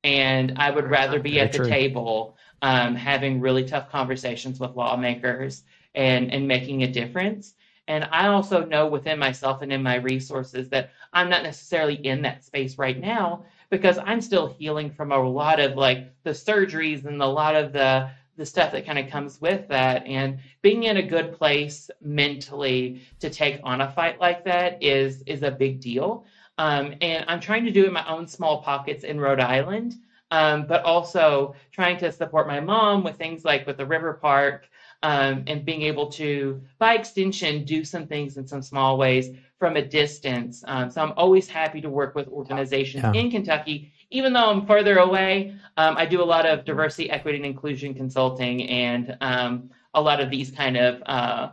[0.04, 1.68] And I would rather be Very at the true.
[1.68, 7.54] table um, having really tough conversations with lawmakers and, and making a difference.
[7.88, 12.22] And I also know within myself and in my resources that I'm not necessarily in
[12.22, 17.04] that space right now because I'm still healing from a lot of like the surgeries
[17.04, 20.06] and a lot of the the stuff that kind of comes with that.
[20.06, 25.22] And being in a good place mentally to take on a fight like that is
[25.26, 26.24] is a big deal.
[26.58, 29.96] Um, and i'm trying to do it in my own small pockets in rhode island
[30.30, 34.66] um, but also trying to support my mom with things like with the river park
[35.02, 39.76] um, and being able to by extension do some things in some small ways from
[39.76, 40.64] a distance.
[40.66, 43.12] Um, so i'm always happy to work with organizations Yeah.
[43.12, 47.38] in kentucky even though I'm further away, um, I do a lot of diversity, equity,
[47.38, 51.52] and inclusion consulting and um, a lot of these kind of uh,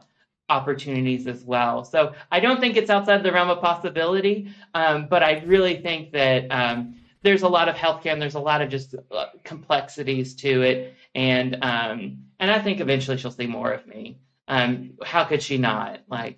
[0.50, 1.84] opportunities as well.
[1.84, 6.12] So I don't think it's outside the realm of possibility, um, but I really think
[6.12, 10.36] that um, there's a lot of healthcare and there's a lot of just uh, complexities
[10.36, 14.18] to it, and um, and I think eventually she'll see more of me.
[14.48, 16.02] Um, how could she not?
[16.10, 16.38] Like,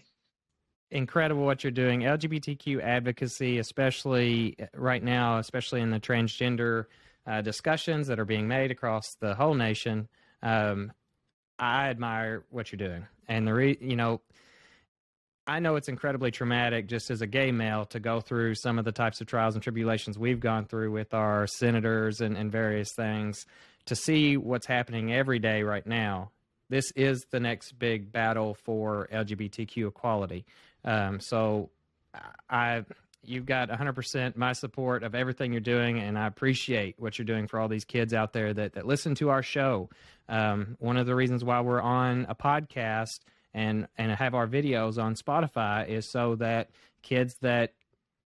[0.92, 2.02] incredible what you're doing.
[2.02, 6.86] LGBTQ advocacy, especially uh, right now, especially in the transgender
[7.28, 10.08] uh, discussions that are being made across the whole nation.
[10.44, 10.92] Um,
[11.58, 14.22] I admire what you're doing, and the re- you know,
[15.48, 18.86] I know it's incredibly traumatic just as a gay male to go through some of
[18.86, 22.90] the types of trials and tribulations we've gone through with our senators and, and various
[22.96, 23.46] things.
[23.86, 26.32] To see what's happening every day right now,
[26.70, 30.46] this is the next big battle for LGBTQ equality.
[30.86, 31.72] Um, so
[32.50, 32.86] I,
[33.24, 37.48] you've got 100% my support of everything you're doing, and I appreciate what you're doing
[37.48, 39.90] for all these kids out there that, that listen to our show.
[40.30, 43.20] Um, one of the reasons why we're on a podcast
[43.54, 46.70] and and have our videos on Spotify is so that
[47.02, 47.74] kids that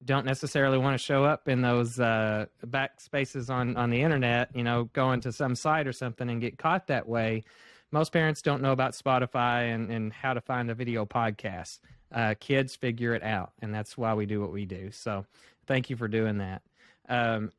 [0.03, 4.55] don't necessarily want to show up in those uh, back spaces on on the internet,
[4.55, 7.43] you know, going to some site or something and get caught that way.
[7.91, 11.79] Most parents don't know about Spotify and, and how to find a video podcast.
[12.15, 14.89] Uh, kids figure it out, and that's why we do what we do.
[14.91, 15.25] So,
[15.67, 16.63] thank you for doing that.
[17.07, 17.51] Um,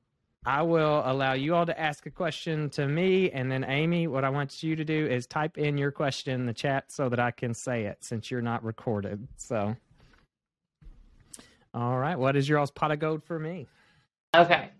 [0.47, 4.25] I will allow you all to ask a question to me, and then Amy, what
[4.25, 7.21] I want you to do is type in your question in the chat so that
[7.21, 9.27] I can say it since you're not recorded.
[9.37, 9.77] So,
[11.75, 13.67] all right, what is your all's pot of gold for me?
[14.35, 14.71] Okay.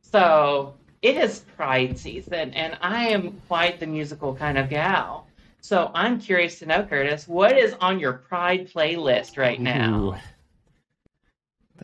[0.00, 5.26] So it is Pride season, and I am quite the musical kind of gal.
[5.64, 9.94] So I'm curious to know, Kurtis, what is on your Pride playlist right now?
[9.94, 10.14] Ooh.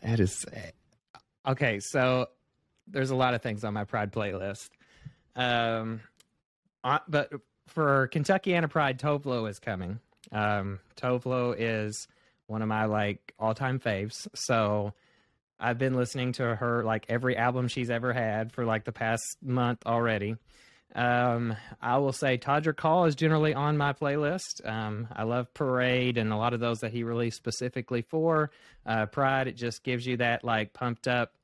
[0.03, 0.45] That is
[1.47, 1.79] okay.
[1.79, 2.27] So
[2.89, 4.71] there's a lot of things on my Pride playlist.
[5.37, 6.01] Um,
[7.09, 7.33] but
[7.69, 10.01] for Kentuckiana Pride, Tove Lo is coming.
[10.33, 12.09] Um, Tove Lo is
[12.49, 14.27] one of my like all-time faves.
[14.35, 14.93] So
[15.61, 19.37] I've been listening to her like every album she's ever had for like the past
[19.41, 20.35] month already.
[20.99, 24.67] Um, I will say Todrick Hall is generally on my playlist.
[24.67, 28.51] Um, I love Parade and a lot of those that he released specifically for
[28.85, 29.47] uh, Pride.
[29.47, 31.35] It just gives you that like pumped up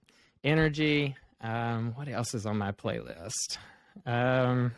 [0.42, 1.14] energy.
[1.40, 3.58] Um, what else is on my playlist?
[4.04, 4.72] Um,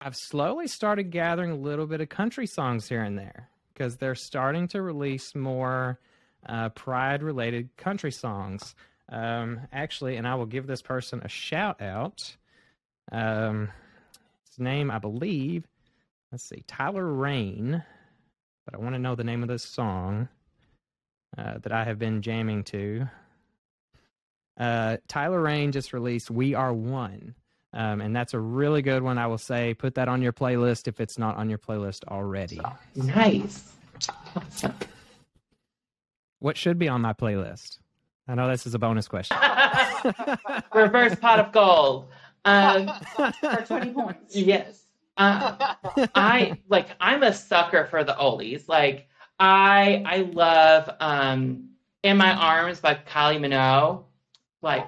[0.00, 4.14] I've slowly started gathering a little bit of country songs here and there because they're
[4.14, 6.00] starting to release more
[6.46, 8.74] uh, Pride related country songs.
[9.10, 12.16] Um, actually, and I will give this person a shout out.
[13.12, 13.68] Um,
[14.48, 15.66] his name, I believe,
[16.30, 17.82] let's see, Tyler Rain,
[18.64, 20.28] but I want to know the name of this song
[21.36, 23.08] uh, that I have been jamming to.
[24.58, 27.34] Uh, Tyler Rain just released "We Are One,"
[27.72, 29.16] um, and that's a really good one.
[29.18, 32.60] I will say, put that on your playlist if it's not on your playlist already.
[32.94, 33.72] Nice.
[34.36, 34.74] Awesome.
[36.40, 37.78] What should be on my playlist?
[38.28, 39.36] I know this is a bonus question.
[40.74, 42.08] Reverse pot of gold.
[42.44, 42.92] Um,
[43.40, 44.36] for 20 points.
[44.36, 44.86] yes.
[45.16, 45.74] Uh,
[46.14, 48.68] I like I'm a sucker for the oldies.
[48.68, 49.08] Like
[49.38, 51.70] I I love um
[52.02, 54.04] In My Arms by Kylie Minogue.
[54.62, 54.86] Like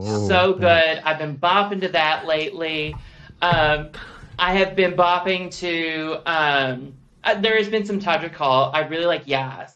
[0.00, 0.98] so good.
[1.04, 2.94] I've been bopping to that lately.
[3.40, 3.90] Um
[4.38, 6.94] I have been bopping to um
[7.24, 8.70] uh, there has been some Todrick Hall.
[8.74, 9.74] I really like Yes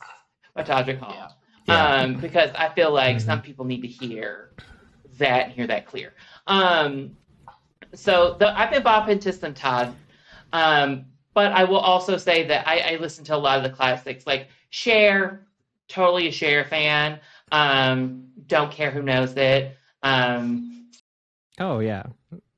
[0.54, 1.14] by Todrick Hall.
[1.14, 1.28] Yeah.
[1.66, 2.02] Yeah.
[2.02, 3.20] Um because I feel like Mhm.
[3.20, 4.50] some people need to hear
[5.18, 6.14] that and hear that clear.
[6.46, 7.16] Um
[7.94, 9.94] so the, I've been bopping to some Todd.
[10.52, 13.70] Um, but I will also say that I, I listen to a lot of the
[13.70, 15.46] classics, like Cher,
[15.88, 17.20] totally a Cher fan.
[17.50, 19.76] Um, don't care who knows it.
[20.02, 20.72] Um,
[21.58, 22.04] Oh yeah.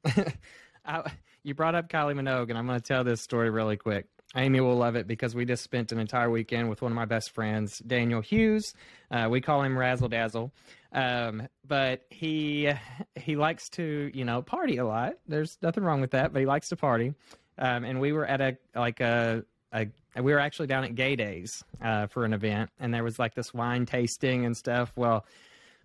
[0.84, 1.10] I,
[1.42, 4.06] you brought up Kylie Minogue, and I'm going to tell this story really quick.
[4.36, 7.04] Amy will love it because we just spent an entire weekend with one of my
[7.04, 8.74] best friends, Daniel Hughes.
[9.10, 10.52] Uh, we call him Razzle Dazzle,
[10.92, 12.72] um, but he
[13.14, 15.14] he likes to you know party a lot.
[15.28, 17.14] There's nothing wrong with that, but he likes to party.
[17.58, 19.86] Um, and we were at a like a a
[20.16, 23.34] we were actually down at Gay Days uh, for an event, and there was like
[23.34, 24.92] this wine tasting and stuff.
[24.96, 25.24] Well,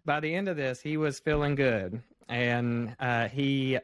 [0.05, 3.79] by the end of this, he was feeling good, and uh, he.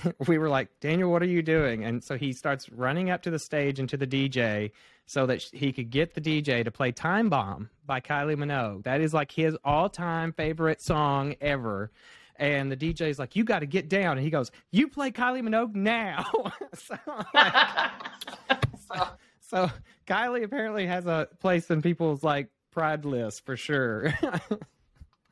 [0.26, 1.84] we were like, Daniel, what are you doing?
[1.84, 4.72] And so he starts running up to the stage and to the DJ
[5.06, 8.84] so that he could get the DJ to play Time Bomb by Kylie Minogue.
[8.84, 11.90] That is like his all time favorite song ever
[12.36, 15.42] and the DJ's like, "You got to get down," and he goes, "You play Kylie
[15.42, 16.24] Minogue now."
[16.74, 16.96] so,
[18.88, 19.08] so,
[19.40, 19.70] so,
[20.06, 24.12] Kylie apparently has a place in people's like pride list for sure.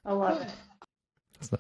[0.05, 0.51] I love it.
[1.41, 1.57] So.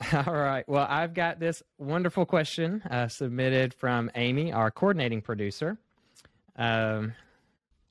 [0.12, 0.66] All right.
[0.66, 5.76] Well, I've got this wonderful question uh, submitted from Amy, our coordinating producer.
[6.56, 7.12] Um,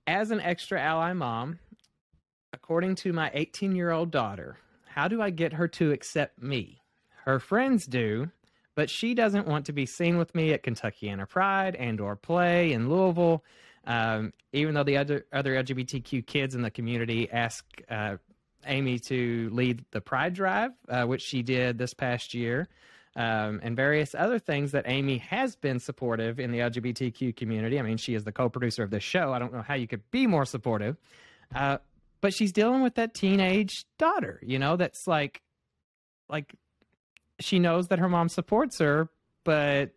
[0.08, 1.60] as an extra ally mom,
[2.52, 4.58] according to my 18 year old daughter,
[4.88, 6.82] how do I get her to accept me?
[7.26, 8.32] Her friends do,
[8.74, 12.74] but she doesn't want to be seen with me at Kentuckiana Pride and or Play
[12.74, 13.44] in Louisville.
[13.86, 18.18] Um, even though the other other LGBTQ kids in the community ask uh,
[18.66, 22.68] Amy to lead the Pride Drive, uh, which she did this past year,
[23.16, 27.80] um, and various other things that Amy has been supportive in the LGBTQ community.
[27.80, 29.34] I mean, she is the co-producer of this show.
[29.34, 30.98] I don't know how you could be more supportive.
[31.54, 31.78] Uh,
[32.22, 35.42] but she's dealing with that teenage daughter, you know, that's like
[36.30, 36.54] like
[37.40, 39.10] she knows that her mom supports her,
[39.44, 39.92] but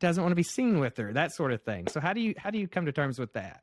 [0.00, 1.86] doesn't want to be seen with her, that sort of thing.
[1.88, 3.62] So how do you how do you come to terms with that?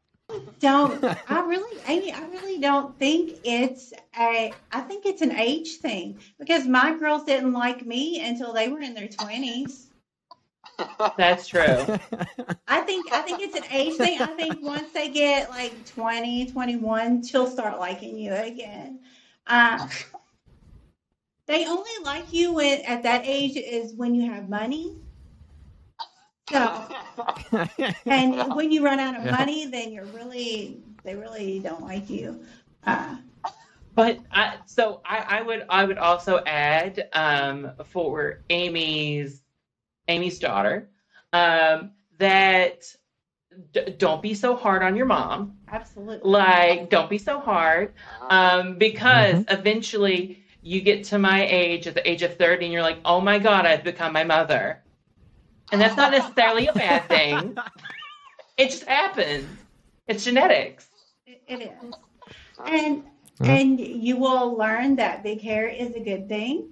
[0.59, 5.77] Don't I really Amy, I really don't think it's a I think it's an age
[5.77, 9.89] thing because my girls didn't like me until they were in their twenties.
[11.17, 11.85] That's true.
[12.67, 14.21] I think I think it's an age thing.
[14.21, 18.99] I think once they get like 20, 21, she'll start liking you again.
[19.47, 19.87] Uh,
[21.45, 24.97] they only like you when at that age is when you have money.
[26.49, 26.87] So,
[28.07, 29.31] and when you run out of Yeah.
[29.31, 32.43] money, then you're really they really don't like you.
[32.85, 33.15] Uh,
[33.93, 39.43] But I, so I, I would I would also add um, for Amy's
[40.07, 40.89] Amy's daughter
[41.33, 42.83] um, that
[43.71, 45.57] d- don't be so hard on your mom.
[45.71, 46.29] absolutely.
[46.31, 47.93] Like don't be so hard
[48.29, 52.81] um, because eventually you get to my age at the age of 30 and you're
[52.83, 54.83] like, oh my God, I've become my mother.
[55.71, 57.57] And that's not necessarily a bad thing.
[58.57, 59.47] It just happens.
[60.07, 60.87] It's genetics.
[61.25, 61.95] It, it is.
[62.65, 63.03] And
[63.41, 63.47] Mhm.
[63.49, 66.69] and you will learn that big hair is a good thing.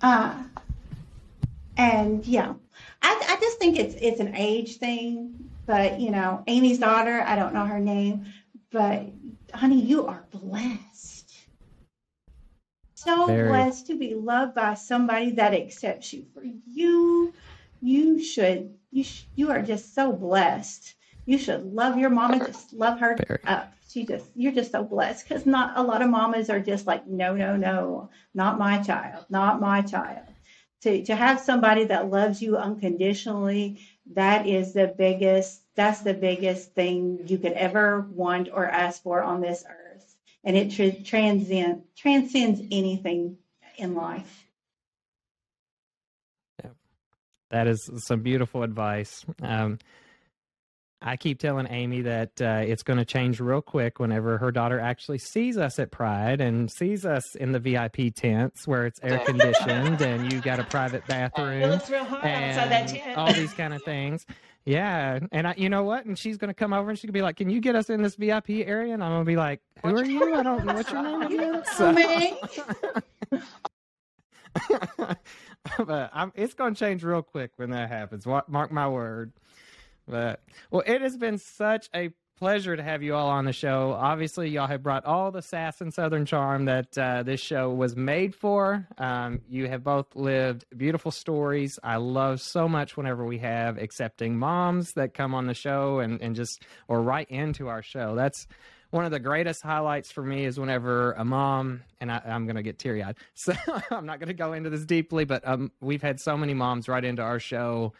[0.00, 0.44] Uh,
[1.76, 2.54] and yeah,
[3.02, 5.34] I, I just think it's it's an age thing.
[5.66, 8.26] But you know, Amy's daughter, I don't know her name,
[8.70, 9.02] but
[9.52, 11.34] honey, you are blessed.
[12.94, 13.48] So Very.
[13.48, 17.34] blessed to be loved by somebody that accepts you for you.
[17.80, 20.94] You should you sh- you are just so blessed.
[21.26, 23.40] You should love your mama, just love her Very.
[23.44, 23.72] up.
[23.88, 27.06] She just you're just so blessed because not a lot of mamas are just like
[27.06, 30.26] no no no not my child not my child
[30.82, 33.80] to to have somebody that loves you unconditionally
[34.14, 39.22] that is the biggest that's the biggest thing you could ever want or ask for
[39.22, 43.36] on this earth and it tra- transcend transcends anything
[43.78, 44.45] in life
[47.50, 49.24] That is some beautiful advice.
[49.42, 49.78] Um,
[51.02, 54.80] I keep telling Amy that uh, it's going to change real quick whenever her daughter
[54.80, 59.18] actually sees us at Pride and sees us in the VIP tents where it's air
[59.26, 63.18] conditioned and you got a private It bathroom looks real hot outside that and tent.
[63.18, 64.24] all these kind of things.
[64.64, 66.06] Yeah, and I, you know what?
[66.06, 67.76] And she's going to come over and she's going to be like, "Can you get
[67.76, 70.34] us in this VIP area?" And I'm going to be like, "Who are you?
[70.34, 71.94] I don't know what's your name again." So-.
[75.86, 78.26] but I'm, it's going to change real quick when that happens.
[78.26, 79.32] Mark my word.
[80.08, 80.40] But
[80.70, 83.92] well, it has been such a pleasure to have you all on the show.
[83.98, 87.96] Obviously, y'all have brought all the sass and southern charm that uh, this show was
[87.96, 88.86] made for.
[88.98, 91.78] Um, you have both lived beautiful stories.
[91.82, 96.20] I love so much whenever we have accepting moms that come on the show and,
[96.20, 98.14] and just or write into our show.
[98.14, 98.46] That's
[98.90, 102.56] one of the greatest highlights for me is whenever a mom and I, I'm going
[102.56, 103.52] to get teary eyed, so
[103.90, 106.88] I'm not going to go into this deeply, but um, we've had so many moms
[106.88, 107.92] write into our show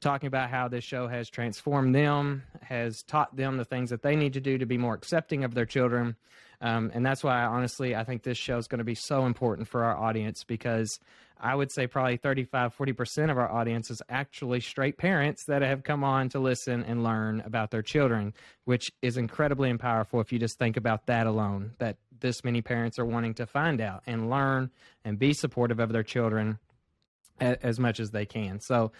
[0.00, 4.14] talking about how this show has transformed them, has taught them the things that they
[4.14, 6.16] need to do to be more accepting of their children.
[6.60, 9.68] Um, and that's why, honestly, I think this show is going to be so important
[9.68, 10.98] for our audience because
[11.38, 15.82] I would say probably 35, 40% of our audience is actually straight parents that have
[15.84, 18.32] come on to listen and learn about their children,
[18.64, 22.98] which is incredibly powerful if you just think about that alone, that this many parents
[22.98, 24.70] are wanting to find out and learn
[25.04, 26.58] and be supportive of their children
[27.40, 28.60] a- as much as they can.
[28.60, 28.92] So,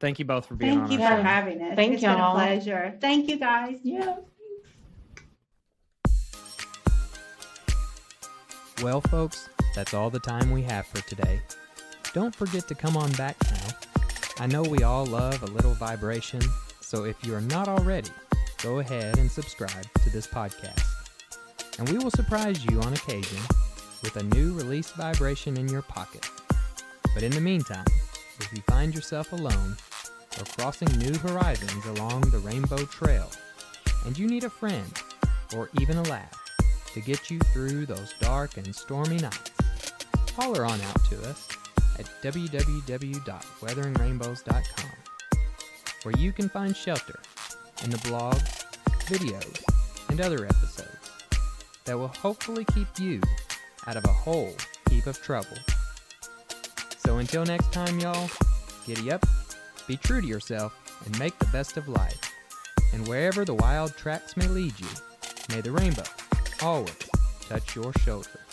[0.00, 1.22] Thank you both for being Thank on Thank you for show.
[1.22, 1.76] having us.
[1.76, 2.32] Thank It's been a y'all.
[2.34, 2.94] pleasure.
[3.00, 3.78] Thank you guys.
[3.84, 4.16] Yeah.
[8.82, 11.40] Well, folks, that's all the time we have for today.
[12.12, 13.68] Don't forget to come on back now.
[14.38, 16.40] I know we all love a little vibration,
[16.80, 18.10] so if you are not already,
[18.62, 20.82] go ahead and subscribe to this podcast.
[21.78, 23.38] And we will surprise you on occasion
[24.02, 26.28] with a new release vibration in your pocket.
[27.14, 27.86] But in the meantime,
[28.40, 29.76] if you find yourself alone
[30.38, 33.30] or crossing new horizons along the Rainbow Trail,
[34.04, 34.92] and you need a friend
[35.56, 36.43] or even a laugh,
[36.94, 39.50] to get you through those dark and stormy nights.
[40.36, 41.48] Holler on out to us
[41.98, 44.90] at www.weatheringrainbows.com,
[46.04, 47.18] where you can find shelter
[47.82, 48.64] in the blogs,
[49.06, 49.60] videos,
[50.08, 51.10] and other episodes
[51.84, 53.20] that will hopefully keep you
[53.88, 54.54] out of a whole
[54.88, 55.56] heap of trouble.
[56.98, 58.30] So until next time, y'all,
[58.86, 59.26] giddy up,
[59.88, 60.72] be true to yourself,
[61.04, 62.20] and make the best of life.
[62.92, 64.86] And wherever the wild tracks may lead you,
[65.50, 66.04] may the rainbow
[66.62, 66.94] always
[67.48, 68.43] touch your shoulder.